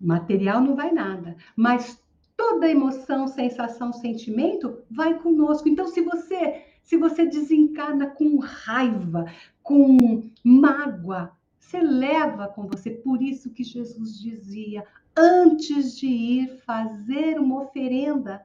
Material 0.00 0.60
não 0.60 0.76
vai 0.76 0.92
nada, 0.92 1.36
mas 1.56 2.00
toda 2.36 2.70
emoção, 2.70 3.26
sensação, 3.26 3.92
sentimento 3.92 4.82
vai 4.88 5.18
conosco. 5.18 5.68
Então, 5.68 5.88
se 5.88 6.02
você 6.02 6.64
se 6.82 6.96
você 6.96 7.24
desencarna 7.26 8.10
com 8.10 8.38
raiva, 8.38 9.26
com 9.62 10.30
mágoa, 10.44 11.32
você 11.58 11.80
leva 11.80 12.48
com 12.48 12.66
você. 12.66 12.90
Por 12.90 13.22
isso 13.22 13.50
que 13.50 13.62
Jesus 13.62 14.18
dizia: 14.18 14.84
antes 15.16 15.96
de 15.98 16.06
ir 16.06 16.58
fazer 16.64 17.38
uma 17.38 17.62
oferenda, 17.62 18.44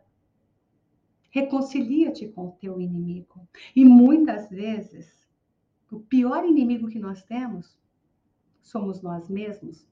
reconcilia-te 1.29 2.27
com 2.27 2.47
o 2.47 2.51
teu 2.51 2.79
inimigo. 2.81 3.47
E 3.75 3.85
muitas 3.85 4.49
vezes, 4.49 5.27
o 5.91 5.99
pior 5.99 6.45
inimigo 6.45 6.89
que 6.89 6.99
nós 6.99 7.23
temos 7.23 7.79
somos 8.61 9.01
nós 9.01 9.29
mesmos. 9.29 9.87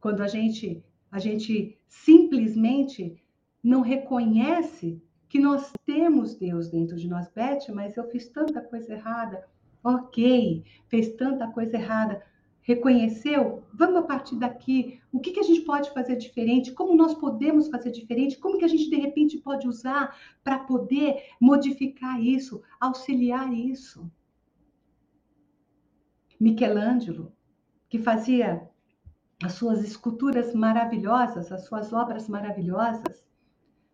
Quando 0.00 0.22
a 0.22 0.28
gente 0.28 0.82
a 1.10 1.18
gente 1.18 1.76
simplesmente 1.88 3.20
não 3.62 3.80
reconhece 3.80 5.02
que 5.28 5.40
nós 5.40 5.72
temos 5.84 6.36
Deus 6.36 6.68
dentro 6.68 6.96
de 6.96 7.08
nós, 7.08 7.28
Beth, 7.34 7.72
mas 7.74 7.96
eu 7.96 8.08
fiz 8.10 8.28
tanta 8.28 8.60
coisa 8.60 8.92
errada. 8.92 9.48
Ok, 9.82 10.64
fez 10.88 11.14
tanta 11.16 11.48
coisa 11.48 11.76
errada 11.76 12.22
reconheceu, 12.62 13.64
vamos 13.72 13.96
a 13.96 14.02
partir 14.02 14.36
daqui, 14.36 15.00
o 15.10 15.18
que, 15.18 15.32
que 15.32 15.40
a 15.40 15.44
gente 15.44 15.62
pode 15.62 15.92
fazer 15.92 16.16
diferente, 16.16 16.72
como 16.72 16.94
nós 16.94 17.14
podemos 17.14 17.68
fazer 17.68 17.90
diferente, 17.90 18.38
como 18.38 18.58
que 18.58 18.64
a 18.64 18.68
gente 18.68 18.88
de 18.88 18.96
repente 18.96 19.38
pode 19.38 19.66
usar 19.66 20.16
para 20.44 20.58
poder 20.58 21.22
modificar 21.40 22.22
isso, 22.22 22.62
auxiliar 22.78 23.52
isso. 23.52 24.10
Michelangelo, 26.38 27.32
que 27.88 27.98
fazia 27.98 28.68
as 29.42 29.54
suas 29.54 29.82
esculturas 29.82 30.54
maravilhosas, 30.54 31.50
as 31.50 31.66
suas 31.66 31.92
obras 31.92 32.28
maravilhosas, 32.28 33.24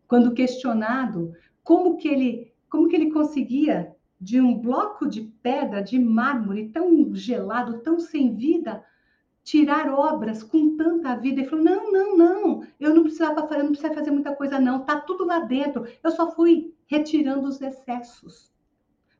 quando 0.06 0.34
questionado 0.34 1.32
como 1.62 1.96
que 1.96 2.08
ele, 2.08 2.52
como 2.68 2.88
que 2.88 2.96
ele 2.96 3.10
conseguia 3.10 3.95
de 4.20 4.40
um 4.40 4.58
bloco 4.58 5.06
de 5.06 5.22
pedra, 5.42 5.82
de 5.82 5.98
mármore 5.98 6.68
tão 6.68 7.14
gelado, 7.14 7.80
tão 7.80 8.00
sem 8.00 8.34
vida, 8.34 8.84
tirar 9.44 9.92
obras 9.92 10.42
com 10.42 10.76
tanta 10.76 11.14
vida. 11.14 11.40
Ele 11.40 11.48
falou: 11.48 11.64
não, 11.64 11.92
não, 11.92 12.16
não, 12.16 12.66
eu 12.80 12.94
não 12.94 13.02
precisava 13.02 13.46
fazer, 13.46 13.62
não 13.62 13.70
precisava 13.70 13.94
fazer 13.94 14.10
muita 14.10 14.34
coisa, 14.34 14.58
não. 14.58 14.84
Tá 14.84 15.00
tudo 15.00 15.24
lá 15.24 15.40
dentro. 15.40 15.86
Eu 16.02 16.10
só 16.10 16.34
fui 16.34 16.74
retirando 16.86 17.46
os 17.46 17.60
excessos. 17.60 18.50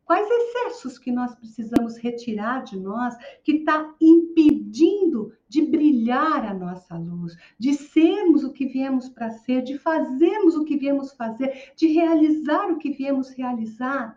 Quais 0.05 0.29
excessos 0.31 0.99
que 0.99 1.11
nós 1.11 1.35
precisamos 1.35 1.97
retirar 1.97 2.63
de 2.63 2.79
nós 2.79 3.17
que 3.43 3.57
está 3.57 3.93
impedindo 4.01 5.33
de 5.49 5.63
brilhar 5.63 6.47
a 6.47 6.55
nossa 6.55 6.97
luz, 6.97 7.37
de 7.59 7.75
sermos 7.75 8.45
o 8.45 8.53
que 8.53 8.67
viemos 8.67 9.09
para 9.09 9.31
ser, 9.31 9.63
de 9.63 9.77
fazermos 9.79 10.55
o 10.55 10.65
que 10.65 10.77
viemos 10.77 11.13
fazer, 11.13 11.73
de 11.75 11.89
realizar 11.89 12.71
o 12.71 12.79
que 12.79 12.91
viemos 12.93 13.31
realizar? 13.31 14.17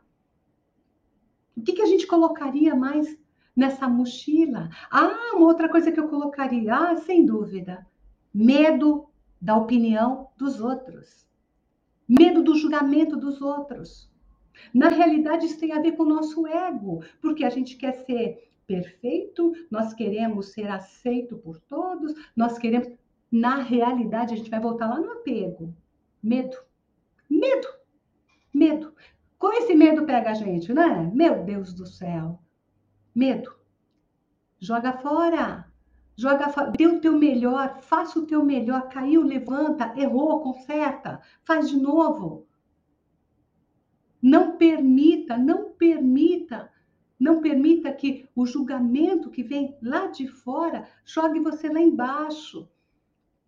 O 1.59 1.61
que, 1.61 1.73
que 1.73 1.81
a 1.81 1.85
gente 1.85 2.07
colocaria 2.07 2.73
mais 2.73 3.17
nessa 3.53 3.87
mochila? 3.87 4.69
Ah, 4.89 5.33
uma 5.33 5.45
outra 5.45 5.67
coisa 5.67 5.91
que 5.91 5.99
eu 5.99 6.07
colocaria, 6.07 6.73
ah, 6.73 6.95
sem 6.95 7.25
dúvida, 7.25 7.85
medo 8.33 9.09
da 9.41 9.57
opinião 9.57 10.29
dos 10.37 10.61
outros, 10.61 11.27
medo 12.07 12.41
do 12.41 12.55
julgamento 12.55 13.17
dos 13.17 13.41
outros. 13.41 14.09
Na 14.73 14.87
realidade, 14.87 15.47
isso 15.47 15.59
tem 15.59 15.73
a 15.73 15.81
ver 15.81 15.93
com 15.93 16.03
o 16.03 16.09
nosso 16.09 16.47
ego, 16.47 17.03
porque 17.21 17.43
a 17.43 17.49
gente 17.49 17.75
quer 17.75 17.93
ser 18.05 18.49
perfeito, 18.65 19.53
nós 19.69 19.93
queremos 19.93 20.53
ser 20.53 20.67
aceito 20.67 21.37
por 21.37 21.59
todos, 21.59 22.13
nós 22.35 22.57
queremos. 22.57 22.87
Na 23.31 23.61
realidade, 23.61 24.33
a 24.33 24.37
gente 24.37 24.49
vai 24.49 24.59
voltar 24.59 24.87
lá 24.87 24.99
no 24.99 25.11
apego. 25.11 25.75
Medo. 26.23 26.57
Medo. 27.29 27.67
Medo. 28.53 28.93
Como 29.39 29.53
esse 29.53 29.73
medo 29.73 30.05
pega 30.05 30.31
a 30.31 30.33
gente, 30.33 30.73
né? 30.73 31.09
Meu 31.13 31.43
Deus 31.45 31.73
do 31.73 31.87
céu. 31.87 32.39
Medo. 33.15 33.55
Joga 34.59 34.93
fora. 34.93 35.65
Joga 36.15 36.49
fora. 36.49 36.71
Dê 36.71 36.85
o 36.85 36.99
teu 36.99 37.17
melhor. 37.17 37.79
Faça 37.81 38.19
o 38.19 38.25
teu 38.25 38.43
melhor. 38.43 38.89
Caiu, 38.89 39.23
levanta. 39.23 39.93
Errou, 39.97 40.41
conserta. 40.41 41.21
Faz 41.45 41.69
de 41.69 41.77
novo. 41.77 42.49
Não 44.21 44.57
permita, 44.57 45.37
não 45.37 45.71
permita, 45.71 46.69
não 47.17 47.41
permita 47.41 47.93
que 47.93 48.27
o 48.35 48.45
julgamento 48.45 49.29
que 49.29 49.41
vem 49.41 49.77
lá 49.81 50.07
de 50.07 50.27
fora 50.27 50.89
jogue 51.05 51.39
você 51.39 51.69
lá 51.69 51.79
embaixo, 51.79 52.69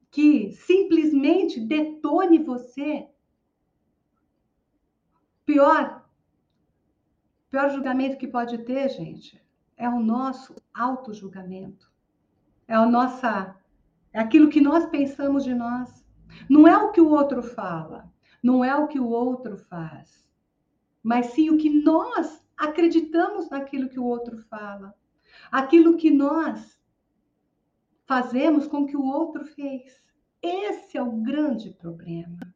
que 0.10 0.52
simplesmente 0.54 1.60
detone 1.60 2.40
você. 2.40 3.11
Pior, 5.46 6.06
pior 7.50 7.70
julgamento 7.70 8.18
que 8.18 8.28
pode 8.28 8.58
ter, 8.60 8.90
gente, 8.90 9.42
é 9.78 9.90
o 9.90 10.00
nosso 10.00 10.56
auto-julgamento. 10.74 11.92
É 12.68 12.76
a 12.76 12.86
nossa 12.86 13.56
é 14.14 14.20
aquilo 14.20 14.50
que 14.50 14.62
nós 14.62 14.86
pensamos 14.86 15.44
de 15.44 15.54
nós. 15.54 16.06
Não 16.50 16.68
é 16.68 16.78
o 16.78 16.92
que 16.92 17.02
o 17.02 17.10
outro 17.10 17.42
fala, 17.42 18.12
não 18.44 18.64
é 18.64 18.76
o 18.76 18.88
que 18.88 19.00
o 19.00 19.08
outro 19.08 19.58
faz 19.58 20.22
mas 21.04 21.28
sim 21.28 21.50
o 21.50 21.58
que 21.58 21.70
nós 21.70 22.46
acreditamos 22.56 23.50
naquilo 23.50 23.90
que 23.90 24.00
o 24.00 24.06
outro 24.06 24.38
fala, 24.38 24.94
aquilo 25.52 25.98
que 25.98 26.12
nós 26.12 26.80
fazemos 28.06 28.68
com 28.68 28.86
que 28.86 28.96
o 28.96 29.06
outro 29.06 29.46
fez. 29.46 30.02
Esse 30.42 30.98
é 30.98 31.04
o 31.04 31.12
grande 31.12 31.72
problema. 31.72 32.51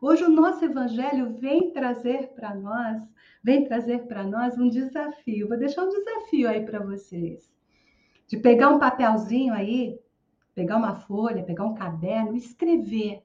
Hoje 0.00 0.24
o 0.24 0.30
nosso 0.30 0.64
evangelho 0.64 1.38
vem 1.38 1.70
trazer 1.72 2.28
para 2.34 2.54
nós, 2.54 3.02
vem 3.42 3.64
trazer 3.64 4.06
para 4.06 4.24
nós 4.24 4.58
um 4.58 4.68
desafio. 4.68 5.48
Vou 5.48 5.58
deixar 5.58 5.84
um 5.84 5.88
desafio 5.88 6.48
aí 6.48 6.64
para 6.64 6.80
vocês. 6.80 7.50
De 8.26 8.36
pegar 8.36 8.68
um 8.68 8.78
papelzinho 8.78 9.54
aí, 9.54 9.98
pegar 10.54 10.76
uma 10.76 10.96
folha, 10.96 11.44
pegar 11.44 11.64
um 11.64 11.74
caderno, 11.74 12.36
escrever. 12.36 13.22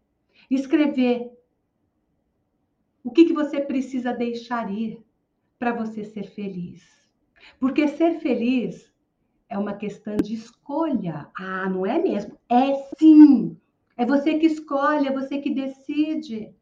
Escrever 0.50 1.32
o 3.04 3.12
que, 3.12 3.26
que 3.26 3.34
você 3.34 3.60
precisa 3.60 4.14
deixar 4.14 4.72
ir 4.72 5.04
para 5.58 5.74
você 5.74 6.04
ser 6.04 6.24
feliz? 6.24 6.84
Porque 7.60 7.88
ser 7.88 8.20
feliz 8.20 8.92
é 9.50 9.58
uma 9.58 9.74
questão 9.74 10.16
de 10.18 10.36
escolha. 10.36 11.28
Ah, 11.38 11.68
não 11.68 11.86
é 11.86 12.00
mesmo? 12.00 12.38
É 12.48 12.76
sim. 12.98 13.58
É 13.98 14.06
você 14.06 14.38
que 14.38 14.46
escolhe, 14.46 15.08
é 15.08 15.12
você 15.12 15.40
que 15.40 15.54
decide. 15.54 16.56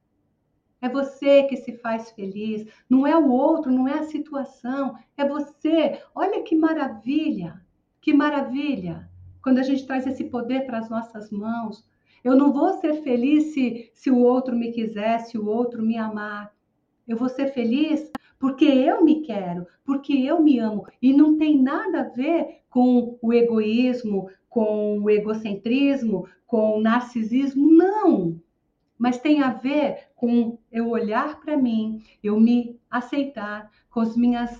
É 0.81 0.87
você 0.87 1.43
que 1.43 1.57
se 1.57 1.73
faz 1.73 2.11
feliz. 2.11 2.67
Não 2.89 3.05
é 3.05 3.17
o 3.17 3.29
outro, 3.29 3.71
não 3.71 3.87
é 3.87 3.99
a 3.99 4.03
situação. 4.03 4.95
É 5.17 5.27
você. 5.27 6.01
Olha 6.15 6.41
que 6.43 6.55
maravilha. 6.55 7.61
Que 8.01 8.13
maravilha. 8.13 9.09
Quando 9.41 9.59
a 9.59 9.63
gente 9.63 9.85
traz 9.85 10.07
esse 10.07 10.25
poder 10.25 10.65
para 10.65 10.79
as 10.79 10.89
nossas 10.89 11.29
mãos, 11.31 11.87
eu 12.23 12.35
não 12.35 12.51
vou 12.51 12.73
ser 12.79 13.01
feliz 13.03 13.53
se, 13.53 13.89
se 13.93 14.09
o 14.09 14.19
outro 14.19 14.55
me 14.55 14.71
quiser, 14.71 15.19
se 15.19 15.37
o 15.37 15.47
outro 15.47 15.81
me 15.81 15.97
amar. 15.97 16.53
Eu 17.07 17.17
vou 17.17 17.29
ser 17.29 17.47
feliz 17.53 18.11
porque 18.39 18.65
eu 18.65 19.03
me 19.03 19.21
quero, 19.21 19.67
porque 19.83 20.13
eu 20.13 20.41
me 20.41 20.59
amo. 20.59 20.85
E 21.01 21.11
não 21.11 21.37
tem 21.37 21.61
nada 21.61 22.01
a 22.01 22.09
ver 22.09 22.61
com 22.69 23.17
o 23.21 23.33
egoísmo, 23.33 24.29
com 24.47 24.99
o 24.99 25.09
egocentrismo, 25.09 26.27
com 26.47 26.77
o 26.77 26.81
narcisismo, 26.81 27.69
não. 27.71 28.41
Mas 28.99 29.17
tem 29.17 29.41
a 29.41 29.51
ver 29.51 30.09
com 30.15 30.59
eu 30.69 30.89
olhar 30.89 31.39
para 31.39 31.55
mim, 31.55 32.03
eu 32.21 32.39
me 32.39 32.77
aceitar 32.91 33.71
com 33.89 34.01
as 34.01 34.15
minhas 34.15 34.59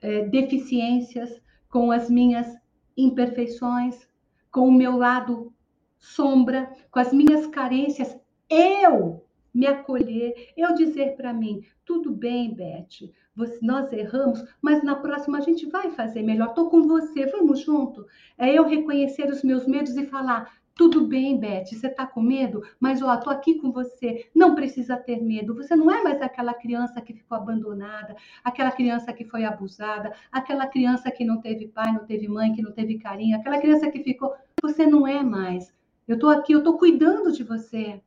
é, 0.00 0.26
deficiências, 0.26 1.40
com 1.70 1.92
as 1.92 2.10
minhas 2.10 2.52
imperfeições, 2.96 4.06
com 4.50 4.68
o 4.68 4.72
meu 4.72 4.96
lado 4.96 5.52
sombra, 5.98 6.70
com 6.90 6.98
as 6.98 7.12
minhas 7.12 7.46
carências, 7.46 8.18
eu 8.50 9.24
me 9.54 9.66
acolher, 9.66 10.52
eu 10.56 10.74
dizer 10.74 11.16
para 11.16 11.32
mim, 11.32 11.64
tudo 11.84 12.10
bem, 12.10 12.52
Beth, 12.52 13.10
você, 13.36 13.58
nós 13.62 13.92
erramos, 13.92 14.44
mas 14.60 14.82
na 14.82 14.96
próxima 14.96 15.38
a 15.38 15.40
gente 15.40 15.66
vai 15.66 15.90
fazer 15.90 16.22
melhor. 16.22 16.48
Estou 16.48 16.68
com 16.68 16.82
você, 16.82 17.26
vamos 17.26 17.60
junto. 17.60 18.06
É 18.36 18.52
eu 18.52 18.64
reconhecer 18.64 19.28
os 19.28 19.42
meus 19.42 19.66
medos 19.66 19.96
e 19.96 20.06
falar, 20.06 20.52
tudo 20.74 21.06
bem, 21.06 21.38
Beth, 21.38 21.66
você 21.66 21.86
está 21.86 22.04
com 22.04 22.20
medo? 22.20 22.62
Mas, 22.80 23.00
ó, 23.00 23.16
tô 23.16 23.30
aqui 23.30 23.60
com 23.60 23.70
você. 23.70 24.28
Não 24.34 24.56
precisa 24.56 24.96
ter 24.96 25.22
medo. 25.22 25.54
Você 25.54 25.76
não 25.76 25.88
é 25.88 26.02
mais 26.02 26.20
aquela 26.20 26.52
criança 26.52 27.00
que 27.00 27.14
ficou 27.14 27.38
abandonada, 27.38 28.16
aquela 28.42 28.72
criança 28.72 29.12
que 29.12 29.24
foi 29.24 29.44
abusada, 29.44 30.12
aquela 30.32 30.66
criança 30.66 31.12
que 31.12 31.24
não 31.24 31.40
teve 31.40 31.68
pai, 31.68 31.92
não 31.92 32.04
teve 32.04 32.26
mãe, 32.26 32.52
que 32.52 32.62
não 32.62 32.72
teve 32.72 32.98
carinho, 32.98 33.36
aquela 33.36 33.60
criança 33.60 33.88
que 33.88 34.02
ficou. 34.02 34.34
Você 34.62 34.84
não 34.84 35.06
é 35.06 35.22
mais. 35.22 35.72
Eu 36.08 36.16
estou 36.16 36.28
aqui, 36.28 36.52
eu 36.52 36.58
estou 36.58 36.76
cuidando 36.76 37.30
de 37.30 37.44
você. 37.44 38.02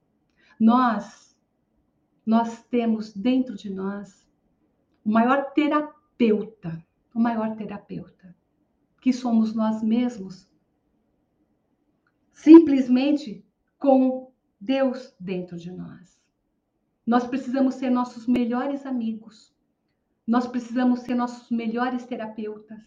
Nós, 0.59 1.38
nós 2.26 2.63
temos 2.63 3.13
dentro 3.13 3.55
de 3.55 3.70
nós 3.70 4.28
o 5.05 5.09
maior 5.09 5.51
terapeuta, 5.53 6.84
o 7.15 7.20
maior 7.20 7.55
terapeuta, 7.55 8.36
que 8.99 9.13
somos 9.13 9.53
nós 9.55 9.82
mesmos, 9.82 10.51
simplesmente 12.38 13.43
com 13.79 14.31
Deus 14.61 15.15
dentro 15.19 15.57
de 15.57 15.71
nós. 15.71 16.21
Nós 17.05 17.25
precisamos 17.25 17.75
ser 17.75 17.89
nossos 17.89 18.27
melhores 18.27 18.85
amigos. 18.85 19.55
Nós 20.25 20.45
precisamos 20.45 20.99
ser 20.99 21.15
nossos 21.15 21.49
melhores 21.49 22.05
terapeutas. 22.05 22.79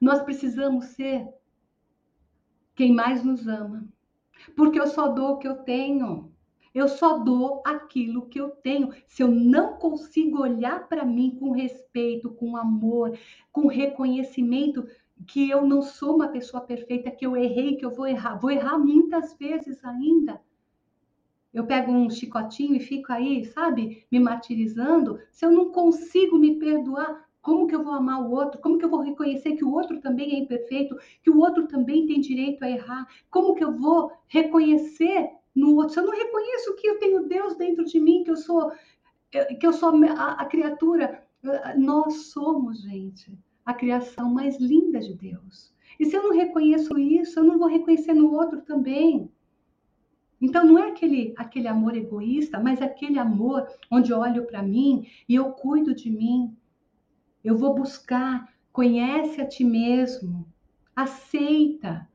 Nós 0.00 0.22
precisamos 0.22 0.86
ser 0.86 1.28
quem 2.74 2.94
mais 2.94 3.22
nos 3.22 3.46
ama 3.46 3.86
porque 4.56 4.80
eu 4.80 4.86
só 4.86 5.08
dou 5.08 5.32
o 5.32 5.38
que 5.38 5.48
eu 5.48 5.56
tenho. 5.56 6.32
Eu 6.74 6.88
só 6.88 7.18
dou 7.18 7.62
aquilo 7.64 8.26
que 8.28 8.40
eu 8.40 8.50
tenho. 8.50 8.90
Se 9.06 9.22
eu 9.22 9.28
não 9.28 9.76
consigo 9.76 10.40
olhar 10.40 10.88
para 10.88 11.04
mim 11.04 11.36
com 11.38 11.52
respeito, 11.52 12.30
com 12.30 12.56
amor, 12.56 13.16
com 13.52 13.68
reconhecimento 13.68 14.84
que 15.26 15.50
eu 15.50 15.66
não 15.66 15.82
sou 15.82 16.14
uma 16.14 16.28
pessoa 16.28 16.62
perfeita, 16.62 17.10
que 17.10 17.26
eu 17.26 17.36
errei, 17.36 17.76
que 17.76 17.84
eu 17.84 17.90
vou 17.90 18.06
errar, 18.06 18.36
vou 18.36 18.50
errar 18.50 18.78
muitas 18.78 19.34
vezes 19.34 19.84
ainda. 19.84 20.40
Eu 21.52 21.66
pego 21.66 21.92
um 21.92 22.10
chicotinho 22.10 22.74
e 22.74 22.80
fico 22.80 23.12
aí, 23.12 23.44
sabe, 23.44 24.04
me 24.10 24.18
martirizando. 24.18 25.20
Se 25.30 25.46
eu 25.46 25.52
não 25.52 25.70
consigo 25.70 26.36
me 26.36 26.58
perdoar, 26.58 27.28
como 27.40 27.66
que 27.66 27.74
eu 27.74 27.84
vou 27.84 27.92
amar 27.92 28.22
o 28.22 28.32
outro? 28.32 28.60
Como 28.60 28.78
que 28.78 28.84
eu 28.84 28.88
vou 28.88 29.00
reconhecer 29.00 29.54
que 29.54 29.64
o 29.64 29.72
outro 29.72 30.00
também 30.00 30.34
é 30.34 30.38
imperfeito, 30.38 30.96
que 31.22 31.30
o 31.30 31.38
outro 31.38 31.68
também 31.68 32.06
tem 32.06 32.20
direito 32.20 32.64
a 32.64 32.70
errar? 32.70 33.06
Como 33.30 33.54
que 33.54 33.62
eu 33.62 33.70
vou 33.70 34.10
reconhecer 34.26 35.30
no 35.54 35.76
outro? 35.76 35.92
Se 35.92 36.00
eu 36.00 36.06
não 36.06 36.12
reconheço 36.12 36.74
que 36.74 36.86
eu 36.88 36.98
tenho 36.98 37.28
Deus 37.28 37.54
dentro 37.54 37.84
de 37.84 38.00
mim, 38.00 38.24
que 38.24 38.30
eu 38.30 38.36
sou 38.36 38.72
que 39.30 39.66
eu 39.66 39.72
sou 39.72 39.92
a, 40.06 40.32
a 40.34 40.44
criatura, 40.46 41.24
nós 41.76 42.26
somos, 42.26 42.80
gente, 42.82 43.36
a 43.64 43.72
criação 43.72 44.32
mais 44.32 44.58
linda 44.58 45.00
de 45.00 45.14
Deus. 45.14 45.72
E 45.98 46.06
se 46.06 46.16
eu 46.16 46.22
não 46.22 46.32
reconheço 46.32 46.98
isso, 46.98 47.38
eu 47.38 47.44
não 47.44 47.58
vou 47.58 47.68
reconhecer 47.68 48.14
no 48.14 48.32
outro 48.32 48.62
também. 48.62 49.30
Então 50.40 50.66
não 50.66 50.78
é 50.78 50.88
aquele 50.88 51.32
aquele 51.36 51.68
amor 51.68 51.96
egoísta, 51.96 52.60
mas 52.60 52.82
aquele 52.82 53.18
amor 53.18 53.66
onde 53.90 54.10
eu 54.12 54.18
olho 54.18 54.44
para 54.46 54.62
mim 54.62 55.06
e 55.28 55.34
eu 55.34 55.52
cuido 55.52 55.94
de 55.94 56.10
mim, 56.10 56.54
eu 57.42 57.56
vou 57.56 57.74
buscar, 57.74 58.52
conhece 58.72 59.40
a 59.40 59.46
ti 59.46 59.64
mesmo, 59.64 60.46
aceita. 60.94 62.08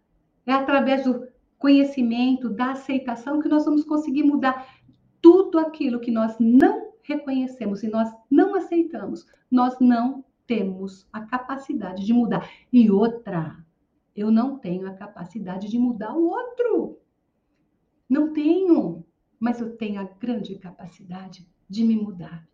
É 0.46 0.54
através 0.54 1.04
do 1.04 1.28
conhecimento, 1.58 2.50
da 2.50 2.72
aceitação, 2.72 3.40
que 3.40 3.50
nós 3.50 3.66
vamos 3.66 3.84
conseguir 3.84 4.24
mudar 4.24 4.68
tudo 5.22 5.60
aquilo 5.60 6.00
que 6.00 6.12
nós 6.12 6.36
não 6.40 6.94
reconhecemos 7.04 7.84
e 7.84 7.90
nós 7.90 8.10
não 8.30 8.56
aceitamos. 8.56 9.26
Nós 9.52 9.78
não 9.80 10.24
temos 10.50 11.08
a 11.14 11.22
capacidade 11.22 12.04
de 12.04 12.12
mudar. 12.12 12.50
E 12.74 12.90
outra, 12.90 13.64
eu 14.16 14.32
não 14.32 14.58
tenho 14.58 14.90
a 14.90 14.94
capacidade 14.94 15.70
de 15.70 15.78
mudar 15.78 16.14
o 16.14 16.28
outro. 16.28 17.00
Não 18.10 18.34
tenho, 18.34 19.06
mas 19.40 19.62
eu 19.62 19.78
tenho 19.78 20.02
a 20.02 20.04
grande 20.04 20.58
capacidade 20.58 21.48
de 21.70 21.84
me 21.84 21.96
mudar 21.96 22.50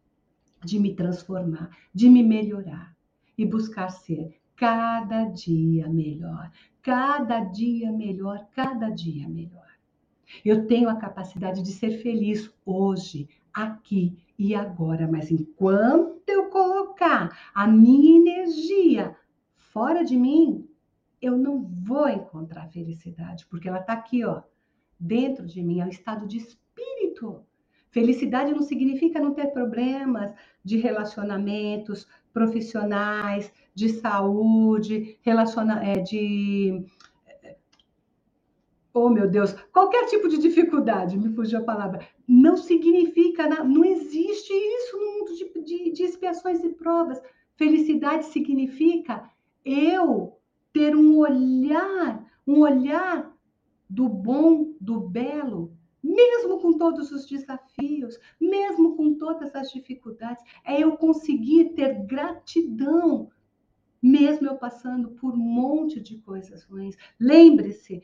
de 0.65 0.79
me 0.79 0.95
transformar, 0.95 1.69
de 1.93 2.09
me 2.09 2.23
melhorar 2.23 2.95
e 3.37 3.45
buscar 3.45 3.89
ser 3.89 4.35
cada 4.55 5.25
dia 5.25 5.87
melhor, 5.87 6.51
cada 6.81 7.41
dia 7.41 7.91
melhor, 7.91 8.47
cada 8.55 8.89
dia 8.89 9.29
melhor. 9.29 9.63
Eu 10.43 10.65
tenho 10.65 10.89
a 10.89 10.95
capacidade 10.95 11.61
de 11.61 11.71
ser 11.71 12.01
feliz 12.01 12.51
hoje, 12.65 13.29
aqui 13.53 14.17
e 14.39 14.55
agora. 14.55 15.07
Mas 15.09 15.29
enquanto 15.29 16.27
eu 16.27 16.49
a 17.53 17.67
minha 17.67 18.17
energia 18.19 19.15
fora 19.55 20.03
de 20.03 20.17
mim, 20.17 20.67
eu 21.21 21.37
não 21.37 21.61
vou 21.63 22.07
encontrar 22.09 22.69
felicidade, 22.69 23.45
porque 23.47 23.67
ela 23.67 23.79
está 23.79 23.93
aqui, 23.93 24.23
ó, 24.23 24.41
dentro 24.99 25.45
de 25.45 25.61
mim, 25.61 25.79
é 25.79 25.85
um 25.85 25.89
estado 25.89 26.27
de 26.27 26.37
espírito. 26.37 27.43
Felicidade 27.89 28.51
não 28.51 28.61
significa 28.61 29.19
não 29.19 29.33
ter 29.33 29.47
problemas 29.47 30.33
de 30.63 30.77
relacionamentos 30.77 32.07
profissionais, 32.33 33.51
de 33.73 33.89
saúde, 33.89 35.17
relaciona 35.21 35.83
é, 35.83 36.01
de 36.01 36.85
oh 38.95 39.09
meu 39.09 39.29
Deus, 39.29 39.51
qualquer 39.73 40.05
tipo 40.05 40.29
de 40.29 40.37
dificuldade, 40.37 41.17
me 41.17 41.29
fugiu 41.35 41.59
a 41.59 41.63
palavra, 41.63 42.07
não 42.25 42.55
significa, 42.55 43.63
não 43.65 43.83
existe 43.83 44.53
isso 44.53 44.97
no 44.97 45.19
mundo 45.19 45.35
de, 45.35 45.61
de, 45.63 45.91
de 45.91 46.03
expiações 46.03 46.63
e 46.63 46.69
provas. 46.69 47.21
Felicidade 47.57 48.25
significa 48.27 49.29
eu 49.65 50.37
ter 50.71 50.95
um 50.95 51.17
olhar, 51.17 52.25
um 52.47 52.61
olhar 52.61 53.35
do 53.89 54.07
bom, 54.07 54.73
do 54.79 55.01
belo, 55.01 55.75
mesmo 56.01 56.59
com 56.59 56.77
todos 56.77 57.11
os 57.11 57.25
desafios, 57.25 58.17
mesmo 58.39 58.95
com 58.95 59.15
todas 59.15 59.53
as 59.55 59.71
dificuldades, 59.71 60.43
é 60.63 60.81
eu 60.81 60.95
conseguir 60.95 61.73
ter 61.73 62.05
gratidão, 62.05 63.29
mesmo 64.01 64.47
eu 64.47 64.55
passando 64.55 65.09
por 65.11 65.33
um 65.33 65.37
monte 65.37 65.99
de 65.99 66.17
coisas 66.19 66.63
ruins. 66.63 66.95
Lembre-se, 67.19 68.03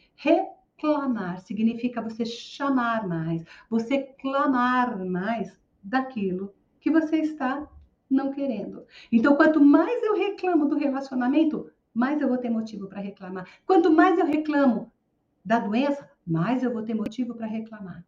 reclamar 0.81 1.39
significa 1.41 2.01
você 2.01 2.25
chamar 2.25 3.07
mais, 3.07 3.43
você 3.69 3.99
clamar 4.19 4.97
mais 5.05 5.55
daquilo 5.83 6.53
que 6.79 6.89
você 6.89 7.17
está 7.17 7.67
não 8.09 8.31
querendo. 8.31 8.85
Então, 9.11 9.35
quanto 9.35 9.61
mais 9.61 10.03
eu 10.03 10.15
reclamo 10.15 10.67
do 10.67 10.75
relacionamento, 10.75 11.69
mais 11.93 12.19
eu 12.19 12.27
vou 12.27 12.37
ter 12.37 12.49
motivo 12.49 12.87
para 12.87 12.99
reclamar. 12.99 13.47
Quanto 13.65 13.91
mais 13.91 14.17
eu 14.17 14.25
reclamo 14.25 14.91
da 15.45 15.59
doença, 15.59 16.09
mais 16.25 16.63
eu 16.63 16.73
vou 16.73 16.83
ter 16.83 16.95
motivo 16.95 17.35
para 17.35 17.45
reclamar. 17.45 18.03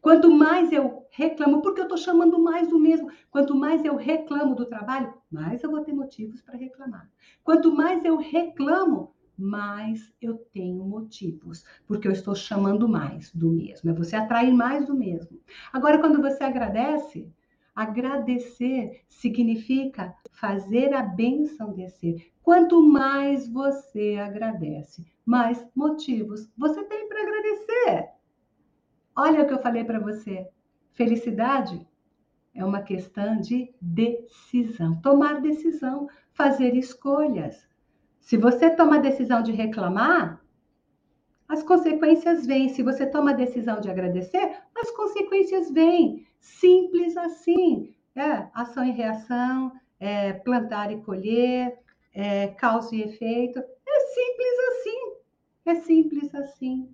Quanto 0.00 0.30
mais 0.30 0.72
eu 0.72 1.06
reclamo, 1.10 1.62
porque 1.62 1.80
eu 1.80 1.84
estou 1.84 1.98
chamando 1.98 2.42
mais 2.42 2.68
do 2.68 2.78
mesmo, 2.78 3.10
quanto 3.30 3.54
mais 3.54 3.84
eu 3.84 3.94
reclamo 3.94 4.54
do 4.54 4.66
trabalho, 4.66 5.14
mais 5.30 5.62
eu 5.62 5.70
vou 5.70 5.82
ter 5.82 5.92
motivos 5.92 6.40
para 6.40 6.56
reclamar. 6.56 7.08
Quanto 7.44 7.72
mais 7.72 8.04
eu 8.04 8.16
reclamo, 8.16 9.14
mais 9.38 10.12
eu 10.20 10.36
tenho 10.52 10.84
motivos, 10.84 11.64
porque 11.86 12.08
eu 12.08 12.12
estou 12.12 12.34
chamando 12.34 12.88
mais 12.88 13.32
do 13.32 13.50
mesmo. 13.50 13.90
É 13.90 13.92
você 13.92 14.16
atrair 14.16 14.52
mais 14.52 14.86
do 14.86 14.94
mesmo. 14.94 15.38
Agora, 15.72 15.98
quando 15.98 16.20
você 16.20 16.44
agradece, 16.44 17.30
agradecer 17.74 19.02
significa 19.08 20.14
fazer 20.32 20.94
a 20.94 21.02
bênção 21.02 21.72
descer. 21.74 22.32
Quanto 22.42 22.82
mais 22.82 23.48
você 23.48 24.16
agradece, 24.16 25.04
mais 25.24 25.66
motivos 25.74 26.48
você 26.56 26.82
tem 26.84 27.08
para 27.08 27.22
agradecer. 27.22 28.10
Olha 29.14 29.42
o 29.42 29.46
que 29.46 29.52
eu 29.52 29.62
falei 29.62 29.84
para 29.84 29.98
você. 29.98 30.48
Felicidade 30.92 31.86
é 32.54 32.64
uma 32.64 32.80
questão 32.82 33.38
de 33.38 33.74
decisão. 33.80 35.00
Tomar 35.02 35.42
decisão, 35.42 36.08
fazer 36.32 36.74
escolhas. 36.74 37.68
Se 38.26 38.36
você 38.36 38.68
toma 38.68 38.96
a 38.96 38.98
decisão 38.98 39.40
de 39.40 39.52
reclamar, 39.52 40.42
as 41.48 41.62
consequências 41.62 42.44
vêm. 42.44 42.68
Se 42.68 42.82
você 42.82 43.06
toma 43.06 43.30
a 43.30 43.34
decisão 43.34 43.80
de 43.80 43.88
agradecer, 43.88 44.56
as 44.74 44.90
consequências 44.90 45.70
vêm. 45.70 46.26
Simples 46.40 47.16
assim. 47.16 47.94
É, 48.16 48.48
ação 48.52 48.84
e 48.84 48.90
reação, 48.90 49.70
é, 50.00 50.32
plantar 50.32 50.90
e 50.90 51.00
colher, 51.02 51.78
é, 52.12 52.48
causa 52.48 52.96
e 52.96 53.02
efeito. 53.02 53.60
É 53.60 54.00
simples 54.00 54.58
assim. 54.70 55.12
É 55.64 55.74
simples 55.76 56.34
assim. 56.34 56.90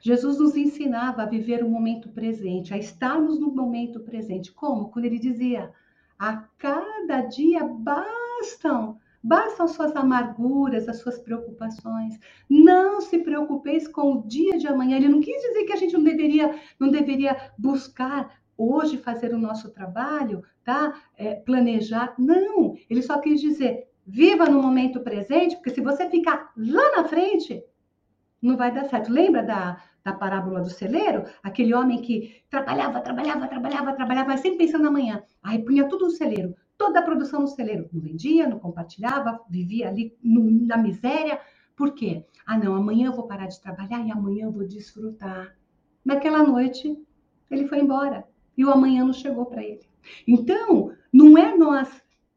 Jesus 0.00 0.38
nos 0.38 0.56
ensinava 0.56 1.24
a 1.24 1.26
viver 1.26 1.62
o 1.62 1.68
momento 1.68 2.08
presente, 2.08 2.72
a 2.72 2.78
estarmos 2.78 3.38
no 3.38 3.54
momento 3.54 4.00
presente. 4.00 4.50
Como? 4.50 4.88
Quando 4.88 5.04
ele 5.04 5.18
dizia: 5.18 5.70
a 6.18 6.38
cada 6.56 7.20
dia 7.20 7.62
bastam 7.64 8.98
Bastam 9.26 9.66
suas 9.66 9.96
amarguras, 9.96 10.86
as 10.86 10.98
suas 10.98 11.18
preocupações. 11.18 12.20
Não 12.46 13.00
se 13.00 13.20
preocupeis 13.20 13.88
com 13.88 14.12
o 14.12 14.28
dia 14.28 14.58
de 14.58 14.66
amanhã. 14.66 14.98
Ele 14.98 15.08
não 15.08 15.22
quis 15.22 15.40
dizer 15.40 15.64
que 15.64 15.72
a 15.72 15.76
gente 15.76 15.94
não 15.94 16.04
deveria, 16.04 16.54
não 16.78 16.90
deveria 16.90 17.34
buscar 17.56 18.38
hoje 18.54 18.98
fazer 18.98 19.32
o 19.32 19.38
nosso 19.38 19.70
trabalho, 19.70 20.44
tá? 20.62 21.00
É, 21.16 21.36
planejar. 21.36 22.14
Não. 22.18 22.74
Ele 22.90 23.00
só 23.00 23.18
quis 23.18 23.40
dizer 23.40 23.88
viva 24.06 24.44
no 24.44 24.60
momento 24.60 25.00
presente, 25.00 25.56
porque 25.56 25.70
se 25.70 25.80
você 25.80 26.06
ficar 26.10 26.52
lá 26.54 26.98
na 26.98 27.04
frente, 27.08 27.64
não 28.42 28.58
vai 28.58 28.70
dar 28.74 28.84
certo. 28.90 29.10
Lembra 29.10 29.42
da, 29.42 29.82
da 30.04 30.12
parábola 30.12 30.60
do 30.60 30.68
celeiro? 30.68 31.24
Aquele 31.42 31.72
homem 31.72 32.02
que 32.02 32.42
trabalhava, 32.50 33.00
trabalhava, 33.00 33.48
trabalhava, 33.48 33.94
trabalhava, 33.94 34.28
mas 34.28 34.40
sempre 34.40 34.66
pensando 34.66 34.86
amanhã. 34.86 35.22
Aí 35.42 35.64
punha 35.64 35.88
tudo 35.88 36.04
no 36.04 36.10
celeiro 36.10 36.54
toda 36.76 37.00
a 37.00 37.02
produção 37.02 37.40
no 37.40 37.48
celeiro. 37.48 37.88
Não 37.92 38.00
vendia, 38.00 38.48
não 38.48 38.58
compartilhava, 38.58 39.40
vivia 39.48 39.88
ali 39.88 40.16
no, 40.22 40.50
na 40.50 40.76
miséria. 40.76 41.40
Por 41.76 41.94
quê? 41.94 42.24
Ah, 42.46 42.58
não, 42.58 42.74
amanhã 42.74 43.06
eu 43.06 43.12
vou 43.12 43.26
parar 43.26 43.46
de 43.46 43.60
trabalhar 43.60 44.06
e 44.06 44.10
amanhã 44.10 44.46
eu 44.46 44.52
vou 44.52 44.66
desfrutar. 44.66 45.56
Naquela 46.04 46.42
noite, 46.42 46.96
ele 47.50 47.66
foi 47.66 47.80
embora 47.80 48.26
e 48.56 48.64
o 48.64 48.70
amanhã 48.70 49.04
não 49.04 49.12
chegou 49.12 49.46
para 49.46 49.62
ele. 49.62 49.86
Então, 50.26 50.92
não 51.12 51.36
é 51.38 51.56
nós 51.56 51.88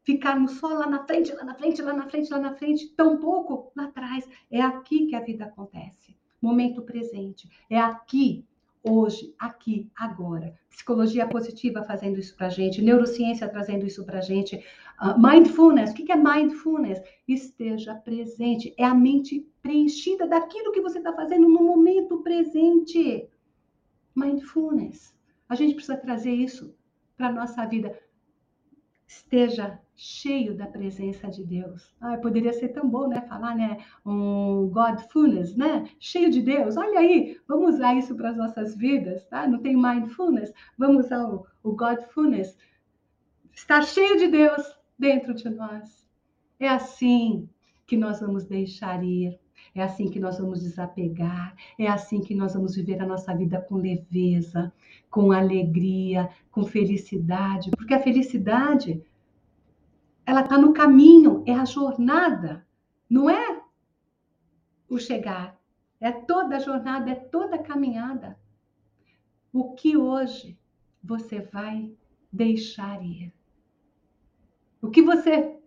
ficarmos 0.02 0.52
só 0.52 0.68
lá 0.68 0.88
na 0.88 1.04
frente, 1.04 1.32
lá 1.34 1.44
na 1.44 1.54
frente, 1.54 1.82
lá 1.82 1.92
na 1.92 2.08
frente, 2.08 2.30
lá 2.30 2.38
na 2.38 2.54
frente, 2.54 2.88
tão 2.96 3.18
pouco 3.18 3.70
lá 3.76 3.84
atrás. 3.84 4.26
É 4.50 4.60
aqui 4.60 5.06
que 5.06 5.14
a 5.14 5.20
vida 5.20 5.44
acontece. 5.44 6.16
Momento 6.40 6.82
presente. 6.82 7.50
É 7.68 7.78
aqui 7.78 8.46
hoje, 8.82 9.34
aqui, 9.38 9.90
agora. 9.96 10.54
Psicologia 10.70 11.26
positiva 11.26 11.82
fazendo 11.82 12.18
isso 12.18 12.36
para 12.36 12.48
gente, 12.48 12.82
neurociência 12.82 13.48
trazendo 13.48 13.86
isso 13.86 14.04
para 14.04 14.20
gente. 14.20 14.56
Uh, 15.00 15.20
mindfulness, 15.20 15.90
o 15.90 15.94
que 15.94 16.10
é 16.10 16.16
mindfulness? 16.16 17.00
Esteja 17.26 17.94
presente, 17.94 18.74
é 18.76 18.84
a 18.84 18.94
mente 18.94 19.46
preenchida 19.62 20.26
daquilo 20.26 20.72
que 20.72 20.80
você 20.80 20.98
está 20.98 21.12
fazendo 21.12 21.48
no 21.48 21.62
momento 21.62 22.18
presente. 22.18 23.28
Mindfulness. 24.14 25.14
A 25.48 25.54
gente 25.54 25.74
precisa 25.74 25.96
trazer 25.96 26.32
isso 26.32 26.74
para 27.16 27.32
nossa 27.32 27.64
vida. 27.66 27.98
Esteja 29.06 29.80
cheio 30.00 30.56
da 30.56 30.64
presença 30.64 31.28
de 31.28 31.44
Deus. 31.44 31.92
Ah, 32.00 32.16
poderia 32.18 32.52
ser 32.52 32.68
tão 32.68 32.88
bom, 32.88 33.08
né? 33.08 33.20
Falar, 33.22 33.56
né? 33.56 33.78
Um 34.06 34.68
Godfulness, 34.68 35.56
né? 35.56 35.90
Cheio 35.98 36.30
de 36.30 36.40
Deus. 36.40 36.76
Olha 36.76 37.00
aí, 37.00 37.36
vamos 37.48 37.74
usar 37.74 37.96
isso 37.96 38.14
para 38.14 38.30
as 38.30 38.36
nossas 38.36 38.76
vidas, 38.76 39.26
tá? 39.26 39.46
Não 39.48 39.58
tem 39.58 39.76
mindfulness, 39.76 40.52
vamos 40.78 41.06
usar 41.06 41.26
o, 41.26 41.44
o 41.64 41.72
Godfulness. 41.72 42.56
Estar 43.52 43.82
cheio 43.82 44.16
de 44.16 44.28
Deus 44.28 44.62
dentro 44.96 45.34
de 45.34 45.50
nós. 45.50 46.08
É 46.60 46.68
assim 46.68 47.48
que 47.84 47.96
nós 47.96 48.20
vamos 48.20 48.44
deixar 48.44 49.02
ir. 49.02 49.36
É 49.74 49.82
assim 49.82 50.08
que 50.08 50.20
nós 50.20 50.38
vamos 50.38 50.60
desapegar, 50.60 51.54
é 51.78 51.88
assim 51.88 52.20
que 52.20 52.34
nós 52.34 52.54
vamos 52.54 52.76
viver 52.76 53.00
a 53.02 53.06
nossa 53.06 53.34
vida 53.34 53.60
com 53.60 53.76
leveza, 53.76 54.72
com 55.10 55.32
alegria, 55.32 56.30
com 56.50 56.64
felicidade, 56.64 57.70
porque 57.72 57.92
a 57.92 58.00
felicidade 58.00 59.02
ela 60.28 60.42
está 60.42 60.58
no 60.58 60.74
caminho, 60.74 61.42
é 61.46 61.54
a 61.54 61.64
jornada, 61.64 62.66
não 63.08 63.30
é 63.30 63.62
o 64.86 64.98
chegar. 64.98 65.58
É 65.98 66.12
toda 66.12 66.56
a 66.56 66.58
jornada, 66.58 67.10
é 67.10 67.14
toda 67.14 67.56
a 67.56 67.62
caminhada. 67.62 68.38
O 69.50 69.72
que 69.72 69.96
hoje 69.96 70.58
você 71.02 71.40
vai 71.40 71.90
deixar 72.30 73.02
ir? 73.02 73.32
O 74.82 74.90
que 74.90 75.00
você 75.00 75.58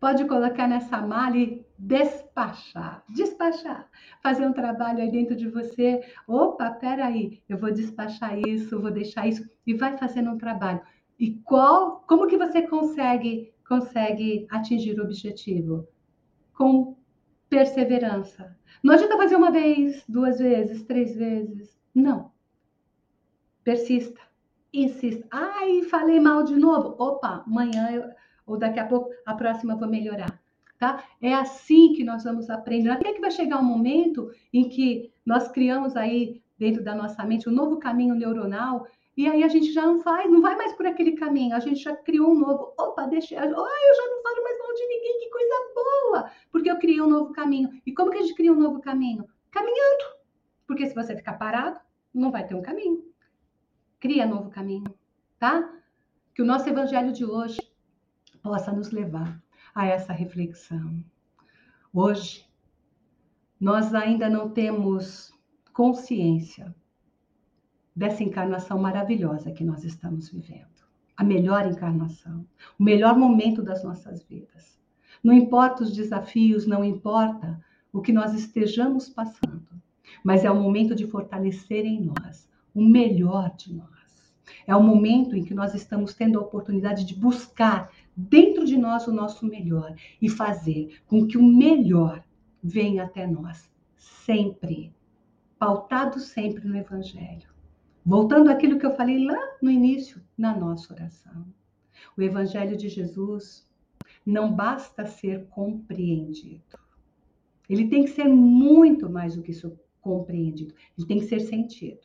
pode 0.00 0.24
colocar 0.24 0.66
nessa 0.66 1.02
mala 1.02 1.36
e 1.36 1.62
despachar? 1.78 3.04
Despachar. 3.06 3.86
Fazer 4.22 4.46
um 4.46 4.54
trabalho 4.54 5.02
aí 5.02 5.10
dentro 5.10 5.36
de 5.36 5.46
você. 5.46 6.00
Opa, 6.26 6.70
peraí, 6.70 7.42
eu 7.46 7.58
vou 7.58 7.70
despachar 7.70 8.38
isso, 8.38 8.80
vou 8.80 8.90
deixar 8.90 9.28
isso. 9.28 9.46
E 9.66 9.74
vai 9.74 9.98
fazendo 9.98 10.30
um 10.30 10.38
trabalho. 10.38 10.80
E 11.18 11.34
qual, 11.44 12.02
como 12.08 12.26
que 12.26 12.38
você 12.38 12.62
consegue 12.62 13.52
consegue 13.68 14.46
atingir 14.50 14.98
o 14.98 15.04
objetivo? 15.04 15.86
Com 16.54 16.96
perseverança. 17.48 18.56
Não 18.82 18.94
adianta 18.94 19.16
fazer 19.16 19.36
uma 19.36 19.50
vez, 19.50 20.02
duas 20.08 20.38
vezes, 20.38 20.82
três 20.84 21.14
vezes. 21.14 21.78
Não. 21.94 22.32
Persista. 23.62 24.20
Insista. 24.72 25.26
Ai, 25.30 25.82
falei 25.82 26.18
mal 26.18 26.42
de 26.42 26.56
novo. 26.56 26.96
Opa, 26.98 27.44
amanhã 27.46 27.90
eu, 27.90 28.04
ou 28.46 28.56
daqui 28.58 28.80
a 28.80 28.86
pouco, 28.86 29.10
a 29.26 29.34
próxima 29.34 29.74
eu 29.74 29.78
vou 29.78 29.88
melhorar. 29.88 30.40
Tá? 30.78 31.04
É 31.20 31.34
assim 31.34 31.92
que 31.92 32.04
nós 32.04 32.24
vamos 32.24 32.48
aprender. 32.48 32.90
Até 32.90 33.12
que 33.12 33.20
vai 33.20 33.30
chegar 33.30 33.58
um 33.58 33.64
momento 33.64 34.30
em 34.52 34.68
que 34.68 35.10
nós 35.26 35.48
criamos 35.48 35.96
aí 35.96 36.40
dentro 36.58 36.82
da 36.82 36.94
nossa 36.94 37.24
mente 37.24 37.48
um 37.48 37.52
novo 37.52 37.78
caminho 37.78 38.14
neuronal 38.14 38.86
E 39.18 39.26
aí 39.26 39.42
a 39.42 39.48
gente 39.48 39.72
já 39.72 39.84
não 39.84 39.98
vai, 39.98 40.28
não 40.28 40.40
vai 40.40 40.54
mais 40.54 40.72
por 40.74 40.86
aquele 40.86 41.16
caminho, 41.16 41.56
a 41.56 41.58
gente 41.58 41.82
já 41.82 41.96
criou 41.96 42.30
um 42.30 42.38
novo. 42.38 42.72
Opa, 42.78 43.04
deixa, 43.08 43.34
ai, 43.36 43.44
eu 43.44 43.50
já 43.50 44.06
não 44.10 44.22
falo 44.22 44.44
mais 44.44 44.58
mal 44.60 44.74
de 44.74 44.86
ninguém, 44.86 45.18
que 45.18 45.28
coisa 45.28 45.54
boa, 45.74 46.30
porque 46.52 46.70
eu 46.70 46.78
criei 46.78 47.00
um 47.00 47.08
novo 47.08 47.32
caminho. 47.32 47.68
E 47.84 47.92
como 47.92 48.12
que 48.12 48.18
a 48.18 48.22
gente 48.22 48.36
cria 48.36 48.52
um 48.52 48.60
novo 48.60 48.80
caminho? 48.80 49.28
Caminhando. 49.50 50.18
Porque 50.68 50.86
se 50.86 50.94
você 50.94 51.16
ficar 51.16 51.32
parado, 51.32 51.80
não 52.14 52.30
vai 52.30 52.46
ter 52.46 52.54
um 52.54 52.62
caminho. 52.62 53.12
Cria 53.98 54.24
novo 54.24 54.50
caminho, 54.50 54.94
tá? 55.36 55.68
Que 56.32 56.40
o 56.40 56.46
nosso 56.46 56.68
evangelho 56.68 57.12
de 57.12 57.24
hoje 57.24 57.60
possa 58.40 58.70
nos 58.70 58.92
levar 58.92 59.42
a 59.74 59.84
essa 59.84 60.12
reflexão. 60.12 61.04
Hoje, 61.92 62.48
nós 63.58 63.92
ainda 63.92 64.30
não 64.30 64.48
temos 64.48 65.36
consciência 65.72 66.72
dessa 67.98 68.22
encarnação 68.22 68.78
maravilhosa 68.78 69.50
que 69.50 69.64
nós 69.64 69.82
estamos 69.82 70.28
vivendo. 70.30 70.68
A 71.16 71.24
melhor 71.24 71.66
encarnação, 71.66 72.46
o 72.78 72.84
melhor 72.84 73.18
momento 73.18 73.60
das 73.60 73.82
nossas 73.82 74.22
vidas. 74.22 74.78
Não 75.22 75.34
importa 75.34 75.82
os 75.82 75.92
desafios, 75.92 76.64
não 76.64 76.84
importa 76.84 77.60
o 77.92 78.00
que 78.00 78.12
nós 78.12 78.34
estejamos 78.34 79.08
passando, 79.08 79.66
mas 80.22 80.44
é 80.44 80.50
o 80.50 80.62
momento 80.62 80.94
de 80.94 81.08
fortalecer 81.08 81.84
em 81.84 82.00
nós 82.04 82.48
o 82.72 82.80
melhor 82.80 83.52
de 83.56 83.74
nós. 83.74 83.88
É 84.64 84.76
o 84.76 84.82
momento 84.82 85.34
em 85.34 85.42
que 85.42 85.52
nós 85.52 85.74
estamos 85.74 86.14
tendo 86.14 86.38
a 86.38 86.42
oportunidade 86.42 87.04
de 87.04 87.16
buscar 87.16 87.90
dentro 88.16 88.64
de 88.64 88.78
nós 88.78 89.08
o 89.08 89.12
nosso 89.12 89.44
melhor 89.44 89.92
e 90.22 90.28
fazer 90.28 91.00
com 91.08 91.26
que 91.26 91.36
o 91.36 91.42
melhor 91.42 92.22
venha 92.62 93.02
até 93.02 93.26
nós, 93.26 93.68
sempre, 93.96 94.94
pautado 95.58 96.20
sempre 96.20 96.64
no 96.64 96.76
Evangelho. 96.76 97.57
Voltando 98.08 98.48
àquilo 98.48 98.78
que 98.78 98.86
eu 98.86 98.96
falei 98.96 99.22
lá 99.22 99.38
no 99.60 99.70
início, 99.70 100.18
na 100.34 100.56
nossa 100.56 100.94
oração. 100.94 101.44
O 102.16 102.22
Evangelho 102.22 102.74
de 102.74 102.88
Jesus 102.88 103.68
não 104.24 104.50
basta 104.50 105.04
ser 105.04 105.46
compreendido. 105.48 106.78
Ele 107.68 107.86
tem 107.90 108.06
que 108.06 108.10
ser 108.12 108.24
muito 108.24 109.10
mais 109.10 109.36
do 109.36 109.42
que 109.42 109.50
isso 109.50 109.78
compreendido. 110.00 110.72
Ele 110.96 111.06
tem 111.06 111.18
que 111.18 111.26
ser 111.26 111.40
sentido. 111.40 112.00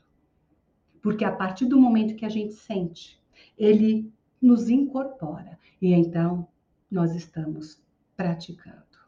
Porque 1.02 1.24
a 1.24 1.32
partir 1.32 1.68
do 1.68 1.80
momento 1.80 2.18
que 2.18 2.26
a 2.26 2.30
gente 2.30 2.54
sente, 2.56 3.18
ele 3.58 4.12
nos 4.42 4.68
incorpora. 4.68 5.58
E 5.82 5.94
então 5.94 6.46
nós 6.92 7.16
estamos 7.16 7.82
praticando. 8.18 9.00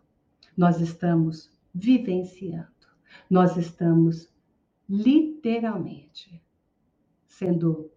Nós 0.55 0.79
estamos 0.79 1.51
vivenciando. 1.73 2.87
Nós 3.29 3.57
estamos 3.57 4.33
literalmente 4.87 6.44
sendo 7.37 7.91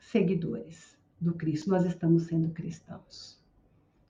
seguidores 0.00 0.96
do 1.20 1.34
Cristo, 1.34 1.68
nós 1.68 1.84
estamos 1.84 2.24
sendo 2.24 2.50
cristãos. 2.50 3.42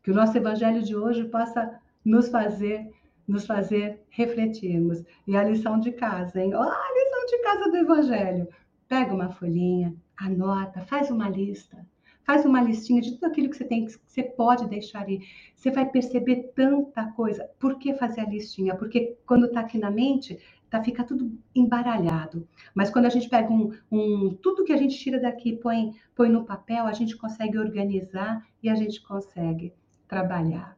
Que 0.03 0.11
o 0.11 0.15
nosso 0.15 0.37
evangelho 0.37 0.83
de 0.83 0.95
hoje 0.95 1.25
possa 1.25 1.81
nos 2.05 2.29
fazer 2.29 2.91
nos 3.27 3.45
fazer 3.45 4.03
refletirmos. 4.09 5.05
E 5.27 5.37
a 5.37 5.45
lição 5.45 5.79
de 5.79 5.93
casa, 5.93 6.41
hein? 6.41 6.55
Oh, 6.55 6.63
a 6.63 6.89
lição 6.95 7.27
de 7.27 7.43
casa 7.43 7.71
do 7.71 7.77
evangelho. 7.77 8.49
Pega 8.89 9.13
uma 9.13 9.29
folhinha, 9.29 9.95
anota, 10.17 10.81
faz 10.81 11.11
uma 11.11 11.29
lista. 11.29 11.87
Faz 12.25 12.47
uma 12.47 12.63
listinha 12.63 13.03
de 13.03 13.13
tudo 13.13 13.27
aquilo 13.27 13.51
que 13.51 13.57
você 13.57 13.65
tem, 13.65 13.85
que 13.85 13.99
você 14.07 14.23
pode 14.23 14.67
deixar 14.67 15.05
aí. 15.05 15.21
Você 15.55 15.71
vai 15.71 15.91
perceber 15.91 16.53
tanta 16.55 17.11
coisa. 17.13 17.45
Por 17.59 17.79
que 17.79 17.95
fazer 17.95 18.23
a 18.23 18.29
listinha? 18.29 18.75
Porque 18.75 19.19
quando 19.27 19.47
está 19.47 19.61
aqui 19.61 19.79
na 19.79 19.91
mente, 19.91 20.39
tá, 20.71 20.83
fica 20.83 21.05
tudo 21.05 21.37
embaralhado. 21.55 22.47
Mas 22.75 22.91
quando 22.91 23.07
a 23.07 23.11
gente 23.11 23.29
pega 23.29 23.51
um, 23.53 23.73
um, 23.91 24.35
tudo 24.35 24.65
que 24.65 24.73
a 24.73 24.77
gente 24.77 24.97
tira 24.97 25.21
daqui 25.21 25.57
põe, 25.57 25.95
põe 26.15 26.29
no 26.29 26.45
papel, 26.45 26.87
a 26.87 26.93
gente 26.93 27.17
consegue 27.17 27.59
organizar 27.59 28.45
e 28.63 28.69
a 28.69 28.75
gente 28.75 29.01
consegue 29.03 29.73
trabalhar. 30.07 30.77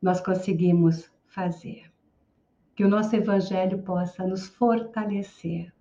Nós 0.00 0.20
conseguimos 0.20 1.10
fazer. 1.26 1.90
Que 2.74 2.84
o 2.84 2.88
nosso 2.88 3.16
evangelho 3.16 3.82
possa 3.82 4.26
nos 4.26 4.46
fortalecer 4.46 5.72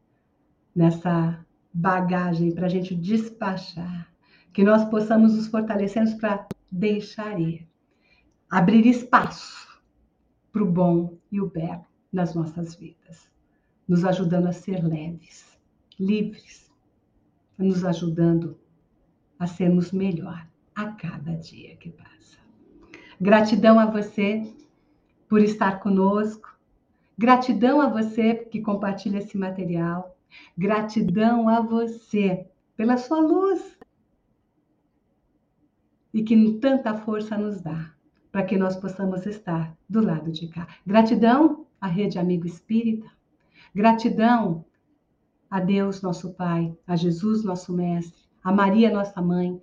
nessa 0.73 1.45
bagagem 1.73 2.53
para 2.53 2.67
a 2.67 2.69
gente 2.69 2.95
despachar. 2.95 4.09
Que 4.53 4.63
nós 4.63 4.86
possamos 4.86 5.36
nos 5.36 5.47
fortalecermos 5.47 6.13
para 6.13 6.47
deixar 6.71 7.39
ir. 7.39 7.67
Abrir 8.49 8.88
espaço 8.88 9.82
para 10.53 10.63
o 10.63 10.71
bom 10.71 11.17
e 11.30 11.41
o 11.41 11.49
belo 11.49 11.86
nas 12.16 12.34
nossas 12.34 12.76
vidas, 12.76 13.30
nos 13.86 14.05
ajudando 14.05 14.47
a 14.47 14.53
ser 14.53 14.82
leves, 14.82 15.59
livres, 15.99 16.72
nos 17.57 17.84
ajudando 17.84 18.57
a 19.38 19.45
sermos 19.45 19.91
melhor 19.91 20.47
a 20.74 20.91
cada 20.91 21.36
dia 21.36 21.76
que 21.76 21.89
passa. 21.89 22.38
Gratidão 23.20 23.78
a 23.78 23.86
você 23.86 24.49
por 25.28 25.41
estar 25.41 25.82
conosco. 25.82 26.57
Gratidão 27.18 27.82
a 27.82 27.89
você 27.89 28.36
que 28.36 28.61
compartilha 28.61 29.18
esse 29.18 29.38
material. 29.38 30.18
Gratidão 30.57 31.49
a 31.49 31.59
você 31.59 32.47
pela 32.78 32.95
sua 32.95 33.20
luz 33.20 33.78
e 36.13 36.24
que 36.24 36.59
tanta 36.59 36.95
força 36.95 37.38
nos 37.38 37.61
dá 37.61 37.93
para 38.32 38.43
que 38.43 38.57
nós 38.57 38.78
possamos 38.78 39.26
estar 39.26 39.76
do 39.89 40.01
lado 40.01 40.32
de 40.32 40.47
cá. 40.47 40.68
Gratidão 40.86 41.64
à 41.86 41.88
Rede 41.88 42.17
Amigo 42.17 42.47
Espírita. 42.47 43.07
Gratidão 43.73 44.65
a 45.49 45.59
Deus, 45.59 46.01
nosso 46.01 46.33
Pai, 46.33 46.75
a 46.88 46.95
Jesus, 46.95 47.43
nosso 47.43 47.71
Mestre, 47.73 48.19
a 48.43 48.51
Maria, 48.51 48.91
nossa 48.91 49.21
Mãe. 49.21 49.61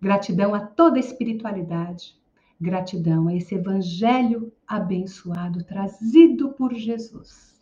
Gratidão 0.00 0.52
a 0.52 0.60
toda 0.60 0.96
a 0.96 1.00
espiritualidade. 1.00 2.18
Gratidão 2.60 3.28
a 3.28 3.34
esse 3.36 3.54
Evangelho 3.54 4.52
abençoado 4.66 5.62
trazido 5.64 6.52
por 6.54 6.74
Jesus. 6.74 7.54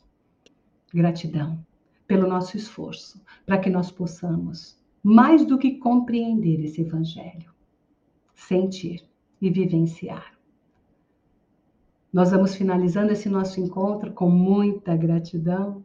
Gratidão 0.94 1.64
pelo 2.06 2.26
nosso 2.26 2.56
esforço 2.56 3.22
para 3.44 3.58
que 3.58 3.68
nós 3.68 3.90
possamos, 3.90 4.80
mais 5.02 5.44
do 5.44 5.58
que 5.58 5.76
compreender 5.78 6.64
esse 6.64 6.80
Evangelho, 6.80 7.52
sentir 8.34 9.04
e 9.40 9.50
vivenciar. 9.50 10.32
Nós 12.12 12.30
vamos 12.30 12.54
finalizando 12.54 13.10
esse 13.10 13.26
nosso 13.26 13.58
encontro 13.58 14.12
com 14.12 14.28
muita 14.28 14.94
gratidão, 14.94 15.82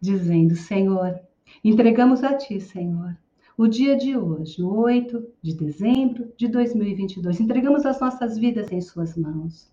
dizendo: 0.00 0.56
Senhor, 0.56 1.20
entregamos 1.62 2.24
a 2.24 2.32
Ti, 2.32 2.58
Senhor, 2.58 3.14
o 3.58 3.66
dia 3.66 3.94
de 3.94 4.16
hoje, 4.16 4.62
8 4.62 5.22
de 5.42 5.54
dezembro 5.54 6.32
de 6.34 6.48
2022. 6.48 7.40
Entregamos 7.40 7.84
as 7.84 8.00
nossas 8.00 8.38
vidas 8.38 8.72
em 8.72 8.80
Suas 8.80 9.18
mãos. 9.18 9.70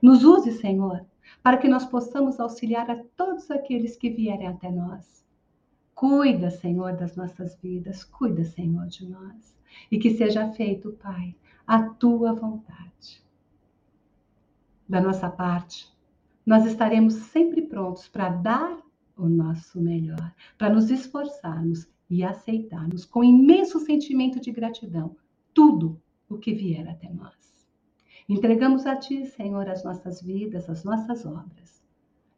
Nos 0.00 0.22
use, 0.22 0.52
Senhor, 0.52 1.04
para 1.42 1.56
que 1.56 1.66
nós 1.66 1.84
possamos 1.86 2.38
auxiliar 2.38 2.88
a 2.88 3.02
todos 3.16 3.50
aqueles 3.50 3.96
que 3.96 4.10
vierem 4.10 4.46
até 4.46 4.70
nós. 4.70 5.24
Cuida, 5.92 6.50
Senhor, 6.50 6.92
das 6.94 7.16
nossas 7.16 7.56
vidas, 7.60 8.04
cuida, 8.04 8.44
Senhor, 8.44 8.86
de 8.86 9.08
nós. 9.08 9.56
E 9.90 9.98
que 9.98 10.14
seja 10.14 10.52
feito, 10.52 10.96
Pai, 11.02 11.34
a 11.66 11.82
tua 11.82 12.32
vontade. 12.32 13.22
Da 14.92 15.00
nossa 15.00 15.30
parte, 15.30 15.90
nós 16.44 16.66
estaremos 16.66 17.14
sempre 17.14 17.62
prontos 17.62 18.08
para 18.08 18.28
dar 18.28 18.78
o 19.16 19.26
nosso 19.26 19.80
melhor, 19.80 20.34
para 20.58 20.68
nos 20.68 20.90
esforçarmos 20.90 21.88
e 22.10 22.22
aceitarmos 22.22 23.06
com 23.06 23.24
imenso 23.24 23.80
sentimento 23.80 24.38
de 24.38 24.52
gratidão 24.52 25.16
tudo 25.54 25.98
o 26.28 26.36
que 26.36 26.52
vier 26.52 26.86
até 26.86 27.08
nós. 27.08 27.66
Entregamos 28.28 28.84
a 28.84 28.94
Ti, 28.94 29.24
Senhor, 29.24 29.66
as 29.66 29.82
nossas 29.82 30.20
vidas, 30.20 30.68
as 30.68 30.84
nossas 30.84 31.24
obras. 31.24 31.82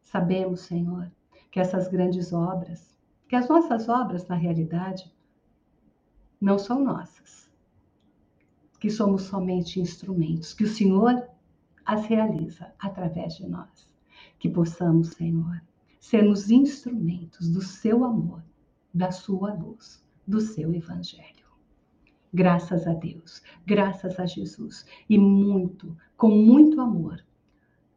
Sabemos, 0.01 0.61
Senhor, 0.61 1.11
que 1.51 1.59
essas 1.59 1.89
grandes 1.89 2.31
obras, 2.31 2.97
que 3.27 3.35
as 3.35 3.49
nossas 3.49 3.89
obras, 3.89 4.29
na 4.29 4.35
realidade, 4.35 5.13
não 6.39 6.57
são 6.57 6.81
nossas 6.81 7.51
que 8.79 8.89
somos 8.89 9.23
somente 9.23 9.81
instrumentos, 9.81 10.53
que 10.53 10.63
o 10.63 10.69
Senhor 10.69 11.34
as 11.85 12.05
realiza 12.05 12.73
através 12.79 13.35
de 13.35 13.47
nós. 13.47 13.89
Que 14.39 14.49
possamos, 14.49 15.09
Senhor, 15.09 15.61
sermos 15.99 16.49
instrumentos 16.49 17.49
do 17.49 17.61
seu 17.61 18.03
amor, 18.03 18.43
da 18.93 19.11
sua 19.11 19.53
luz, 19.53 20.03
do 20.27 20.41
seu 20.41 20.73
evangelho. 20.73 21.45
Graças 22.33 22.85
a 22.85 22.93
Deus, 22.93 23.41
graças 23.65 24.19
a 24.19 24.25
Jesus 24.25 24.85
e 25.09 25.17
muito, 25.17 25.95
com 26.17 26.29
muito 26.29 26.81
amor, 26.81 27.23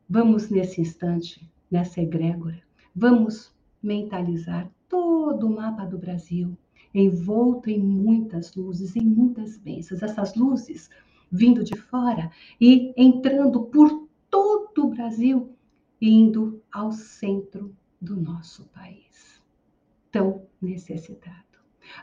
vamos 0.09 0.49
nesse 0.49 0.81
instante, 0.81 1.51
nessa 1.71 2.01
egrégora, 2.01 2.63
vamos 2.95 3.53
mentalizar 3.83 4.71
todo 4.89 5.47
o 5.47 5.55
mapa 5.55 5.85
do 5.85 5.99
Brasil, 5.99 6.57
envolto 6.95 7.69
em 7.69 7.79
muitas 7.79 8.55
luzes, 8.55 8.97
em 8.97 9.05
muitas 9.05 9.59
bênçãos. 9.59 10.03
Essas 10.03 10.35
luzes 10.35 10.89
vindo 11.31 11.63
de 11.65 11.77
fora 11.77 12.31
e 12.61 12.93
entrando 12.97 13.65
por 13.65 14.09
todo 14.31 14.85
o 14.85 14.91
Brasil, 14.91 15.55
indo 16.01 16.63
ao 16.73 16.93
centro 16.93 17.75
do 18.01 18.17
nosso 18.17 18.65
país, 18.69 19.43
tão 20.11 20.47
necessitado. 20.61 21.47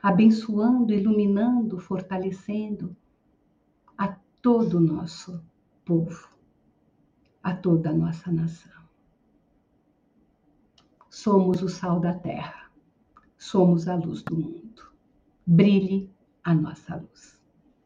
abençoando, 0.01 0.93
iluminando, 0.93 1.79
fortalecendo 1.79 2.95
a 3.97 4.07
todo 4.41 4.77
o 4.77 4.81
nosso 4.81 5.43
povo, 5.83 6.27
a 7.43 7.53
toda 7.53 7.91
a 7.91 7.93
nossa 7.93 8.31
nação. 8.31 8.83
Somos 11.09 11.61
o 11.61 11.69
sal 11.69 11.99
da 11.99 12.13
terra, 12.13 12.71
somos 13.37 13.87
a 13.87 13.95
luz 13.95 14.23
do 14.23 14.35
mundo. 14.35 14.83
Brilhe 15.45 16.11
a 16.43 16.53
nossa 16.53 16.95
luz. 16.95 17.39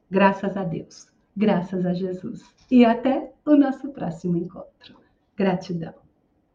Graças 0.09 0.57
a 0.57 0.63
Deus, 0.63 1.11
graças 1.39 1.85
a 1.85 1.93
Jesus. 1.93 2.43
E 2.69 2.83
até 2.83 3.31
o 3.45 3.55
nosso 3.55 3.89
próximo 3.93 4.37
encontro. 4.37 4.97
Gratidão. 5.37 5.93